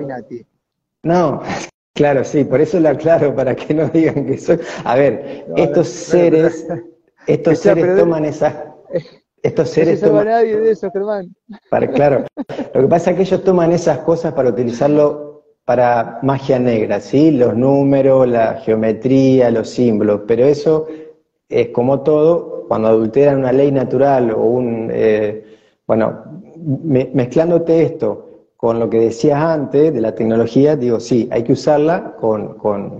No, 1.02 1.40
claro, 2.00 2.24
sí, 2.24 2.44
por 2.44 2.62
eso 2.62 2.80
lo 2.80 2.88
aclaro, 2.88 3.34
para 3.34 3.54
que 3.54 3.74
no 3.74 3.86
digan 3.88 4.24
que 4.24 4.38
soy. 4.38 4.58
A 4.84 4.94
ver, 4.96 5.44
estos 5.54 5.88
seres, 5.88 6.66
estos 7.26 7.58
seres 7.58 7.94
toman 7.94 8.24
esas. 8.24 8.54
Estos 9.42 9.68
seres 9.68 10.00
toman, 10.00 10.24
nadie 10.24 10.58
de 10.58 10.70
eso, 10.70 10.90
Germán. 10.90 11.34
Para, 11.68 11.90
claro, 11.90 12.24
lo 12.72 12.80
que 12.80 12.86
pasa 12.86 13.10
es 13.10 13.16
que 13.16 13.22
ellos 13.24 13.44
toman 13.44 13.72
esas 13.72 13.98
cosas 13.98 14.32
para 14.32 14.48
utilizarlo 14.48 15.44
para 15.66 16.20
magia 16.22 16.58
negra, 16.58 17.00
¿sí? 17.00 17.32
Los 17.32 17.54
números, 17.54 18.26
la 18.26 18.54
geometría, 18.54 19.50
los 19.50 19.68
símbolos, 19.68 20.22
pero 20.26 20.46
eso 20.46 20.86
es 21.50 21.68
como 21.68 22.00
todo, 22.00 22.64
cuando 22.66 22.88
adulteran 22.88 23.40
una 23.40 23.52
ley 23.52 23.70
natural 23.72 24.30
o 24.30 24.40
un, 24.40 24.88
eh, 24.90 25.44
bueno, 25.86 26.24
mezclándote 27.12 27.82
esto 27.82 28.29
con 28.60 28.78
lo 28.78 28.90
que 28.90 29.00
decías 29.00 29.42
antes 29.42 29.94
de 29.94 30.00
la 30.02 30.14
tecnología, 30.14 30.76
digo, 30.76 31.00
sí, 31.00 31.30
hay 31.32 31.44
que 31.44 31.54
usarla 31.54 32.14
con, 32.20 32.58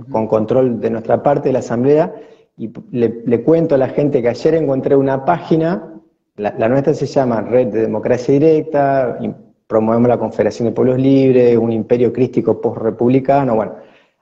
control 0.08 0.80
de 0.80 0.88
nuestra 0.88 1.22
parte 1.22 1.50
de 1.50 1.52
la 1.52 1.58
Asamblea, 1.58 2.14
y 2.56 2.72
le, 2.92 3.42
cuento 3.42 3.74
a 3.74 3.78
la 3.78 3.90
gente 3.90 4.22
que 4.22 4.30
ayer 4.30 4.54
encontré 4.54 4.96
una 4.96 5.26
página, 5.26 6.00
la, 6.36 6.54
la 6.58 6.66
nuestra 6.66 6.94
se 6.94 7.04
llama 7.04 7.42
Red 7.42 7.66
de 7.74 7.82
Democracia 7.82 8.32
Directa, 8.32 9.18
promovemos 9.66 10.08
la 10.08 10.18
Confederación 10.18 10.68
de 10.68 10.72
Pueblos 10.72 10.98
Libres, 10.98 11.58
un 11.58 11.72
imperio 11.72 12.10
crístico 12.10 12.58
post-republicano, 12.58 13.54
bueno, 13.54 13.74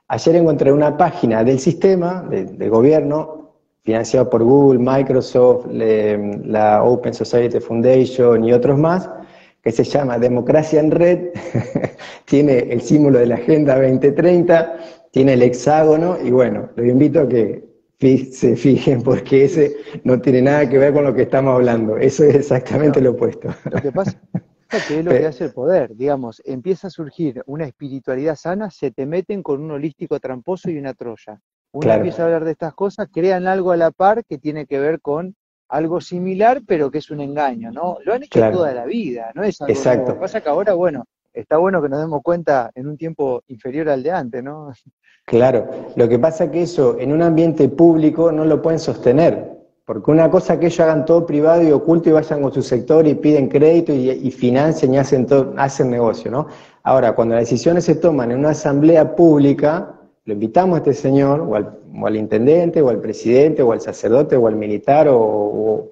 ayer 0.09 0.35
encontré 0.35 0.73
una 0.73 0.97
página 0.97 1.45
del 1.45 1.59
sistema, 1.59 2.21
de, 2.29 2.67
gobierno, 2.67 3.51
financiado 3.83 4.29
por 4.29 4.43
Google, 4.43 4.79
Microsoft, 4.79 5.67
la 5.71 6.83
Open 6.83 7.13
Society 7.13 7.61
Foundation 7.61 8.43
y 8.43 8.51
otros 8.51 8.77
más, 8.77 9.09
que 9.61 9.71
se 9.71 9.83
llama 9.83 10.17
Democracia 10.17 10.79
en 10.79 10.91
Red, 10.91 11.29
tiene 12.25 12.59
el 12.71 12.81
símbolo 12.81 13.19
de 13.19 13.27
la 13.27 13.35
Agenda 13.35 13.75
2030, 13.75 14.77
tiene 15.11 15.33
el 15.33 15.41
hexágono, 15.41 16.17
y 16.23 16.31
bueno, 16.31 16.69
los 16.75 16.87
invito 16.87 17.21
a 17.21 17.27
que 17.27 17.69
se 17.99 18.55
fijen 18.55 19.01
porque 19.01 19.45
ese 19.45 19.75
no 20.05 20.21
tiene 20.21 20.41
nada 20.41 20.69
que 20.69 20.77
ver 20.77 20.93
con 20.93 21.03
lo 21.03 21.13
que 21.13 21.23
estamos 21.23 21.55
hablando, 21.55 21.97
eso 21.97 22.23
es 22.23 22.35
exactamente 22.35 23.01
lo 23.01 23.11
opuesto. 23.11 23.49
Lo 23.69 23.81
que 23.81 23.91
pasa 23.91 24.17
que 24.87 24.99
es 24.99 25.05
lo 25.05 25.11
que 25.11 25.25
hace 25.25 25.45
el 25.45 25.51
poder, 25.51 25.95
digamos, 25.95 26.41
empieza 26.45 26.87
a 26.87 26.91
surgir 26.91 27.41
una 27.47 27.65
espiritualidad 27.65 28.35
sana, 28.35 28.69
se 28.69 28.91
te 28.91 29.05
meten 29.05 29.41
con 29.41 29.61
un 29.61 29.71
holístico 29.71 30.19
tramposo 30.19 30.69
y 30.69 30.77
una 30.77 30.93
troya. 30.93 31.41
Uno 31.71 31.91
empieza 31.91 32.21
a 32.21 32.25
hablar 32.25 32.45
de 32.45 32.51
estas 32.51 32.73
cosas, 32.73 33.07
crean 33.11 33.47
algo 33.47 33.71
a 33.71 33.77
la 33.77 33.91
par 33.91 34.23
que 34.25 34.37
tiene 34.37 34.65
que 34.65 34.79
ver 34.79 35.01
con 35.01 35.35
algo 35.69 36.01
similar, 36.01 36.61
pero 36.65 36.91
que 36.91 36.97
es 36.97 37.09
un 37.11 37.21
engaño, 37.21 37.71
¿no? 37.71 37.97
Lo 38.03 38.13
han 38.13 38.23
hecho 38.23 38.39
toda 38.51 38.73
la 38.73 38.85
vida, 38.85 39.31
¿no 39.35 39.43
es 39.43 39.61
algo 39.61 39.71
Exacto. 39.71 40.09
Lo 40.09 40.13
que 40.15 40.21
pasa 40.21 40.41
que 40.41 40.49
ahora, 40.49 40.73
bueno, 40.73 41.05
está 41.33 41.57
bueno 41.57 41.81
que 41.81 41.89
nos 41.89 42.01
demos 42.01 42.21
cuenta 42.23 42.71
en 42.75 42.87
un 42.87 42.97
tiempo 42.97 43.43
inferior 43.47 43.89
al 43.89 44.03
de 44.03 44.11
antes, 44.11 44.43
¿no? 44.43 44.71
Claro, 45.25 45.67
lo 45.95 46.09
que 46.09 46.17
pasa 46.17 46.45
es 46.45 46.49
que 46.51 46.63
eso 46.63 46.97
en 46.99 47.13
un 47.13 47.21
ambiente 47.21 47.69
público 47.69 48.31
no 48.31 48.45
lo 48.45 48.61
pueden 48.61 48.79
sostener. 48.79 49.57
Porque 49.85 50.11
una 50.11 50.29
cosa 50.29 50.59
que 50.59 50.67
ellos 50.67 50.79
hagan 50.81 51.03
todo 51.03 51.25
privado 51.25 51.63
y 51.63 51.71
oculto 51.71 52.09
y 52.09 52.11
vayan 52.11 52.43
con 52.43 52.53
su 52.53 52.61
sector 52.61 53.07
y 53.07 53.15
piden 53.15 53.49
crédito 53.49 53.91
y, 53.91 54.11
y 54.11 54.29
financian 54.29 54.93
y 54.93 54.99
hacen, 54.99 55.25
todo, 55.25 55.55
hacen 55.57 55.89
negocio, 55.89 56.29
¿no? 56.29 56.45
Ahora, 56.83 57.13
cuando 57.13 57.33
las 57.33 57.45
decisiones 57.45 57.85
se 57.85 57.95
toman 57.95 58.31
en 58.31 58.39
una 58.39 58.51
asamblea 58.51 59.15
pública, 59.15 59.98
lo 60.29 60.33
invitamos 60.33 60.75
a 60.75 60.77
este 60.77 60.93
señor, 60.93 61.41
o 61.41 62.05
al, 62.05 62.15
intendente, 62.15 62.83
o 62.83 62.89
al 62.89 63.01
presidente, 63.01 63.63
o 63.63 63.71
al 63.71 63.81
sacerdote, 63.81 64.37
o 64.37 64.45
al 64.45 64.55
militar, 64.55 65.07
o, 65.09 65.89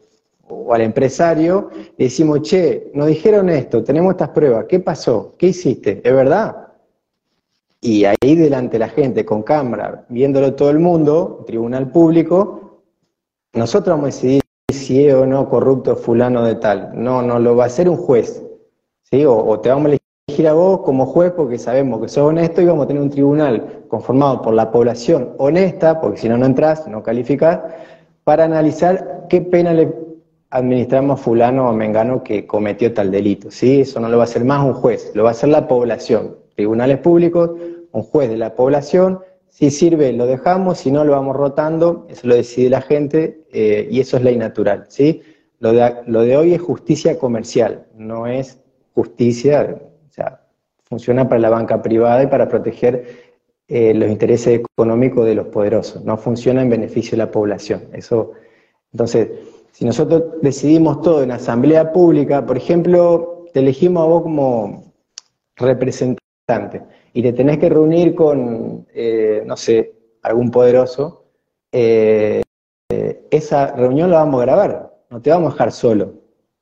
al 0.72 0.82
empresario, 0.82 1.72
y 1.98 2.04
decimos, 2.04 2.44
che, 2.44 2.92
nos 2.94 3.08
dijeron 3.08 3.50
esto, 3.50 3.84
tenemos 3.84 4.12
estas 4.12 4.30
pruebas, 4.30 4.66
¿qué 4.70 4.80
pasó? 4.80 5.34
¿Qué 5.40 5.48
hiciste? 5.48 6.02
¿Es 6.04 6.14
verdad? 6.14 6.68
Y 7.82 8.06
ahí 8.06 8.36
delante 8.36 8.74
de 8.74 8.80
la 8.80 8.90
gente, 8.90 9.26
con 9.26 9.42
cámara, 9.42 10.06
viéndolo 10.08 10.54
todo 10.54 10.70
el 10.70 10.78
mundo, 10.78 11.44
tribunal 11.48 11.90
público, 11.90 12.84
nosotros 13.54 13.98
vamos 13.98 14.04
a 14.04 14.16
decidir 14.18 14.42
si 14.72 15.08
es 15.08 15.16
o 15.16 15.26
no 15.26 15.50
corrupto 15.50 15.96
fulano 15.96 16.44
de 16.44 16.56
tal. 16.56 16.92
No, 16.94 17.24
no 17.24 17.40
lo 17.40 17.56
va 17.56 17.64
a 17.64 17.68
hacer 17.68 17.90
un 17.90 17.98
juez. 17.98 18.44
¿sí? 19.02 19.26
O, 19.26 19.60
te 19.60 19.70
vamos 19.70 19.88
a 19.88 19.97
elegir 20.38 20.48
a 20.50 20.54
vos 20.54 20.82
como 20.82 21.06
juez 21.08 21.32
porque 21.32 21.58
sabemos 21.58 22.00
que 22.00 22.10
sos 22.10 22.30
honesto 22.30 22.62
y 22.62 22.66
vamos 22.66 22.86
a 22.86 22.88
tener 22.88 23.02
un 23.02 23.10
tribunal 23.10 23.84
conformado 23.88 24.42
por 24.44 24.54
la 24.54 24.72
población 24.72 25.34
honesta, 25.38 26.00
porque 26.00 26.20
si 26.20 26.30
no, 26.30 26.38
no 26.38 26.46
entras, 26.46 26.88
no 26.88 27.02
calificás, 27.02 27.60
para 28.24 28.44
analizar 28.44 29.26
qué 29.30 29.42
pena 29.42 29.74
le 29.74 29.92
administramos 30.52 31.20
a 31.20 31.24
fulano 31.24 31.70
o 31.70 31.74
mengano 31.74 32.24
que 32.24 32.46
cometió 32.46 32.94
tal 32.94 33.10
delito. 33.10 33.50
¿sí? 33.50 33.82
Eso 33.82 34.00
no 34.00 34.10
lo 34.10 34.18
va 34.18 34.24
a 34.24 34.26
hacer 34.26 34.46
más 34.46 34.64
un 34.64 34.74
juez, 34.74 35.12
lo 35.16 35.24
va 35.24 35.30
a 35.30 35.32
hacer 35.32 35.50
la 35.50 35.68
población. 35.68 36.36
Tribunales 36.56 37.00
públicos, 37.00 37.52
un 37.92 38.04
juez 38.04 38.30
de 38.30 38.38
la 38.38 38.54
población 38.54 39.20
si 39.50 39.72
sirve, 39.72 40.14
lo 40.14 40.28
dejamos, 40.28 40.78
si 40.78 40.92
no, 40.92 41.04
lo 41.04 41.14
vamos 41.14 41.36
rotando, 41.36 42.06
eso 42.10 42.28
lo 42.28 42.36
decide 42.36 42.70
la 42.70 42.82
gente 42.82 43.42
eh, 43.52 43.88
y 43.90 44.02
eso 44.02 44.18
es 44.18 44.24
ley 44.24 44.38
natural. 44.38 44.86
¿sí? 44.88 45.24
Lo, 45.60 45.74
de, 45.74 45.96
lo 46.06 46.22
de 46.22 46.38
hoy 46.38 46.54
es 46.54 46.62
justicia 46.62 47.18
comercial, 47.18 47.88
no 47.96 48.28
es 48.28 48.60
justicia, 48.94 49.80
sea, 50.22 50.42
funciona 50.84 51.28
para 51.28 51.40
la 51.40 51.50
banca 51.50 51.82
privada 51.82 52.24
y 52.24 52.28
para 52.28 52.48
proteger 52.48 53.28
eh, 53.68 53.94
los 53.94 54.10
intereses 54.10 54.62
económicos 54.62 55.26
de 55.26 55.36
los 55.36 55.48
poderosos, 55.48 56.04
no 56.06 56.18
funciona 56.18 56.62
en 56.62 56.70
beneficio 56.70 57.12
de 57.12 57.18
la 57.18 57.32
población. 57.32 57.84
Eso, 57.94 58.32
entonces, 58.92 59.30
si 59.72 59.86
nosotros 59.86 60.42
decidimos 60.42 61.02
todo 61.02 61.24
en 61.24 61.32
asamblea 61.32 61.92
pública, 61.92 62.46
por 62.46 62.58
ejemplo, 62.58 63.46
te 63.54 63.60
elegimos 63.60 64.04
a 64.04 64.08
vos 64.08 64.24
como 64.24 64.94
representante, 65.56 66.82
y 67.14 67.22
te 67.22 67.34
tenés 67.34 67.58
que 67.58 67.68
reunir 67.68 68.16
con, 68.16 68.88
eh, 68.94 69.44
no 69.46 69.58
sé, 69.58 69.94
algún 70.22 70.50
poderoso, 70.50 71.26
eh, 71.74 72.42
esa 73.32 73.76
reunión 73.76 74.12
la 74.12 74.20
vamos 74.20 74.42
a 74.42 74.46
grabar. 74.46 74.94
no 75.10 75.22
te 75.22 75.30
vamos 75.30 75.50
a 75.50 75.54
dejar 75.54 75.72
solo, 75.72 76.14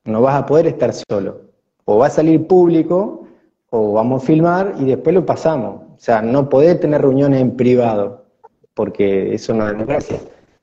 no 0.04 0.22
vas 0.22 0.34
a 0.36 0.46
poder 0.46 0.66
estar 0.66 0.92
solo. 0.92 1.42
O 1.84 1.98
va 1.98 2.06
a 2.06 2.10
salir 2.10 2.46
público, 2.46 3.25
o 3.70 3.92
vamos 3.92 4.22
a 4.22 4.26
filmar 4.26 4.74
y 4.78 4.84
después 4.84 5.14
lo 5.14 5.24
pasamos. 5.24 5.82
O 5.96 5.98
sea, 5.98 6.22
no 6.22 6.48
podés 6.48 6.78
tener 6.80 7.00
reuniones 7.02 7.40
en 7.40 7.56
privado, 7.56 8.26
porque 8.74 9.34
eso 9.34 9.54
no 9.54 9.66
es 9.66 9.72
democracia, 9.72 10.18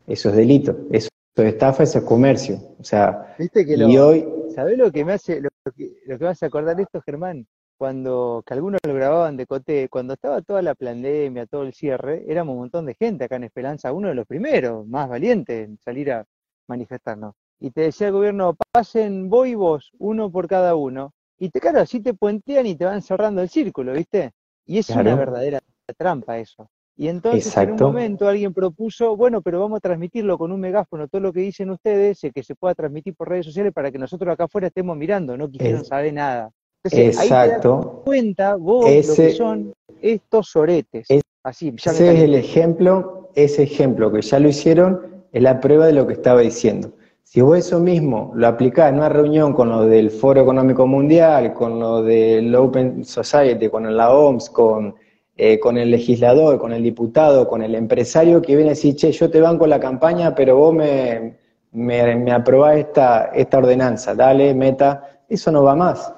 eso 0.08 0.30
es 0.30 0.36
delito, 0.36 0.78
eso 0.92 1.10
es 1.36 1.46
estafa, 1.46 1.84
eso 1.84 2.00
es 2.00 2.04
comercio. 2.06 2.60
O 2.80 2.84
sea, 2.84 3.36
¿Viste 3.38 3.66
que 3.66 3.76
y 3.76 3.98
hoy... 3.98 4.28
¿Sabés 4.54 4.78
lo 4.78 4.92
que 4.92 5.04
me 5.04 5.14
hace, 5.14 5.42
lo 5.42 5.50
que, 5.76 5.94
lo 6.06 6.18
que 6.18 6.24
me 6.24 6.30
hace 6.30 6.46
acordar 6.46 6.80
esto, 6.80 7.02
Germán? 7.02 7.48
cuando 7.84 8.44
que 8.46 8.54
algunos 8.54 8.80
lo 8.86 8.94
grababan 8.94 9.36
de 9.36 9.46
Coté, 9.46 9.90
cuando 9.90 10.14
estaba 10.14 10.42
toda 10.42 10.62
la 10.62 10.74
pandemia, 10.74 11.46
todo 11.46 11.64
el 11.64 11.74
cierre, 11.74 12.24
éramos 12.28 12.54
un 12.54 12.60
montón 12.60 12.86
de 12.86 12.96
gente 12.96 13.26
acá 13.26 13.36
en 13.36 13.44
Esperanza, 13.44 13.92
uno 13.92 14.08
de 14.08 14.16
los 14.16 14.26
primeros, 14.26 14.88
más 14.88 15.10
valientes 15.10 15.68
en 15.68 15.78
salir 15.80 16.12
a 16.14 16.26
manifestarnos. 16.68 17.36
Y 17.60 17.72
te 17.72 17.82
decía 17.82 18.08
el 18.08 18.14
gobierno, 18.14 18.56
pasen 18.72 19.30
vos 19.30 19.48
y 19.48 19.56
vos, 19.56 19.92
uno 20.00 20.32
por 20.32 20.48
cada 20.48 20.76
uno. 20.76 21.14
Y 21.44 21.50
te, 21.50 21.60
claro, 21.60 21.82
así 21.82 22.00
te 22.00 22.14
puentean 22.14 22.66
y 22.68 22.76
te 22.76 22.86
van 22.86 23.02
cerrando 23.02 23.42
el 23.42 23.50
círculo, 23.50 23.92
¿viste? 23.92 24.32
Y 24.66 24.78
es 24.78 24.90
una 24.92 25.14
verdadera 25.14 25.60
trampa 25.98 26.38
eso. 26.38 26.70
Y 26.96 27.10
entonces 27.10 27.58
en 27.58 27.72
un 27.72 27.80
momento 27.80 28.30
alguien 28.30 28.54
propuso, 28.54 29.18
bueno, 29.18 29.42
pero 29.42 29.60
vamos 29.60 29.76
a 29.76 29.82
transmitirlo 29.82 30.38
con 30.38 30.54
un 30.54 30.62
megáfono, 30.62 31.10
todo 31.10 31.20
lo 31.20 31.34
que 31.34 31.42
dicen 31.42 31.70
ustedes, 31.70 32.22
que 32.34 32.44
se 32.44 32.56
pueda 32.56 32.74
transmitir 32.74 33.14
por 33.14 33.28
redes 33.28 33.48
sociales 33.48 33.74
para 33.74 33.92
que 33.92 33.98
nosotros 33.98 34.32
acá 34.32 34.46
afuera 34.46 34.68
estemos 34.68 34.96
mirando, 34.96 35.36
no 35.36 35.52
quisieron 35.52 35.84
saber 35.84 36.14
nada. 36.14 36.50
Exacto. 36.86 37.76
Ahí 37.76 37.98
te 37.98 38.04
cuenta 38.06 38.56
vos 38.56 38.86
lo 38.86 39.14
que 39.14 39.32
son 39.32 39.74
estos 40.02 40.48
soretes. 40.48 41.08
Así, 41.44 41.74
ese 41.76 42.14
es 42.14 42.20
el 42.22 42.36
ejemplo, 42.36 43.32
ese 43.36 43.64
ejemplo 43.64 44.14
que 44.14 44.22
ya 44.22 44.40
lo 44.40 44.48
hicieron, 44.48 45.26
es 45.34 45.44
la 45.44 45.60
prueba 45.60 45.88
de 45.88 45.92
lo 45.92 46.08
que 46.08 46.14
estaba 46.14 46.40
diciendo. 46.40 46.94
Si 47.34 47.42
vos 47.42 47.58
eso 47.58 47.80
mismo 47.80 48.32
lo 48.36 48.46
aplicás 48.46 48.90
en 48.92 48.98
una 48.98 49.10
reunión 49.10 49.54
con 49.54 49.68
lo 49.68 49.88
del 49.88 50.12
Foro 50.12 50.42
Económico 50.42 50.86
Mundial, 50.86 51.52
con 51.52 51.80
lo 51.80 52.04
del 52.04 52.54
Open 52.54 53.04
Society, 53.04 53.70
con 53.70 53.98
la 53.98 54.14
OMS, 54.14 54.52
con, 54.52 54.94
eh, 55.36 55.60
con 55.60 55.80
el 55.80 55.90
legislador, 55.90 56.60
con 56.60 56.74
el 56.74 56.84
diputado, 56.84 57.48
con 57.48 57.64
el 57.64 57.74
empresario 57.74 58.40
que 58.40 58.56
viene 58.56 58.70
a 58.70 58.76
decir, 58.76 58.96
che, 58.96 59.12
yo 59.12 59.32
te 59.32 59.42
banco 59.42 59.66
la 59.66 59.80
campaña, 59.80 60.36
pero 60.36 60.58
vos 60.58 60.76
me, 60.76 61.40
me, 61.72 62.16
me 62.18 62.32
aprobás 62.32 62.78
esta, 62.78 63.32
esta 63.34 63.58
ordenanza, 63.58 64.14
dale, 64.14 64.54
meta, 64.54 65.24
eso 65.28 65.52
no 65.52 65.64
va 65.64 65.76
más 65.76 66.14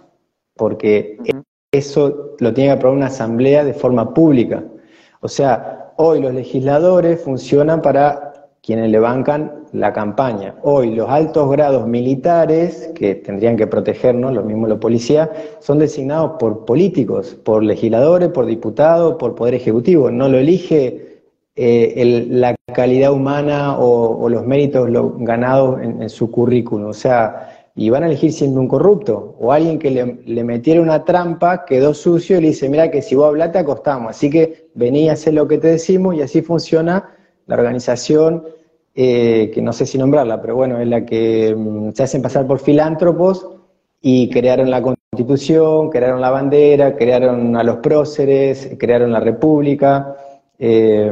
porque 0.58 1.18
eso 1.72 2.36
lo 2.40 2.54
tiene 2.54 2.72
que 2.72 2.78
aprobar 2.78 2.98
una 2.98 3.08
asamblea 3.08 3.64
de 3.64 3.74
forma 3.74 4.14
pública. 4.14 4.66
O 5.22 5.30
sea, 5.30 5.94
hoy 5.96 6.20
los 6.20 6.34
legisladores 6.34 7.22
funcionan 7.22 7.82
para 7.82 8.34
quienes 8.62 8.90
le 8.92 9.00
bancan 9.00 9.65
la 9.76 9.92
campaña. 9.94 10.56
Hoy 10.64 10.96
los 10.96 11.10
altos 11.10 11.52
grados 11.52 11.88
militares, 11.88 12.92
que 12.96 13.16
tendrían 13.16 13.58
que 13.58 13.68
protegernos, 13.68 14.34
lo 14.34 14.44
mismo 14.44 14.68
los 14.68 14.80
policías, 14.80 15.30
son 15.60 15.80
designados 15.80 16.34
por 16.40 16.66
políticos, 16.66 17.38
por 17.44 17.64
legisladores, 17.64 18.30
por 18.30 18.46
diputados, 18.46 19.16
por 19.16 19.36
poder 19.36 19.56
ejecutivo. 19.56 20.10
No 20.10 20.30
lo 20.30 20.38
elige 20.38 21.22
eh, 21.56 22.26
la 22.30 22.56
calidad 22.74 23.12
humana 23.12 23.78
o, 23.78 24.28
los 24.30 24.46
méritos 24.46 24.90
ganados 25.20 25.82
en, 25.82 26.10
su 26.10 26.32
currículum. 26.32 26.90
O 26.90 26.94
sea, 26.94 27.70
y 27.76 27.90
van 27.90 28.04
a 28.04 28.08
elegir 28.08 28.32
siendo 28.32 28.62
un 28.62 28.68
corrupto 28.68 29.36
o 29.40 29.52
alguien 29.52 29.78
que 29.78 29.92
le, 29.92 30.44
metiera 30.44 30.82
una 30.82 31.04
trampa, 31.04 31.66
quedó 31.66 31.94
sucio 31.94 32.38
y 32.38 32.42
le 32.42 32.48
dice, 32.48 32.70
mira 32.70 32.90
que 32.90 33.02
si 33.02 33.16
vos 33.16 33.28
hablas 33.28 33.52
te 33.52 33.60
acostamos, 33.60 34.12
así 34.12 34.30
que 34.30 34.70
vení 34.74 35.10
a 35.10 35.14
hacer 35.14 35.34
lo 35.34 35.48
que 35.48 35.58
te 35.58 35.68
decimos 35.68 36.16
y 36.16 36.22
así 36.22 36.42
funciona 36.42 37.10
la 37.48 37.56
organización, 37.56 38.44
eh, 38.98 39.52
que 39.54 39.62
no 39.62 39.74
sé 39.74 39.86
si 39.86 39.98
nombrarla, 39.98 40.42
pero 40.42 40.56
bueno, 40.56 40.80
es 40.80 40.88
la 40.88 41.06
que 41.06 41.54
mm, 41.54 41.92
se 41.92 42.04
hacen 42.04 42.22
pasar 42.22 42.48
por 42.48 42.60
filántropos 42.60 43.46
y 44.02 44.30
crearon 44.30 44.72
la 44.72 44.82
constitución, 44.82 45.90
crearon 45.90 46.22
la 46.22 46.30
bandera, 46.30 46.96
crearon 46.96 47.58
a 47.58 47.64
los 47.64 47.78
próceres, 47.78 48.76
crearon 48.80 49.12
la 49.12 49.20
república. 49.20 50.16
Eh, 50.58 51.12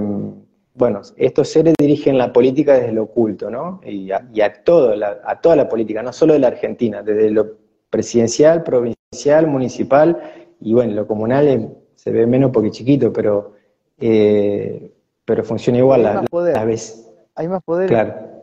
bueno, 0.76 1.02
estos 1.18 1.50
seres 1.50 1.76
dirigen 1.78 2.18
la 2.18 2.32
política 2.32 2.76
desde 2.76 2.94
lo 2.94 3.04
oculto, 3.04 3.50
¿no? 3.50 3.82
Y 3.84 4.12
a, 4.12 4.64
todo 4.64 4.94
a 5.26 5.42
toda 5.42 5.56
la 5.58 5.68
política, 5.68 6.02
no 6.02 6.14
solo 6.14 6.34
de 6.34 6.40
la 6.40 6.48
Argentina, 6.48 7.04
desde 7.04 7.32
lo 7.32 7.58
presidencial, 7.90 8.64
provincial, 8.64 9.48
municipal, 9.48 10.20
y 10.62 10.74
bueno, 10.74 10.94
lo 10.94 11.06
comunal 11.06 11.76
se 11.96 12.12
ve 12.12 12.26
menos 12.26 12.52
porque 12.52 12.70
es 12.70 12.76
chiquito, 12.76 13.12
pero, 13.12 13.54
eh, 14.00 14.92
pero 15.26 15.44
funciona 15.44 15.80
igual 15.80 16.06
a 16.06 16.24
la 16.32 16.66
vez. 16.66 17.13
Hay 17.36 17.48
más 17.48 17.64
poder 17.64 17.92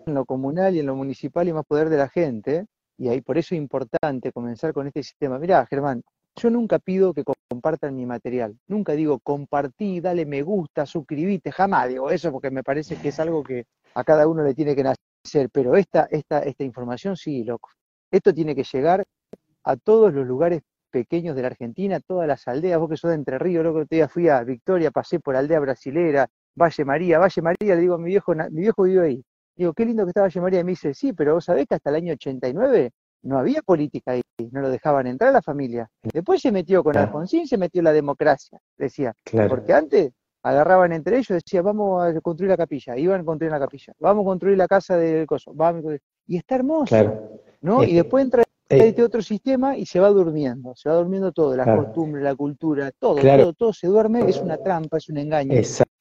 en 0.06 0.14
lo 0.14 0.24
comunal 0.24 0.74
y 0.74 0.80
en 0.80 0.86
lo 0.86 0.96
municipal 0.96 1.48
y 1.48 1.52
más 1.52 1.64
poder 1.64 1.88
de 1.88 1.96
la 1.96 2.08
gente, 2.08 2.66
y 2.98 3.08
ahí 3.08 3.20
por 3.20 3.38
eso 3.38 3.54
es 3.54 3.60
importante 3.60 4.32
comenzar 4.32 4.72
con 4.72 4.86
este 4.86 5.02
sistema. 5.02 5.38
Mirá, 5.38 5.64
Germán, 5.66 6.02
yo 6.36 6.50
nunca 6.50 6.78
pido 6.78 7.12
que 7.12 7.24
compartan 7.48 7.96
mi 7.96 8.06
material. 8.06 8.56
Nunca 8.68 8.92
digo 8.92 9.18
compartí, 9.20 10.00
dale 10.00 10.26
me 10.26 10.42
gusta, 10.42 10.86
suscribite, 10.86 11.52
jamás 11.52 11.88
digo 11.88 12.10
eso 12.10 12.32
porque 12.32 12.50
me 12.50 12.62
parece 12.62 12.96
que 12.96 13.08
es 13.08 13.20
algo 13.20 13.42
que 13.42 13.64
a 13.94 14.04
cada 14.04 14.26
uno 14.26 14.42
le 14.42 14.54
tiene 14.54 14.74
que 14.74 14.82
nacer. 14.82 15.50
Pero 15.52 15.76
esta, 15.76 16.08
esta, 16.10 16.40
esta 16.40 16.64
información 16.64 17.16
sí, 17.16 17.44
loco. 17.44 17.70
Esto 18.10 18.32
tiene 18.32 18.54
que 18.54 18.64
llegar 18.64 19.04
a 19.64 19.76
todos 19.76 20.12
los 20.12 20.26
lugares 20.26 20.62
pequeños 20.90 21.36
de 21.36 21.42
la 21.42 21.48
Argentina, 21.48 22.00
todas 22.00 22.26
las 22.26 22.48
aldeas. 22.48 22.78
Vos 22.78 22.90
que 22.90 22.96
sos 22.96 23.10
de 23.10 23.16
Entre 23.16 23.38
Ríos, 23.38 23.64
loco, 23.64 23.80
otro 23.80 23.96
día 23.96 24.08
fui 24.08 24.28
a 24.28 24.42
Victoria, 24.42 24.90
pasé 24.90 25.20
por 25.20 25.36
aldea 25.36 25.60
brasilera, 25.60 26.28
Valle 26.54 26.84
María, 26.84 27.18
Valle 27.18 27.42
María, 27.42 27.74
le 27.74 27.80
digo 27.80 27.94
a 27.94 27.98
mi 27.98 28.08
viejo, 28.08 28.34
mi 28.34 28.60
viejo 28.60 28.82
vive 28.84 29.06
ahí. 29.06 29.24
Digo, 29.56 29.72
qué 29.72 29.84
lindo 29.84 30.04
que 30.04 30.10
está 30.10 30.22
Valle 30.22 30.40
María. 30.40 30.60
Y 30.60 30.64
me 30.64 30.72
dice, 30.72 30.94
sí, 30.94 31.12
pero 31.12 31.34
vos 31.34 31.44
sabés 31.44 31.66
que 31.66 31.74
hasta 31.74 31.90
el 31.90 31.96
año 31.96 32.12
89 32.12 32.90
no 33.22 33.38
había 33.38 33.62
política 33.62 34.12
ahí, 34.12 34.22
no 34.50 34.60
lo 34.60 34.70
dejaban 34.70 35.06
entrar 35.06 35.30
a 35.30 35.32
la 35.34 35.42
familia. 35.42 35.90
Después 36.02 36.40
se 36.40 36.50
metió 36.52 36.82
con 36.82 36.96
Alfonsín, 36.96 37.46
se 37.46 37.58
metió 37.58 37.82
la 37.82 37.92
democracia, 37.92 38.58
decía. 38.76 39.14
Porque 39.48 39.72
antes 39.72 40.12
agarraban 40.42 40.92
entre 40.92 41.18
ellos, 41.18 41.28
decía, 41.28 41.62
vamos 41.62 42.02
a 42.02 42.18
construir 42.20 42.50
la 42.50 42.56
capilla, 42.56 42.96
iban 42.96 43.20
a 43.20 43.24
construir 43.24 43.52
la 43.52 43.58
capilla, 43.58 43.92
vamos 43.98 44.22
a 44.22 44.26
construir 44.26 44.56
la 44.56 44.66
casa 44.66 44.96
del 44.96 45.26
coso, 45.26 45.52
vamos 45.54 45.84
y 46.26 46.36
está 46.36 46.54
hermoso, 46.54 46.96
¿no? 47.60 47.82
y 47.82 47.94
después 47.94 48.24
entra 48.24 48.42
este 48.68 49.02
otro 49.02 49.20
sistema 49.20 49.76
y 49.76 49.84
se 49.84 50.00
va 50.00 50.08
durmiendo, 50.08 50.74
se 50.76 50.88
va 50.88 50.94
durmiendo 50.94 51.32
todo, 51.32 51.56
la 51.56 51.76
costumbre, 51.76 52.22
la 52.22 52.34
cultura, 52.34 52.90
todo, 52.98 53.20
todo, 53.20 53.52
todo 53.52 53.72
se 53.72 53.88
duerme, 53.88 54.28
es 54.28 54.38
una 54.38 54.56
trampa, 54.56 54.96
es 54.96 55.08
un 55.08 55.18
engaño. 55.18 55.52
Exacto. 55.52 55.92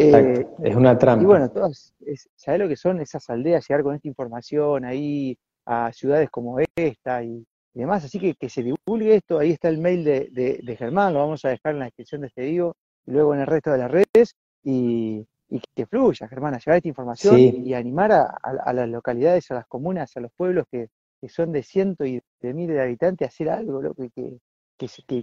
Eh, 0.00 0.46
es 0.62 0.76
una 0.76 0.96
trampa. 0.96 1.22
Y 1.22 1.26
bueno, 1.26 1.50
todas, 1.50 1.92
¿sabes 2.36 2.60
lo 2.60 2.68
que 2.68 2.76
son 2.76 3.00
esas 3.00 3.28
aldeas? 3.30 3.66
Llegar 3.68 3.82
con 3.82 3.96
esta 3.96 4.06
información 4.06 4.84
ahí, 4.84 5.36
a 5.66 5.92
ciudades 5.92 6.30
como 6.30 6.58
esta 6.76 7.24
y, 7.24 7.44
demás. 7.74 8.04
Así 8.04 8.20
que 8.20 8.34
que 8.34 8.48
se 8.48 8.62
divulgue 8.62 9.16
esto, 9.16 9.38
ahí 9.38 9.50
está 9.50 9.68
el 9.68 9.78
mail 9.78 10.04
de, 10.04 10.76
Germán, 10.78 11.14
lo 11.14 11.20
vamos 11.20 11.44
a 11.44 11.48
dejar 11.48 11.72
en 11.72 11.80
la 11.80 11.84
descripción 11.86 12.20
de 12.20 12.28
este 12.28 12.42
video, 12.42 12.76
y 13.06 13.10
luego 13.10 13.34
en 13.34 13.40
el 13.40 13.46
resto 13.46 13.72
de 13.72 13.78
las 13.78 13.90
redes, 13.90 14.36
y, 14.62 15.26
que 15.74 15.86
fluya, 15.86 16.28
Germán, 16.28 16.54
a 16.54 16.58
llevar 16.58 16.76
esta 16.76 16.88
información 16.88 17.38
y 17.38 17.74
animar 17.74 18.12
a, 18.12 18.72
las 18.72 18.88
localidades, 18.88 19.50
a 19.50 19.54
las 19.54 19.66
comunas, 19.66 20.16
a 20.16 20.20
los 20.20 20.30
pueblos 20.32 20.66
que, 20.70 20.88
son 21.28 21.50
de 21.50 21.64
ciento 21.64 22.04
y 22.06 22.22
de 22.40 22.54
miles 22.54 22.76
de 22.76 22.82
habitantes 22.82 23.26
a 23.26 23.28
hacer 23.28 23.48
algo, 23.48 23.82
lo 23.82 23.94
que, 23.94 24.38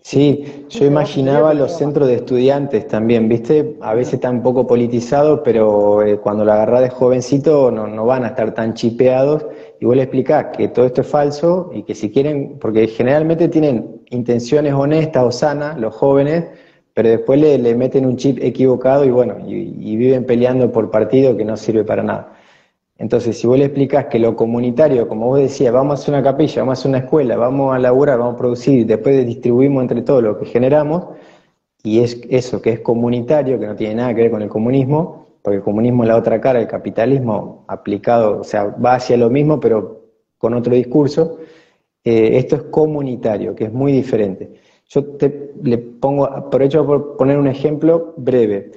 sí, 0.01 0.65
yo 0.69 0.85
imaginaba 0.85 1.53
los 1.53 1.77
centros 1.77 2.07
de 2.09 2.15
estudiantes 2.15 2.87
también, 2.87 3.29
¿viste? 3.29 3.77
A 3.81 3.93
veces 3.93 4.15
están 4.15 4.37
un 4.37 4.43
poco 4.43 4.67
politizados, 4.67 5.41
pero 5.45 6.03
eh, 6.03 6.17
cuando 6.17 6.43
la 6.43 6.55
agarrás 6.55 6.81
de 6.81 6.89
jovencito 6.89 7.71
no, 7.71 7.87
no, 7.87 8.05
van 8.05 8.25
a 8.25 8.29
estar 8.29 8.53
tan 8.53 8.73
chipeados. 8.73 9.45
Y 9.79 9.85
vos 9.85 9.95
le 9.95 10.03
explicás 10.03 10.47
que 10.57 10.67
todo 10.67 10.85
esto 10.85 11.01
es 11.01 11.07
falso 11.07 11.71
y 11.73 11.83
que 11.83 11.95
si 11.95 12.11
quieren, 12.11 12.57
porque 12.59 12.87
generalmente 12.87 13.47
tienen 13.47 14.01
intenciones 14.09 14.73
honestas 14.73 15.23
o 15.23 15.31
sanas 15.31 15.79
los 15.79 15.95
jóvenes, 15.95 16.45
pero 16.93 17.09
después 17.09 17.39
le, 17.39 17.57
le 17.57 17.75
meten 17.75 18.05
un 18.05 18.17
chip 18.17 18.39
equivocado 18.41 19.05
y 19.05 19.11
bueno, 19.11 19.37
y 19.47 19.95
viven 19.95 20.25
peleando 20.25 20.71
por 20.71 20.91
partido 20.91 21.37
que 21.37 21.45
no 21.45 21.55
sirve 21.55 21.85
para 21.85 22.03
nada. 22.03 22.34
Entonces, 22.97 23.37
si 23.37 23.45
vos 23.45 23.57
le 23.57 23.65
explicás 23.65 24.05
que 24.05 24.19
lo 24.19 24.35
comunitario, 24.35 25.07
como 25.07 25.27
vos 25.27 25.39
decías, 25.39 25.73
vamos 25.73 25.99
a 25.99 26.01
hacer 26.01 26.13
una 26.13 26.23
capilla, 26.23 26.61
vamos 26.61 26.77
a 26.77 26.79
hacer 26.79 26.89
una 26.89 26.99
escuela, 26.99 27.35
vamos 27.35 27.75
a 27.75 27.79
laburar, 27.79 28.17
vamos 28.19 28.35
a 28.35 28.37
producir, 28.37 28.85
después 28.85 29.25
distribuimos 29.25 29.81
entre 29.81 30.01
todo 30.01 30.21
lo 30.21 30.39
que 30.39 30.45
generamos, 30.45 31.07
y 31.83 31.99
es 31.99 32.21
eso 32.29 32.61
que 32.61 32.71
es 32.71 32.79
comunitario, 32.79 33.59
que 33.59 33.67
no 33.67 33.75
tiene 33.75 33.95
nada 33.95 34.15
que 34.15 34.21
ver 34.21 34.31
con 34.31 34.41
el 34.41 34.49
comunismo, 34.49 35.27
porque 35.41 35.57
el 35.57 35.63
comunismo 35.63 36.03
es 36.03 36.09
la 36.09 36.15
otra 36.15 36.39
cara, 36.39 36.59
el 36.59 36.67
capitalismo 36.67 37.65
aplicado, 37.67 38.39
o 38.39 38.43
sea, 38.43 38.65
va 38.65 38.95
hacia 38.95 39.17
lo 39.17 39.29
mismo, 39.29 39.59
pero 39.59 40.05
con 40.37 40.53
otro 40.53 40.73
discurso, 40.73 41.37
eh, 42.03 42.37
esto 42.37 42.55
es 42.55 42.61
comunitario, 42.63 43.55
que 43.55 43.65
es 43.65 43.73
muy 43.73 43.91
diferente. 43.91 44.53
Yo 44.87 45.03
te, 45.17 45.53
le 45.63 45.77
pongo, 45.77 46.25
aprovecho 46.25 46.85
por 46.85 47.17
poner 47.17 47.37
un 47.37 47.47
ejemplo 47.47 48.13
breve. 48.17 48.71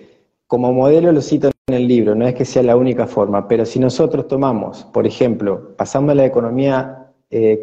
Como 0.47 0.73
modelo 0.73 1.13
lo 1.13 1.21
cito 1.21 1.51
en 1.69 1.75
el 1.75 1.87
libro, 1.87 2.15
no 2.15 2.27
es 2.27 2.35
que 2.35 2.45
sea 2.45 2.63
la 2.63 2.77
única 2.77 3.07
forma, 3.07 3.47
pero 3.47 3.65
si 3.65 3.79
nosotros 3.79 4.27
tomamos, 4.27 4.85
por 4.93 5.07
ejemplo, 5.07 5.77
pasamos 5.77 6.17
la 6.17 6.25
economía 6.25 7.11
eh, 7.31 7.61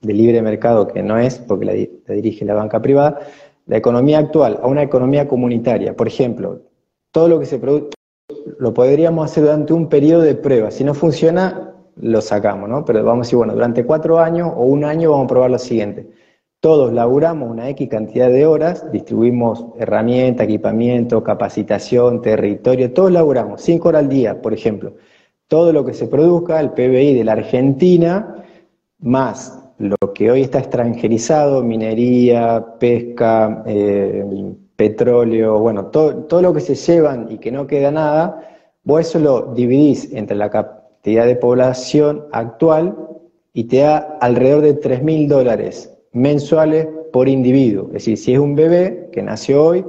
de 0.00 0.12
libre 0.12 0.40
mercado, 0.42 0.86
que 0.86 1.02
no 1.02 1.18
es, 1.18 1.38
porque 1.38 1.64
la, 1.64 2.14
dirige 2.14 2.44
la 2.44 2.54
banca 2.54 2.80
privada, 2.80 3.18
la 3.66 3.76
economía 3.76 4.18
actual 4.18 4.60
a 4.62 4.66
una 4.68 4.82
economía 4.82 5.26
comunitaria, 5.26 5.96
por 5.96 6.06
ejemplo, 6.06 6.60
todo 7.10 7.28
lo 7.28 7.40
que 7.40 7.46
se 7.46 7.58
produce 7.58 7.90
lo 8.58 8.72
podríamos 8.72 9.30
hacer 9.30 9.44
durante 9.44 9.72
un 9.72 9.88
periodo 9.88 10.22
de 10.22 10.34
prueba. 10.34 10.70
Si 10.70 10.84
no 10.84 10.94
funciona, 10.94 11.74
lo 11.96 12.20
sacamos, 12.20 12.68
¿no? 12.68 12.84
Pero 12.84 13.04
vamos 13.04 13.26
a 13.26 13.26
decir, 13.26 13.36
bueno, 13.36 13.54
durante 13.54 13.84
cuatro 13.84 14.18
años 14.18 14.50
o 14.54 14.64
un 14.64 14.84
año 14.84 15.10
vamos 15.10 15.24
a 15.24 15.28
probar 15.28 15.50
lo 15.50 15.58
siguiente. 15.58 16.08
Todos 16.64 16.94
laburamos 16.94 17.50
una 17.50 17.68
X 17.68 17.90
cantidad 17.90 18.30
de 18.30 18.46
horas, 18.46 18.90
distribuimos 18.90 19.66
herramienta, 19.78 20.44
equipamiento, 20.44 21.22
capacitación, 21.22 22.22
territorio, 22.22 22.90
todos 22.90 23.12
laburamos, 23.12 23.60
cinco 23.60 23.90
horas 23.90 24.04
al 24.04 24.08
día, 24.08 24.40
por 24.40 24.54
ejemplo. 24.54 24.94
Todo 25.46 25.74
lo 25.74 25.84
que 25.84 25.92
se 25.92 26.06
produzca, 26.06 26.58
el 26.60 26.70
PBI 26.70 27.16
de 27.16 27.22
la 27.22 27.32
Argentina, 27.32 28.46
más 28.98 29.62
lo 29.76 30.14
que 30.14 30.30
hoy 30.30 30.40
está 30.40 30.58
extranjerizado, 30.60 31.62
minería, 31.62 32.64
pesca, 32.80 33.62
eh, 33.66 34.24
petróleo, 34.74 35.58
bueno, 35.58 35.88
todo, 35.88 36.24
todo 36.24 36.40
lo 36.40 36.54
que 36.54 36.60
se 36.60 36.76
llevan 36.76 37.30
y 37.30 37.36
que 37.36 37.52
no 37.52 37.66
queda 37.66 37.90
nada, 37.90 38.40
vos 38.84 39.02
eso 39.02 39.18
lo 39.18 39.52
dividís 39.52 40.10
entre 40.14 40.34
la 40.34 40.48
cantidad 40.48 41.26
de 41.26 41.36
población 41.36 42.24
actual 42.32 42.96
y 43.52 43.64
te 43.64 43.80
da 43.80 44.16
alrededor 44.22 44.62
de 44.62 44.72
3 44.72 45.02
mil 45.02 45.28
dólares 45.28 45.93
mensuales 46.14 46.88
por 47.12 47.28
individuo. 47.28 47.86
Es 47.88 47.92
decir, 47.92 48.16
si 48.16 48.32
es 48.32 48.38
un 48.38 48.54
bebé 48.54 49.10
que 49.12 49.22
nació 49.22 49.64
hoy 49.64 49.84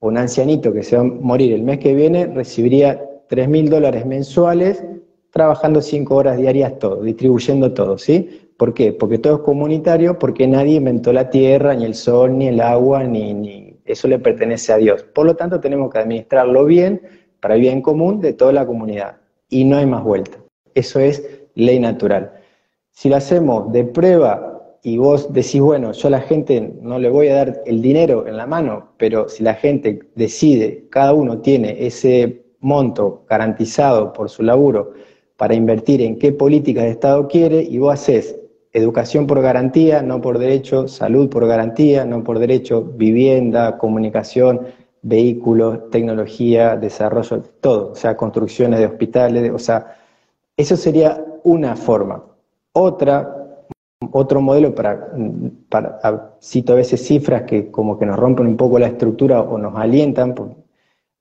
un 0.00 0.16
ancianito 0.16 0.72
que 0.72 0.82
se 0.82 0.96
va 0.96 1.02
a 1.02 1.06
morir 1.06 1.52
el 1.52 1.62
mes 1.62 1.78
que 1.78 1.94
viene, 1.94 2.26
recibiría 2.26 3.04
3 3.28 3.48
mil 3.48 3.68
dólares 3.68 4.06
mensuales 4.06 4.82
trabajando 5.30 5.82
5 5.82 6.14
horas 6.14 6.36
diarias 6.36 6.78
todo, 6.78 7.02
distribuyendo 7.02 7.72
todo, 7.72 7.98
¿sí? 7.98 8.50
¿Por 8.56 8.74
qué? 8.74 8.92
Porque 8.92 9.18
todo 9.18 9.36
es 9.36 9.40
comunitario, 9.40 10.18
porque 10.18 10.46
nadie 10.46 10.76
inventó 10.76 11.12
la 11.12 11.30
tierra, 11.30 11.74
ni 11.74 11.84
el 11.84 11.94
sol, 11.94 12.36
ni 12.36 12.48
el 12.48 12.60
agua, 12.60 13.04
ni, 13.04 13.34
ni... 13.34 13.76
eso 13.84 14.08
le 14.08 14.18
pertenece 14.18 14.72
a 14.72 14.78
Dios. 14.78 15.02
Por 15.02 15.26
lo 15.26 15.36
tanto, 15.36 15.60
tenemos 15.60 15.92
que 15.92 15.98
administrarlo 15.98 16.64
bien 16.64 17.02
para 17.40 17.54
el 17.54 17.60
bien 17.60 17.82
común 17.82 18.20
de 18.20 18.32
toda 18.32 18.52
la 18.52 18.66
comunidad. 18.66 19.18
Y 19.48 19.64
no 19.64 19.76
hay 19.76 19.86
más 19.86 20.02
vuelta. 20.02 20.38
Eso 20.74 20.98
es 20.98 21.24
ley 21.54 21.78
natural. 21.78 22.32
Si 22.90 23.08
lo 23.08 23.16
hacemos 23.16 23.70
de 23.72 23.84
prueba 23.84 24.57
y 24.82 24.98
vos 24.98 25.32
decís, 25.32 25.60
bueno, 25.60 25.92
yo 25.92 26.08
a 26.08 26.10
la 26.10 26.20
gente 26.20 26.74
no 26.80 26.98
le 26.98 27.10
voy 27.10 27.28
a 27.28 27.36
dar 27.36 27.62
el 27.66 27.82
dinero 27.82 28.26
en 28.26 28.36
la 28.36 28.46
mano, 28.46 28.92
pero 28.96 29.28
si 29.28 29.42
la 29.42 29.54
gente 29.54 30.00
decide, 30.14 30.86
cada 30.90 31.12
uno 31.12 31.38
tiene 31.38 31.86
ese 31.86 32.42
monto 32.60 33.24
garantizado 33.28 34.12
por 34.12 34.30
su 34.30 34.42
laburo 34.42 34.92
para 35.36 35.54
invertir 35.54 36.02
en 36.02 36.18
qué 36.18 36.32
políticas 36.32 36.84
de 36.84 36.90
Estado 36.90 37.28
quiere 37.28 37.62
y 37.62 37.78
vos 37.78 37.94
haces 37.94 38.36
educación 38.72 39.26
por 39.26 39.40
garantía, 39.40 40.02
no 40.02 40.20
por 40.20 40.38
derecho, 40.38 40.88
salud 40.88 41.28
por 41.28 41.46
garantía, 41.46 42.04
no 42.04 42.22
por 42.22 42.38
derecho, 42.38 42.82
vivienda, 42.82 43.78
comunicación, 43.78 44.66
vehículos, 45.02 45.90
tecnología, 45.90 46.76
desarrollo, 46.76 47.42
todo, 47.60 47.92
o 47.92 47.94
sea, 47.94 48.16
construcciones 48.16 48.80
de 48.80 48.86
hospitales, 48.86 49.50
o 49.52 49.58
sea, 49.58 49.96
eso 50.56 50.76
sería 50.76 51.24
una 51.44 51.76
forma. 51.76 52.24
Otra, 52.72 53.37
otro 54.12 54.40
modelo 54.40 54.74
para, 54.74 55.12
para, 55.68 56.36
cito 56.40 56.72
a 56.72 56.76
veces 56.76 57.04
cifras 57.04 57.42
que 57.42 57.70
como 57.70 57.98
que 57.98 58.06
nos 58.06 58.16
rompen 58.16 58.46
un 58.46 58.56
poco 58.56 58.78
la 58.78 58.86
estructura 58.86 59.40
o 59.40 59.58
nos 59.58 59.76
alientan, 59.76 60.34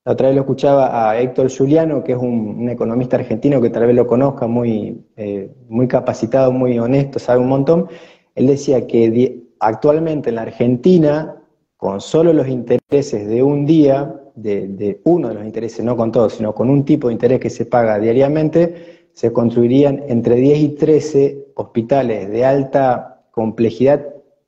la 0.06 0.14
otra 0.14 0.28
vez 0.28 0.36
lo 0.36 0.42
escuchaba 0.44 1.10
a 1.10 1.20
Héctor 1.20 1.52
Juliano, 1.52 2.04
que 2.04 2.14
es 2.14 2.18
un, 2.18 2.70
economista 2.70 3.18
argentino 3.18 3.60
que 3.60 3.70
tal 3.70 3.88
vez 3.88 3.96
lo 3.96 4.08
conozca, 4.08 4.48
muy, 4.48 5.06
eh, 5.18 5.52
muy 5.68 5.88
capacitado, 5.88 6.52
muy 6.54 6.80
honesto, 6.80 7.20
sabe 7.20 7.42
un 7.42 7.50
montón. 7.50 7.90
Él 8.34 8.48
decía 8.48 8.88
que 8.88 9.44
actualmente 9.60 10.30
en 10.30 10.36
la 10.36 10.44
Argentina 10.44 11.38
con 11.78 12.02
solo 12.02 12.34
los 12.34 12.48
intereses 12.48 13.28
de 13.28 13.44
un 13.44 13.66
día, 13.66 14.14
de, 14.36 15.02
uno 15.04 15.30
de 15.30 15.36
los 15.36 15.46
intereses, 15.46 15.84
no 15.84 15.96
con 15.96 16.12
todos, 16.12 16.34
sino 16.34 16.54
con 16.54 16.70
un 16.70 16.86
tipo 16.86 17.08
de 17.08 17.14
interés 17.14 17.40
que 17.40 17.50
se 17.50 17.66
paga 17.66 18.00
diariamente, 18.00 18.97
se 19.18 19.34
construirían 19.34 20.04
entre 20.10 20.36
10 20.36 20.60
y 20.60 20.70
13 20.76 21.48
hospitales 21.56 22.30
de 22.30 22.46
alta 22.46 23.24
complejidad 23.32 24.06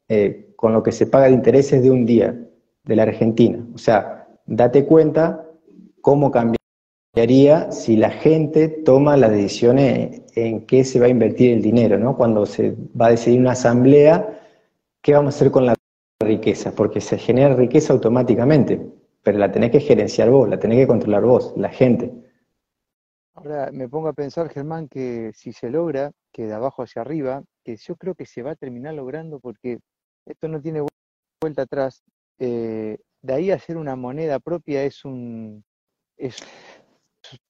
eh, 0.07 0.53
con 0.55 0.73
lo 0.73 0.83
que 0.83 0.91
se 0.91 1.07
paga 1.07 1.25
de 1.25 1.31
intereses 1.31 1.81
de 1.81 1.89
un 1.89 2.05
día 2.05 2.39
de 2.83 2.95
la 2.95 3.01
Argentina. 3.01 3.65
O 3.73 3.79
sea, 3.79 4.27
date 4.45 4.85
cuenta 4.85 5.43
cómo 6.01 6.29
cambiaría 6.29 7.71
si 7.71 7.97
la 7.97 8.11
gente 8.11 8.67
toma 8.67 9.17
las 9.17 9.31
decisiones 9.31 10.21
en 10.35 10.67
qué 10.67 10.83
se 10.83 10.99
va 10.99 11.07
a 11.07 11.09
invertir 11.09 11.51
el 11.51 11.63
dinero, 11.63 11.97
¿no? 11.97 12.15
Cuando 12.15 12.45
se 12.45 12.75
va 12.95 13.07
a 13.07 13.11
decidir 13.11 13.39
una 13.39 13.53
asamblea, 13.53 14.39
¿qué 15.01 15.13
vamos 15.13 15.33
a 15.33 15.35
hacer 15.35 15.49
con 15.49 15.65
la 15.65 15.73
riqueza, 16.23 16.75
porque 16.75 17.01
se 17.01 17.17
genera 17.17 17.55
riqueza 17.55 17.91
automáticamente, 17.91 18.79
pero 19.23 19.39
la 19.39 19.51
tenés 19.51 19.71
que 19.71 19.79
gerenciar 19.79 20.29
vos, 20.29 20.47
la 20.47 20.59
tenés 20.59 20.77
que 20.77 20.85
controlar 20.85 21.23
vos, 21.23 21.53
la 21.57 21.69
gente. 21.69 22.28
Ahora 23.39 23.71
me 23.71 23.87
pongo 23.87 24.09
a 24.09 24.13
pensar, 24.13 24.49
Germán, 24.49 24.87
que 24.87 25.31
si 25.33 25.53
se 25.53 25.69
logra, 25.69 26.11
que 26.31 26.45
de 26.45 26.53
abajo 26.53 26.83
hacia 26.83 27.01
arriba, 27.01 27.43
que 27.63 27.77
yo 27.77 27.95
creo 27.95 28.15
que 28.15 28.25
se 28.25 28.43
va 28.43 28.51
a 28.51 28.55
terminar 28.55 28.93
logrando 28.93 29.39
porque 29.39 29.79
esto 30.25 30.47
no 30.47 30.61
tiene 30.61 30.85
vuelta 31.41 31.63
atrás. 31.63 32.03
Eh, 32.37 32.97
de 33.21 33.33
ahí 33.33 33.51
hacer 33.51 33.77
una 33.77 33.95
moneda 33.95 34.39
propia 34.39 34.83
es 34.83 35.05
un... 35.05 35.63
Es, 36.17 36.37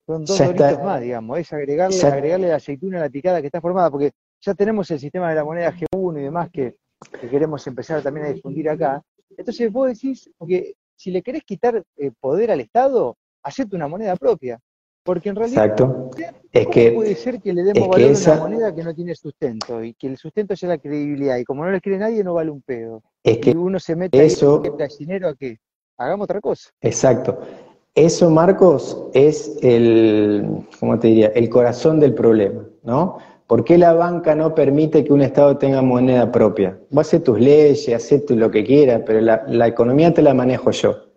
son 0.05 0.25
dos 0.25 0.37
doritos 0.37 0.83
más, 0.83 1.01
digamos, 1.01 1.39
es 1.39 1.53
agregarle, 1.53 2.01
agregarle 2.01 2.47
la 2.49 2.55
aceituna 2.55 2.97
a 2.97 3.01
la 3.01 3.09
picada 3.09 3.41
que 3.41 3.47
está 3.47 3.61
formada, 3.61 3.89
porque 3.89 4.11
ya 4.41 4.53
tenemos 4.53 4.89
el 4.91 4.99
sistema 4.99 5.29
de 5.29 5.35
la 5.35 5.43
moneda 5.43 5.73
G1 5.73 6.19
y 6.19 6.23
demás 6.23 6.49
que 6.51 6.75
que 7.19 7.29
queremos 7.29 7.65
empezar 7.67 8.01
también 8.01 8.27
a 8.27 8.33
difundir 8.33 8.69
acá. 8.69 9.01
Entonces 9.37 9.71
vos 9.71 9.87
decís 9.87 10.29
que 10.47 10.75
si 10.95 11.11
le 11.11 11.21
querés 11.21 11.43
quitar 11.43 11.83
eh, 11.97 12.11
poder 12.19 12.51
al 12.51 12.59
Estado, 12.59 13.17
hacete 13.43 13.75
una 13.75 13.87
moneda 13.87 14.15
propia. 14.15 14.59
Porque 15.03 15.29
en 15.29 15.35
realidad, 15.35 15.65
Exacto. 15.65 16.11
Es 16.51 16.67
que, 16.67 16.91
puede 16.91 17.15
ser 17.15 17.39
que 17.39 17.53
le 17.53 17.63
demos 17.63 17.87
valor 17.87 18.11
a 18.11 18.31
una 18.31 18.41
moneda 18.41 18.75
que 18.75 18.83
no 18.83 18.93
tiene 18.93 19.15
sustento 19.15 19.83
y 19.83 19.93
que 19.93 20.07
el 20.07 20.17
sustento 20.17 20.55
sea 20.55 20.69
la 20.69 20.77
credibilidad? 20.77 21.37
Y 21.37 21.43
como 21.43 21.63
no 21.63 21.71
le 21.71 21.79
cree 21.79 21.97
nadie, 21.97 22.23
no 22.23 22.33
vale 22.33 22.51
un 22.51 22.61
pedo. 22.61 23.03
Es 23.23 23.37
que 23.37 23.51
y 23.51 23.55
uno 23.55 23.79
se 23.79 23.95
mete 23.95 24.23
eso, 24.23 24.61
ahí, 24.63 24.87
dinero 24.97 25.29
a 25.29 25.35
que 25.35 25.57
hagamos 25.97 26.25
otra 26.25 26.41
cosa. 26.41 26.69
Exacto. 26.81 27.39
Eso, 27.95 28.29
Marcos, 28.29 29.05
es 29.13 29.57
el, 29.61 30.65
¿cómo 30.79 30.97
te 30.99 31.09
diría? 31.09 31.27
El 31.29 31.49
corazón 31.49 31.99
del 31.99 32.13
problema, 32.13 32.63
¿no? 32.83 33.17
¿Por 33.49 33.63
qué 33.63 33.79
la 33.79 33.93
banca 33.93 34.35
no 34.35 34.53
permite 34.53 35.03
que 35.03 35.11
un 35.11 35.21
Estado 35.21 35.57
tenga 35.57 35.81
moneda 35.81 36.31
propia? 36.31 36.77
Vos 36.91 37.07
haces 37.07 37.23
tus 37.23 37.39
leyes, 37.39 37.89
haces 37.89 38.29
lo 38.29 38.51
que 38.51 38.63
quieras, 38.63 39.01
pero 39.05 39.21
la, 39.21 39.67
economía 39.67 40.13
te 40.13 40.21
la 40.21 40.35
manejo 40.35 40.69
yo. 40.69 41.08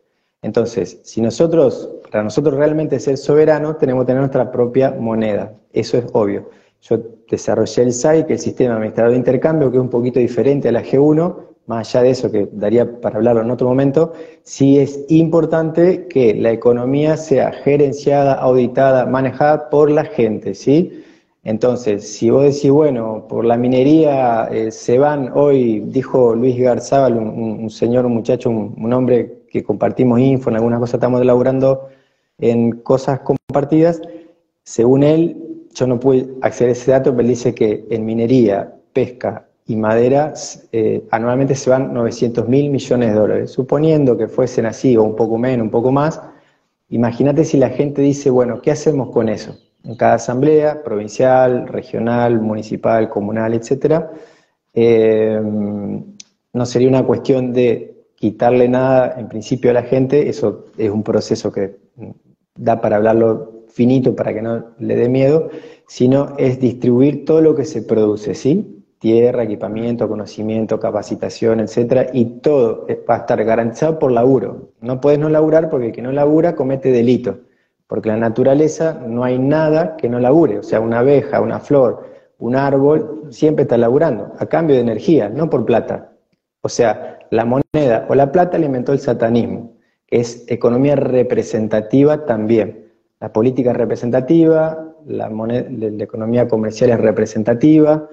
Entonces, 0.43 1.01
si 1.05 1.21
nosotros, 1.21 1.89
para 2.11 2.25
nosotros 2.25 2.57
realmente 2.57 2.99
ser 3.01 3.17
soberanos, 3.17 3.79
tenemos 3.79 4.03
que 4.03 4.07
tener 4.09 4.21
nuestra 4.21 4.51
propia 4.51 4.91
moneda. 4.91 5.55
Eso 5.73 5.99
es 5.99 6.05
obvio. 6.13 6.51
Yo 6.83 6.99
desarrollé 7.31 7.83
el 7.85 7.93
SAI, 7.93 8.27
que 8.27 8.35
es 8.35 8.41
el 8.41 8.51
Sistema 8.51 8.75
Administrador 8.75 9.13
de 9.13 9.19
Intercambio, 9.19 9.71
que 9.71 9.77
es 9.77 9.83
un 9.83 9.91
poquito 9.91 10.19
diferente 10.19 10.69
a 10.69 10.73
la 10.73 10.83
G1, 10.83 11.37
más 11.67 11.95
allá 11.95 12.03
de 12.03 12.11
eso, 12.11 12.31
que 12.31 12.49
daría 12.53 13.01
para 13.01 13.17
hablarlo 13.17 13.43
en 13.43 13.51
otro 13.51 13.69
momento, 13.69 14.13
sí 14.43 14.79
es 14.79 15.05
importante 15.09 16.07
que 16.09 16.35
la 16.35 16.51
economía 16.51 17.17
sea 17.17 17.53
gerenciada, 17.53 18.35
auditada, 18.35 19.07
manejada 19.07 19.71
por 19.71 19.91
la 19.91 20.05
gente, 20.05 20.55
¿sí? 20.55 21.05
Entonces, 21.45 22.09
si 22.09 22.31
vos 22.31 22.45
decís, 22.45 22.71
bueno, 22.71 23.27
por 23.29 23.45
la 23.45 23.57
minería 23.57 24.45
eh, 24.51 24.71
se 24.71 24.99
van 24.99 25.33
hoy, 25.35 25.81
dijo 25.87 26.35
Luis 26.35 26.57
Garzábal, 26.59 27.17
un, 27.17 27.69
señor, 27.71 28.07
un 28.07 28.15
muchacho, 28.15 28.49
un, 28.51 28.93
hombre 28.93 29.42
que 29.53 29.63
compartimos 29.63 30.19
info, 30.19 30.51
en 30.51 30.57
algunas 30.57 30.81
cosas 30.81 30.95
estamos 30.95 31.21
elaborando 31.21 31.89
en 32.39 32.73
cosas 32.81 33.21
compartidas, 33.21 34.01
según 34.65 35.03
él, 35.03 35.37
yo 35.75 35.87
no 35.87 36.01
pude 36.01 36.29
acceder 36.41 36.71
a 36.71 36.73
ese 36.73 36.91
dato, 36.91 37.11
pero 37.11 37.21
él 37.23 37.29
dice 37.29 37.55
que 37.55 37.85
en 37.91 38.05
minería, 38.05 38.75
pesca 38.93 39.47
y 39.67 39.77
madera 39.77 40.35
eh, 40.73 41.05
anualmente 41.11 41.55
se 41.55 41.71
van 41.71 41.95
900 41.95 42.49
mil 42.49 42.71
millones 42.71 43.11
de 43.11 43.15
dólares. 43.15 43.51
Suponiendo 43.53 44.17
que 44.17 44.29
fuesen 44.29 44.67
así 44.67 44.97
o 44.97 45.03
un 45.03 45.17
poco 45.17 45.39
menos, 45.39 45.65
un 45.65 45.71
poco 45.71 45.93
más, 45.93 46.21
imagínate 46.89 47.45
si 47.45 47.59
la 47.59 47.71
gente 47.71 48.03
dice, 48.03 48.31
bueno, 48.31 48.61
¿qué 48.61 48.71
hacemos 48.71 49.11
con 49.11 49.29
eso? 49.29 49.57
en 49.85 49.97
cada 49.97 50.15
asamblea, 50.15 50.83
provincial, 50.83 51.67
regional, 51.67 52.41
municipal, 52.41 53.09
comunal, 53.09 53.55
etc. 53.55 54.05
Eh, 54.75 55.41
no 56.53 56.67
sería 56.67 56.89
una 56.89 57.05
cuestión 57.05 57.53
de 57.53 57.92
quitarle 58.23 58.69
nada 58.69 59.17
en 59.19 59.27
principio 59.27 59.73
a 59.73 59.75
la 59.75 59.83
gente, 59.83 60.29
eso 60.29 60.67
es 60.79 60.89
un 60.93 61.03
proceso 61.03 61.51
que 61.51 61.75
da 62.55 62.81
para 62.81 62.95
hablarlo 62.95 63.65
finito 63.67 64.15
para 64.15 64.33
que 64.33 64.41
no 64.41 64.67
le 64.79 64.95
dé 64.95 65.09
miedo, 65.09 65.51
sino 65.89 66.37
es 66.39 66.61
distribuir 66.61 67.25
todo 67.25 67.41
lo 67.41 67.57
que 67.57 67.65
se 67.65 67.83
produce, 67.83 68.37
¿sí? 68.37 68.85
Tierra, 69.01 69.43
equipamiento, 69.43 70.09
conocimiento, 70.09 70.79
capacitación, 70.79 71.59
etcétera, 71.59 72.11
y 72.13 72.27
todo 72.41 72.87
va 73.11 73.17
a 73.17 73.19
estar 73.19 73.43
garantizado 73.43 73.99
por 73.99 74.13
laburo. 74.13 74.69
No 74.81 75.01
puedes 75.01 75.19
no 75.19 75.29
laburar 75.29 75.69
porque 75.69 75.87
el 75.87 75.93
que 75.93 76.03
no 76.03 76.13
labura 76.13 76.55
comete 76.55 76.93
delito 76.93 77.41
porque 77.89 78.09
la 78.09 78.17
naturaleza 78.17 79.03
no 79.07 79.25
hay 79.25 79.39
nada 79.39 79.97
que 79.97 80.09
no 80.09 80.21
labure, 80.21 80.61
o 80.61 80.63
sea, 80.63 80.81
una 80.81 81.01
abeja, 81.01 81.43
una 81.43 81.61
flor, 81.61 82.07
un 82.39 82.57
árbol, 82.57 83.25
siempre 83.31 83.65
está 83.65 83.77
laburando, 83.77 84.33
a 84.39 84.47
cambio 84.47 84.77
de 84.77 84.83
energía, 84.83 85.29
no 85.29 85.51
por 85.51 85.67
plata. 85.67 86.12
O 86.63 86.69
sea, 86.69 87.19
la 87.31 87.45
moneda 87.45 88.07
o 88.09 88.15
la 88.15 88.33
plata 88.33 88.57
alimentó 88.57 88.93
el 88.93 88.99
satanismo, 89.01 89.73
que 90.07 90.21
es 90.21 90.45
economía 90.49 90.97
representativa 90.97 92.25
también. 92.25 92.89
La 93.21 93.33
política 93.33 93.73
representativa, 93.73 94.95
la, 95.07 95.29
moneda, 95.29 95.67
la 95.71 96.05
economía 96.05 96.49
comercial 96.49 96.91
es 96.91 97.01
representativa, 97.01 98.09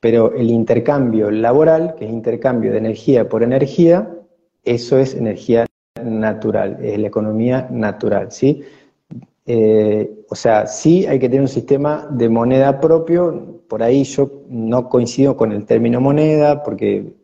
pero 0.00 0.32
el 0.34 0.50
intercambio 0.50 1.30
laboral, 1.30 1.94
que 1.96 2.04
es 2.04 2.10
intercambio 2.10 2.72
de 2.72 2.78
energía 2.78 3.28
por 3.28 3.42
energía, 3.42 4.08
eso 4.64 4.98
es 4.98 5.14
energía 5.14 5.66
natural, 6.02 6.78
es 6.82 6.98
la 6.98 7.08
economía 7.08 7.68
natural, 7.70 8.30
¿sí? 8.30 8.62
Eh, 9.46 10.24
o 10.28 10.34
sea, 10.34 10.66
sí 10.66 11.06
hay 11.06 11.18
que 11.18 11.28
tener 11.28 11.40
un 11.40 11.48
sistema 11.48 12.06
de 12.10 12.28
moneda 12.28 12.80
propio, 12.80 13.62
por 13.66 13.82
ahí 13.82 14.04
yo 14.04 14.42
no 14.48 14.88
coincido 14.88 15.36
con 15.36 15.52
el 15.52 15.64
término 15.64 16.00
moneda, 16.00 16.62
porque, 16.62 17.14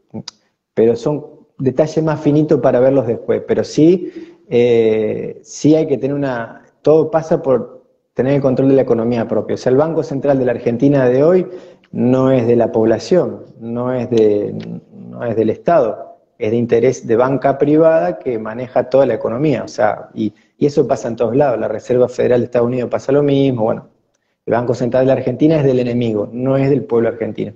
pero 0.74 0.96
son 0.96 1.24
detalles 1.58 2.02
más 2.02 2.20
finitos 2.20 2.60
para 2.60 2.80
verlos 2.80 3.06
después, 3.06 3.42
pero 3.46 3.64
sí, 3.64 4.36
eh, 4.48 5.40
sí 5.42 5.74
hay 5.74 5.86
que 5.86 5.98
tener 5.98 6.14
una, 6.14 6.64
todo 6.82 7.10
pasa 7.10 7.42
por 7.42 7.84
tener 8.12 8.34
el 8.34 8.40
control 8.40 8.68
de 8.68 8.74
la 8.74 8.82
economía 8.82 9.26
propia. 9.26 9.54
O 9.54 9.56
sea, 9.56 9.70
el 9.70 9.76
Banco 9.78 10.02
Central 10.02 10.38
de 10.38 10.44
la 10.44 10.52
Argentina 10.52 11.08
de 11.08 11.22
hoy 11.22 11.46
no 11.92 12.30
es 12.30 12.46
de 12.46 12.56
la 12.56 12.72
población, 12.72 13.44
no 13.60 13.92
es, 13.92 14.10
de, 14.10 14.54
no 14.92 15.24
es 15.24 15.36
del 15.36 15.50
Estado, 15.50 16.18
es 16.38 16.50
de 16.50 16.56
interés 16.56 17.06
de 17.06 17.16
banca 17.16 17.58
privada 17.58 18.18
que 18.18 18.38
maneja 18.38 18.88
toda 18.88 19.06
la 19.06 19.14
economía. 19.14 19.64
O 19.64 19.68
sea, 19.68 20.08
y, 20.14 20.32
y 20.58 20.66
eso 20.66 20.86
pasa 20.86 21.08
en 21.08 21.16
todos 21.16 21.36
lados. 21.36 21.58
La 21.58 21.68
Reserva 21.68 22.08
Federal 22.08 22.40
de 22.40 22.46
Estados 22.46 22.66
Unidos 22.66 22.90
pasa 22.90 23.12
lo 23.12 23.22
mismo. 23.22 23.64
Bueno, 23.64 23.88
el 24.46 24.52
Banco 24.52 24.74
Central 24.74 25.04
de 25.04 25.06
la 25.06 25.12
Argentina 25.14 25.56
es 25.56 25.64
del 25.64 25.78
enemigo, 25.78 26.28
no 26.32 26.56
es 26.56 26.68
del 26.70 26.84
pueblo 26.84 27.08
argentino. 27.08 27.52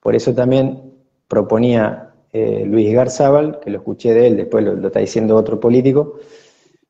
Por 0.00 0.14
eso 0.14 0.34
también 0.34 0.94
proponía 1.28 2.09
eh, 2.32 2.64
Luis 2.66 2.92
Garzábal, 2.94 3.58
que 3.60 3.70
lo 3.70 3.78
escuché 3.78 4.14
de 4.14 4.26
él, 4.28 4.36
después 4.36 4.64
lo, 4.64 4.86
está 4.86 5.00
diciendo 5.00 5.36
otro 5.36 5.58
político, 5.58 6.16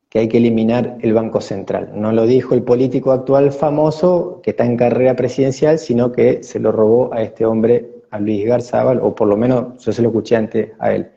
que 0.09 0.19
hay 0.19 0.27
que 0.27 0.37
eliminar 0.37 0.97
el 1.01 1.13
Banco 1.13 1.41
Central. 1.41 1.91
No 1.95 2.11
lo 2.11 2.25
dijo 2.25 2.53
el 2.53 2.63
político 2.63 3.11
actual 3.11 3.51
famoso 3.51 4.41
que 4.43 4.51
está 4.51 4.65
en 4.65 4.77
carrera 4.77 5.15
presidencial, 5.15 5.79
sino 5.79 6.11
que 6.11 6.43
se 6.43 6.59
lo 6.59 6.71
robó 6.71 7.13
a 7.13 7.21
este 7.21 7.45
hombre, 7.45 7.89
a 8.11 8.19
Luis 8.19 8.45
Garzábal, 8.45 8.99
o 9.01 9.15
por 9.15 9.27
lo 9.27 9.37
menos 9.37 9.83
yo 9.83 9.91
se 9.91 10.01
lo 10.01 10.09
escuché 10.09 10.35
antes 10.35 10.71
a 10.79 10.93
él. 10.93 11.09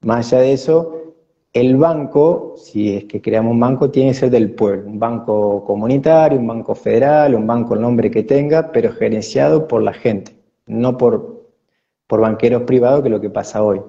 Más 0.00 0.32
allá 0.32 0.42
de 0.42 0.52
eso, 0.54 0.98
el 1.52 1.76
banco, 1.76 2.54
si 2.56 2.96
es 2.96 3.04
que 3.04 3.20
creamos 3.20 3.52
un 3.52 3.60
banco, 3.60 3.90
tiene 3.90 4.10
que 4.10 4.14
ser 4.14 4.30
del 4.30 4.52
pueblo, 4.52 4.88
un 4.88 4.98
banco 4.98 5.64
comunitario, 5.64 6.38
un 6.38 6.46
banco 6.46 6.74
federal, 6.74 7.34
un 7.34 7.46
banco 7.46 7.74
el 7.74 7.80
nombre 7.80 8.10
que 8.10 8.22
tenga, 8.22 8.72
pero 8.72 8.92
gerenciado 8.92 9.68
por 9.68 9.82
la 9.82 9.92
gente, 9.92 10.32
no 10.66 10.96
por, 10.96 11.37
por 12.08 12.20
banqueros 12.20 12.62
privados, 12.62 13.02
que 13.04 13.10
lo 13.10 13.20
que 13.20 13.30
pasa 13.30 13.62
hoy. 13.62 13.80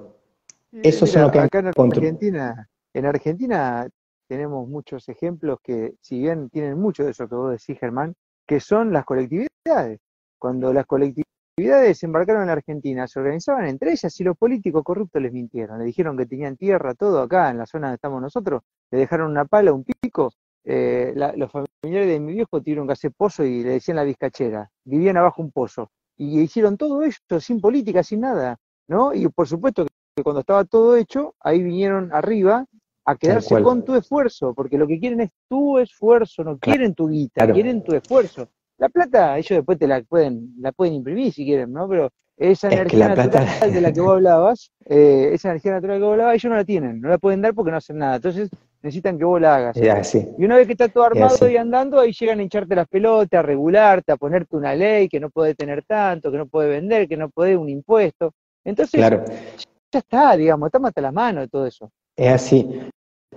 Eso 0.70 1.04
es 1.04 1.16
lo 1.16 1.32
que 1.32 1.40
acá 1.40 1.58
en 1.58 1.66
Argentina, 1.66 2.68
en 2.94 3.06
Argentina 3.06 3.88
tenemos 4.28 4.68
muchos 4.68 5.08
ejemplos 5.08 5.58
que, 5.60 5.94
si 6.00 6.20
bien 6.20 6.48
tienen 6.50 6.78
mucho 6.78 7.02
de 7.02 7.10
eso 7.10 7.28
que 7.28 7.34
vos 7.34 7.50
decís, 7.50 7.80
Germán, 7.80 8.14
que 8.46 8.60
son 8.60 8.92
las 8.92 9.04
colectividades. 9.04 9.98
Cuando 10.38 10.72
las 10.72 10.86
colectividades 10.86 12.02
embarcaron 12.04 12.44
en 12.44 12.50
Argentina, 12.50 13.08
se 13.08 13.18
organizaban 13.18 13.66
entre 13.66 13.92
ellas 13.92 14.20
y 14.20 14.24
los 14.24 14.36
políticos 14.36 14.84
corruptos 14.84 15.20
les 15.20 15.32
mintieron. 15.32 15.78
Le 15.78 15.84
dijeron 15.84 16.16
que 16.16 16.26
tenían 16.26 16.56
tierra, 16.56 16.94
todo 16.94 17.22
acá, 17.22 17.50
en 17.50 17.58
la 17.58 17.66
zona 17.66 17.88
donde 17.88 17.96
estamos 17.96 18.22
nosotros, 18.22 18.62
le 18.90 18.98
dejaron 18.98 19.30
una 19.30 19.46
pala, 19.46 19.72
un 19.72 19.84
pico. 19.84 20.32
Eh, 20.62 21.12
los 21.36 21.50
familiares 21.50 22.08
de 22.08 22.20
mi 22.20 22.34
viejo 22.34 22.60
tuvieron 22.60 22.86
que 22.86 22.92
hacer 22.92 23.12
pozo 23.12 23.44
y 23.44 23.64
le 23.64 23.70
decían 23.70 23.96
la 23.96 24.04
vizcachera. 24.04 24.70
Vivían 24.84 25.16
abajo 25.16 25.42
un 25.42 25.50
pozo. 25.50 25.90
Y 26.20 26.40
hicieron 26.40 26.76
todo 26.76 27.02
esto 27.02 27.40
sin 27.40 27.60
política, 27.60 28.02
sin 28.02 28.20
nada. 28.20 28.58
¿no? 28.90 29.14
Y 29.14 29.28
por 29.28 29.46
supuesto 29.46 29.86
que 30.16 30.22
cuando 30.22 30.40
estaba 30.40 30.64
todo 30.64 30.96
hecho, 30.96 31.34
ahí 31.40 31.62
vinieron 31.62 32.10
arriba 32.12 32.66
a 33.06 33.16
quedarse 33.16 33.62
con 33.62 33.84
tu 33.84 33.94
esfuerzo, 33.94 34.52
porque 34.52 34.76
lo 34.76 34.86
que 34.86 34.98
quieren 34.98 35.20
es 35.20 35.30
tu 35.48 35.78
esfuerzo, 35.78 36.44
no 36.44 36.58
quieren 36.58 36.94
tu 36.94 37.08
guita, 37.08 37.50
quieren 37.50 37.82
tu 37.82 37.94
esfuerzo. 37.94 38.48
La 38.78 38.88
plata, 38.88 39.38
ellos 39.38 39.58
después 39.58 39.78
te 39.78 39.86
la 39.86 40.02
pueden, 40.02 40.54
la 40.58 40.72
pueden 40.72 40.94
imprimir 40.94 41.32
si 41.32 41.44
quieren, 41.44 41.72
¿no? 41.72 41.88
Pero 41.88 42.10
esa 42.36 42.68
energía 42.68 43.14
natural 43.14 43.46
de 43.72 43.80
la 43.80 43.92
que 43.92 44.00
vos 44.00 44.12
hablabas, 44.12 44.72
eh, 44.86 45.30
esa 45.32 45.50
energía 45.50 45.72
natural 45.72 45.98
que 45.98 46.04
vos 46.04 46.12
hablabas, 46.12 46.34
ellos 46.34 46.50
no 46.50 46.56
la 46.56 46.64
tienen, 46.64 47.00
no 47.00 47.08
la 47.08 47.18
pueden 47.18 47.42
dar 47.42 47.54
porque 47.54 47.70
no 47.70 47.76
hacen 47.76 47.98
nada. 47.98 48.16
Entonces 48.16 48.50
necesitan 48.82 49.18
que 49.18 49.24
vos 49.24 49.40
la 49.40 49.56
hagas. 49.56 49.76
Y 49.76 50.44
una 50.44 50.56
vez 50.56 50.66
que 50.66 50.72
está 50.72 50.88
todo 50.88 51.04
armado 51.04 51.48
y 51.48 51.56
andando, 51.56 52.00
ahí 52.00 52.12
llegan 52.12 52.40
a 52.40 52.42
hincharte 52.42 52.74
las 52.74 52.88
pelotas, 52.88 53.38
a 53.38 53.42
regularte, 53.42 54.12
a 54.12 54.16
ponerte 54.16 54.56
una 54.56 54.74
ley 54.74 55.08
que 55.08 55.20
no 55.20 55.30
puede 55.30 55.54
tener 55.54 55.84
tanto, 55.84 56.30
que 56.30 56.38
no 56.38 56.46
puede 56.46 56.68
vender, 56.68 57.08
que 57.08 57.16
no 57.16 57.28
puede 57.28 57.56
un 57.56 57.68
impuesto. 57.68 58.32
Entonces, 58.64 59.00
ya 59.00 59.98
está, 59.98 60.36
digamos, 60.36 60.68
está 60.68 60.86
hasta 60.86 61.00
la 61.00 61.12
mano 61.12 61.40
de 61.40 61.48
todo 61.48 61.66
eso. 61.66 61.90
Es 62.16 62.32
así. 62.32 62.80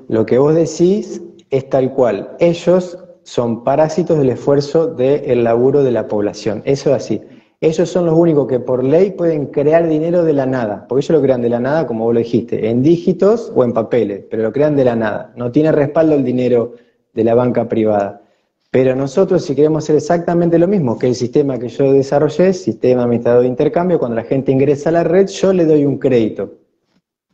Lo 0.07 0.25
que 0.25 0.37
vos 0.37 0.53
decís 0.53 1.21
es 1.49 1.69
tal 1.69 1.93
cual. 1.93 2.35
Ellos 2.39 2.97
son 3.23 3.63
parásitos 3.63 4.17
del 4.17 4.29
esfuerzo 4.29 4.87
del 4.87 5.43
laburo 5.43 5.83
de 5.83 5.91
la 5.91 6.07
población. 6.07 6.61
Eso 6.65 6.89
es 6.91 6.95
así. 6.95 7.21
Ellos 7.63 7.89
son 7.89 8.05
los 8.05 8.15
únicos 8.15 8.45
que 8.45 8.59
por 8.59 8.83
ley 8.83 9.11
pueden 9.11 9.45
crear 9.45 9.87
dinero 9.87 10.25
de 10.25 10.33
la 10.33 10.45
nada, 10.45 10.85
porque 10.85 11.05
ellos 11.05 11.17
lo 11.17 11.21
crean 11.21 11.41
de 11.41 11.47
la 11.47 11.61
nada, 11.61 11.87
como 11.87 12.03
vos 12.03 12.13
lo 12.13 12.19
dijiste, 12.19 12.69
en 12.69 12.83
dígitos 12.83 13.53
o 13.55 13.63
en 13.63 13.71
papeles, 13.71 14.25
pero 14.29 14.43
lo 14.43 14.51
crean 14.51 14.75
de 14.75 14.83
la 14.83 14.97
nada. 14.97 15.31
No 15.37 15.49
tiene 15.49 15.71
respaldo 15.71 16.13
el 16.13 16.25
dinero 16.25 16.73
de 17.13 17.23
la 17.23 17.35
banca 17.35 17.69
privada. 17.69 18.21
Pero 18.69 18.97
nosotros, 18.97 19.45
si 19.45 19.55
queremos 19.55 19.85
hacer 19.85 19.95
exactamente 19.95 20.59
lo 20.59 20.67
mismo 20.67 20.99
que 20.99 21.07
el 21.07 21.15
sistema 21.15 21.57
que 21.57 21.69
yo 21.69 21.93
desarrollé, 21.93 22.51
sistema 22.51 23.03
administrador 23.03 23.43
de 23.43 23.47
intercambio, 23.47 23.97
cuando 23.97 24.17
la 24.17 24.23
gente 24.23 24.51
ingresa 24.51 24.89
a 24.89 24.91
la 24.91 25.05
red, 25.05 25.27
yo 25.27 25.53
le 25.53 25.63
doy 25.63 25.85
un 25.85 25.99
crédito 25.99 26.55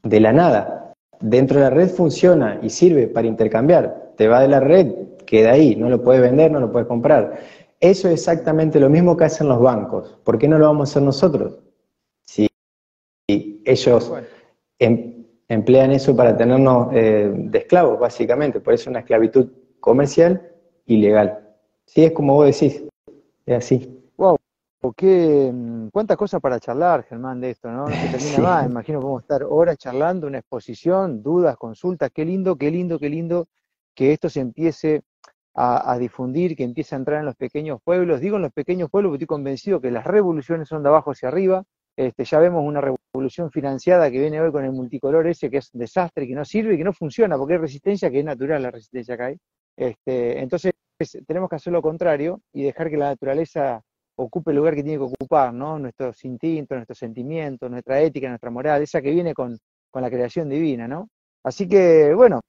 de 0.03 0.19
la 0.19 0.31
nada 0.31 0.79
dentro 1.19 1.57
de 1.57 1.63
la 1.63 1.69
red 1.69 1.89
funciona 1.89 2.59
y 2.61 2.69
sirve 2.69 3.07
para 3.07 3.27
intercambiar. 3.27 4.11
Te 4.15 4.27
va 4.27 4.41
de 4.41 4.47
la 4.47 4.59
red, 4.59 4.91
queda 5.25 5.51
ahí, 5.51 5.75
no 5.75 5.89
lo 5.89 6.03
puedes 6.03 6.21
vender, 6.21 6.51
no 6.51 6.59
lo 6.59 6.71
puedes 6.71 6.87
comprar. 6.87 7.39
Eso 7.79 8.07
es 8.07 8.15
exactamente 8.15 8.79
lo 8.79 8.89
mismo 8.89 9.15
que 9.15 9.25
hacen 9.25 9.47
los 9.47 9.61
bancos. 9.61 10.17
¿Por 10.23 10.37
qué 10.37 10.47
no 10.47 10.57
lo 10.57 10.65
vamos 10.65 10.89
a 10.89 10.91
hacer 10.91 11.03
nosotros? 11.03 11.59
Si 12.25 12.47
ellos 13.27 14.13
em, 14.79 15.25
emplean 15.47 15.91
eso 15.91 16.15
para 16.15 16.35
tenernos 16.35 16.89
eh, 16.93 17.31
de 17.33 17.57
esclavos, 17.57 17.99
básicamente. 17.99 18.59
Por 18.59 18.73
eso 18.73 18.83
es 18.83 18.87
una 18.87 18.99
esclavitud 18.99 19.49
comercial 19.79 20.51
ilegal. 20.85 21.39
Sí, 21.85 22.03
es 22.03 22.11
como 22.11 22.33
vos 22.33 22.45
decís, 22.45 22.83
es 23.45 23.57
así. 23.57 23.95
Qué, 24.95 25.51
mm, 25.53 25.89
cuántas 25.89 26.15
cosas 26.15 26.39
para 26.39 26.57
charlar, 26.59 27.03
Germán, 27.03 27.41
de 27.41 27.49
esto, 27.49 27.69
¿no? 27.69 27.85
No 27.85 27.93
se 27.93 28.07
termina 28.07 28.39
más. 28.49 28.65
Imagino 28.69 28.99
que 28.99 29.05
vamos 29.05 29.21
a 29.21 29.23
estar 29.23 29.43
horas 29.43 29.77
charlando, 29.77 30.27
una 30.27 30.37
exposición, 30.39 31.21
dudas, 31.21 31.57
consultas. 31.57 32.11
Qué 32.13 32.23
lindo, 32.23 32.55
qué 32.55 32.71
lindo, 32.71 32.97
qué 32.97 33.09
lindo 33.09 33.47
que 33.93 34.13
esto 34.13 34.29
se 34.29 34.39
empiece 34.39 35.01
a, 35.53 35.97
difundir, 35.97 36.55
que 36.55 36.63
empiece 36.63 36.95
a 36.95 36.97
entrar 36.97 37.19
en 37.19 37.25
los 37.25 37.35
pequeños 37.35 37.79
pueblos. 37.83 38.21
Digo 38.21 38.37
en 38.37 38.43
los 38.43 38.53
pequeños 38.53 38.89
pueblos 38.89 39.11
porque 39.11 39.23
estoy 39.23 39.35
convencido 39.35 39.81
que 39.81 39.91
las 39.91 40.05
revoluciones 40.05 40.67
son 40.69 40.83
de 40.83 40.89
abajo 40.89 41.11
hacia 41.11 41.27
arriba. 41.27 41.63
Este, 41.97 42.23
ya 42.23 42.39
vemos 42.39 42.63
una 42.63 42.81
revolución 42.81 43.51
financiada 43.51 44.09
que 44.09 44.19
viene 44.19 44.39
hoy 44.39 44.51
con 44.51 44.63
el 44.63 44.71
multicolor 44.71 45.27
ese, 45.27 45.49
que 45.49 45.57
es 45.57 45.73
un 45.73 45.81
desastre, 45.81 46.27
que 46.27 46.33
no 46.33 46.45
sirve 46.45 46.75
y 46.75 46.77
que 46.77 46.83
no 46.85 46.93
funciona, 46.93 47.37
porque 47.37 47.55
hay 47.55 47.59
resistencia 47.59 48.09
que 48.09 48.19
es 48.19 48.25
natural 48.25 48.63
la 48.63 48.71
resistencia 48.71 49.17
que 49.17 49.23
hay. 49.23 49.37
Este, 49.75 50.39
entonces, 50.39 50.73
tenemos 51.27 51.49
que 51.49 51.55
hacer 51.57 51.73
lo 51.73 51.81
contrario 51.81 52.41
y 52.53 52.63
dejar 52.63 52.89
que 52.89 52.97
la 52.97 53.09
naturaleza 53.09 53.81
ocupe 54.15 54.51
el 54.51 54.57
lugar 54.57 54.75
que 54.75 54.83
tiene 54.83 54.97
que 54.97 55.05
ocupar, 55.05 55.53
¿no? 55.53 55.79
Nuestros 55.79 56.23
instintos, 56.25 56.75
nuestros 56.75 56.97
sentimientos, 56.97 57.71
nuestra 57.71 58.01
ética, 58.01 58.27
nuestra 58.27 58.51
moral, 58.51 58.81
esa 58.81 59.01
que 59.01 59.11
viene 59.11 59.33
con, 59.33 59.57
la 59.93 60.09
creación 60.09 60.49
divina, 60.49 60.87
¿no? 60.87 61.09
Así 61.43 61.67
que, 61.67 62.13
bueno, 62.13 62.41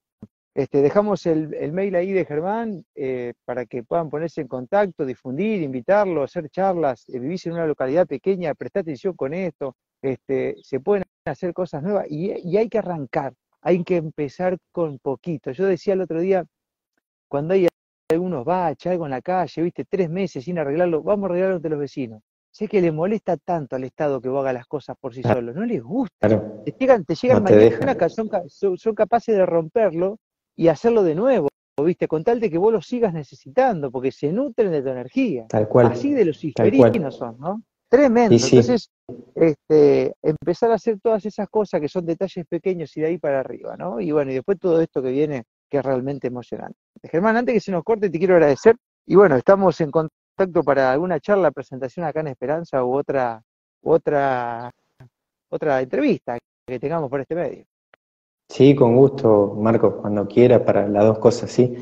este, 0.53 0.81
dejamos 0.81 1.25
el, 1.25 1.71
mail 1.71 1.95
ahí 1.95 2.11
de 2.11 2.25
Germán 2.25 2.85
eh, 2.95 3.33
para 3.45 3.65
que 3.65 3.83
puedan 3.83 4.09
ponerse 4.09 4.41
en 4.41 4.47
contacto, 4.47 5.05
difundir, 5.05 5.61
invitarlo, 5.61 6.23
hacer 6.23 6.49
charlas, 6.49 7.07
eh, 7.09 7.19
vivir 7.19 7.39
en 7.45 7.53
una 7.53 7.65
localidad 7.65 8.05
pequeña, 8.05 8.53
prestar 8.53 8.81
atención 8.81 9.15
con 9.15 9.33
esto, 9.33 9.75
este, 10.01 10.55
se 10.61 10.79
pueden 10.79 11.05
hacer 11.25 11.53
cosas 11.53 11.83
nuevas 11.83 12.05
y, 12.09 12.33
y 12.43 12.57
hay 12.57 12.67
que 12.67 12.79
arrancar, 12.79 13.33
hay 13.61 13.83
que 13.83 13.97
empezar 13.97 14.57
con 14.71 14.99
poquito. 14.99 15.51
Yo 15.51 15.65
decía 15.65 15.93
el 15.93 16.01
otro 16.01 16.19
día, 16.19 16.43
cuando 17.29 17.53
hay 17.53 17.67
algunos 18.09 18.43
baches, 18.43 18.91
algo 18.91 19.05
en 19.05 19.11
la 19.11 19.21
calle, 19.21 19.61
viste, 19.61 19.85
tres 19.85 20.09
meses 20.09 20.43
sin 20.43 20.59
arreglarlo, 20.59 21.01
vamos 21.01 21.29
a 21.29 21.31
arreglarlo 21.31 21.59
de 21.59 21.69
los 21.69 21.79
vecinos. 21.79 22.21
Sé 22.51 22.67
que 22.67 22.81
le 22.81 22.91
molesta 22.91 23.37
tanto 23.37 23.77
al 23.77 23.85
Estado 23.85 24.19
que 24.19 24.27
vos 24.27 24.41
hagas 24.41 24.53
las 24.53 24.65
cosas 24.65 24.97
por 24.99 25.15
sí 25.15 25.23
solo, 25.23 25.53
no 25.53 25.63
les 25.63 25.81
gusta. 25.81 26.27
Te 26.65 26.75
llegan, 26.77 27.05
te 27.05 27.15
llegan 27.15 27.43
mañana, 27.43 28.09
son, 28.09 28.29
son, 28.77 28.93
capaces 28.93 29.37
de 29.37 29.45
romperlo 29.45 30.19
y 30.55 30.67
hacerlo 30.67 31.03
de 31.03 31.15
nuevo, 31.15 31.49
viste, 31.83 32.07
con 32.07 32.23
tal 32.23 32.39
de 32.39 32.49
que 32.49 32.57
vos 32.57 32.71
lo 32.71 32.81
sigas 32.81 33.13
necesitando, 33.13 33.91
porque 33.91 34.11
se 34.11 34.31
nutren 34.31 34.71
de 34.71 34.81
tu 34.81 34.89
energía. 34.89 35.45
Tal 35.47 35.67
cual. 35.67 35.87
Así 35.87 36.13
de 36.13 36.25
los 36.25 36.43
históricos 36.43 37.15
son, 37.15 37.39
¿no? 37.39 37.61
Tremendo. 37.89 38.35
Entonces, 38.35 38.89
este, 39.35 40.13
empezar 40.21 40.71
a 40.71 40.75
hacer 40.75 40.99
todas 41.01 41.25
esas 41.25 41.49
cosas 41.49 41.81
que 41.81 41.89
son 41.89 42.05
detalles 42.05 42.45
pequeños 42.47 42.95
y 42.95 43.01
de 43.01 43.07
ahí 43.07 43.17
para 43.17 43.41
arriba, 43.41 43.75
¿no? 43.75 43.99
Y 43.99 44.11
bueno, 44.11 44.31
y 44.31 44.35
después 44.35 44.57
todo 44.59 44.79
esto 44.79 45.01
que 45.01 45.11
viene 45.11 45.43
que 45.69 45.77
es 45.77 45.83
realmente 45.83 46.27
emocionante. 46.27 46.77
Germán, 47.03 47.37
antes 47.37 47.53
que 47.53 47.59
se 47.59 47.71
nos 47.71 47.83
corte, 47.83 48.09
te 48.09 48.17
quiero 48.17 48.35
agradecer. 48.35 48.75
Y 49.05 49.15
bueno, 49.15 49.35
estamos 49.35 49.79
en 49.81 49.91
contacto 49.91 50.63
para 50.63 50.91
alguna 50.91 51.19
charla, 51.19 51.51
presentación 51.51 52.05
acá 52.05 52.21
en 52.21 52.27
Esperanza 52.27 52.83
u 52.83 52.95
otra, 52.95 53.41
otra, 53.81 54.71
otra 55.49 55.81
entrevista 55.81 56.37
que 56.65 56.79
tengamos 56.79 57.09
por 57.09 57.21
este 57.21 57.35
medio. 57.35 57.65
Sí, 58.51 58.75
con 58.75 58.97
gusto, 58.97 59.55
Marcos, 59.57 59.93
cuando 60.01 60.27
quieras, 60.27 60.61
para 60.63 60.85
las 60.85 61.05
dos 61.05 61.19
cosas, 61.19 61.49
sí. 61.49 61.73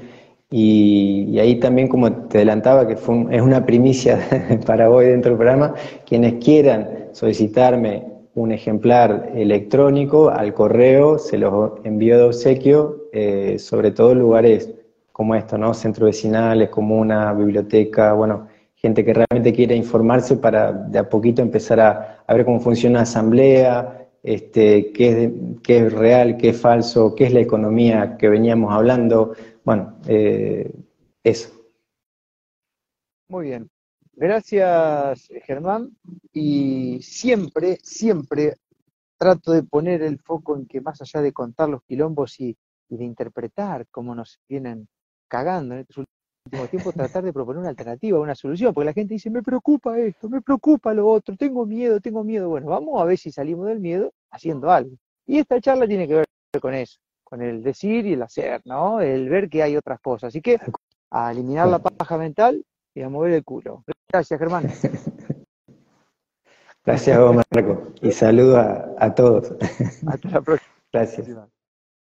Y, 0.51 1.39
ahí 1.39 1.55
también, 1.59 1.87
como 1.87 2.11
te 2.27 2.37
adelantaba, 2.37 2.87
que 2.87 2.95
fue 2.95 3.25
es 3.31 3.41
una 3.41 3.65
primicia 3.65 4.19
para 4.67 4.87
hoy 4.91 5.07
dentro 5.07 5.31
del 5.31 5.37
programa, 5.37 5.73
quienes 6.05 6.35
quieran 6.35 7.09
solicitarme 7.11 8.03
un 8.35 8.51
ejemplar 8.51 9.31
electrónico 9.35 10.29
al 10.29 10.53
correo, 10.53 11.17
se 11.17 11.39
los 11.39 11.71
envío 11.83 12.17
de 12.19 12.23
obsequio, 12.25 13.07
eh, 13.13 13.57
sobre 13.57 13.89
todo 13.89 14.13
lugares 14.13 14.69
como 15.11 15.33
esto, 15.33 15.57
¿no? 15.57 15.73
Centros 15.73 16.05
vecinales, 16.09 16.69
comuna, 16.69 17.33
biblioteca, 17.33 18.13
bueno, 18.13 18.47
gente 18.75 19.03
que 19.03 19.13
realmente 19.13 19.53
quiere 19.53 19.75
informarse 19.75 20.37
para 20.37 20.71
de 20.71 20.99
a 20.99 21.09
poquito 21.09 21.41
empezar 21.41 21.79
a, 21.79 22.23
ver 22.29 22.45
cómo 22.45 22.59
funciona 22.59 22.99
la 22.99 23.03
asamblea, 23.03 23.98
este, 24.23 24.91
qué, 24.91 25.23
es 25.23 25.31
qué 25.63 25.85
es 25.85 25.93
real, 25.93 26.37
qué 26.37 26.49
es 26.49 26.59
falso, 26.59 27.15
qué 27.15 27.25
es 27.25 27.33
la 27.33 27.39
economía 27.41 28.17
que 28.17 28.29
veníamos 28.29 28.73
hablando. 28.73 29.33
Bueno, 29.63 29.97
eh, 30.07 30.71
eso. 31.23 31.51
Muy 33.29 33.47
bien. 33.47 33.69
Gracias, 34.13 35.29
Germán. 35.45 35.95
Y 36.33 36.99
siempre, 37.01 37.77
siempre 37.81 38.55
trato 39.17 39.51
de 39.51 39.63
poner 39.63 40.01
el 40.01 40.19
foco 40.19 40.57
en 40.57 40.65
que 40.65 40.81
más 40.81 41.01
allá 41.01 41.21
de 41.21 41.33
contar 41.33 41.69
los 41.69 41.83
quilombos 41.83 42.39
y, 42.39 42.57
de 42.89 43.03
interpretar 43.05 43.85
cómo 43.91 44.15
nos 44.15 44.39
vienen 44.49 44.87
cagando 45.27 45.75
en 45.75 45.81
estos 45.81 46.05
tiempos, 46.49 46.93
tratar 46.93 47.23
de 47.23 47.33
proponer 47.33 47.59
una 47.59 47.69
alternativa, 47.69 48.19
una 48.19 48.35
solución, 48.35 48.73
porque 48.73 48.85
la 48.85 48.93
gente 48.93 49.13
dice, 49.13 49.29
me 49.29 49.41
preocupa 49.43 49.97
esto, 49.97 50.29
me 50.29 50.41
preocupa 50.41 50.93
lo 50.93 51.07
otro, 51.07 51.35
tengo 51.35 51.65
miedo, 51.65 51.99
tengo 51.99 52.23
miedo. 52.23 52.49
Bueno, 52.49 52.67
vamos 52.67 53.01
a 53.01 53.05
ver 53.05 53.17
si 53.17 53.31
salimos 53.31 53.67
del 53.67 53.79
miedo 53.79 54.11
haciendo 54.31 54.71
algo. 54.71 54.95
Y 55.25 55.37
esta 55.39 55.61
charla 55.61 55.87
tiene 55.87 56.07
que 56.07 56.15
ver 56.15 56.25
con 56.61 56.73
eso, 56.73 56.99
con 57.23 57.41
el 57.41 57.61
decir 57.61 58.05
y 58.05 58.13
el 58.13 58.21
hacer, 58.21 58.61
¿no? 58.65 59.01
El 59.01 59.29
ver 59.29 59.49
que 59.49 59.63
hay 59.63 59.77
otras 59.77 59.99
cosas. 59.99 60.29
Así 60.29 60.41
que 60.41 60.59
a 61.11 61.31
eliminar 61.31 61.67
la 61.67 61.79
paja 61.79 62.17
mental 62.17 62.63
y 62.93 63.01
a 63.01 63.09
mover 63.09 63.33
el 63.33 63.43
culo. 63.43 63.83
Gracias, 64.11 64.39
Germán. 64.39 64.63
Gracias 66.85 67.17
a 67.17 67.21
vos, 67.21 67.35
Marco. 67.35 67.93
Y 68.01 68.11
saludo 68.11 68.57
a, 68.57 68.95
a 68.97 69.13
todos. 69.13 69.53
Hasta 70.07 70.29
la 70.29 70.41
próxima. 70.41 70.73
Gracias. 70.91 71.27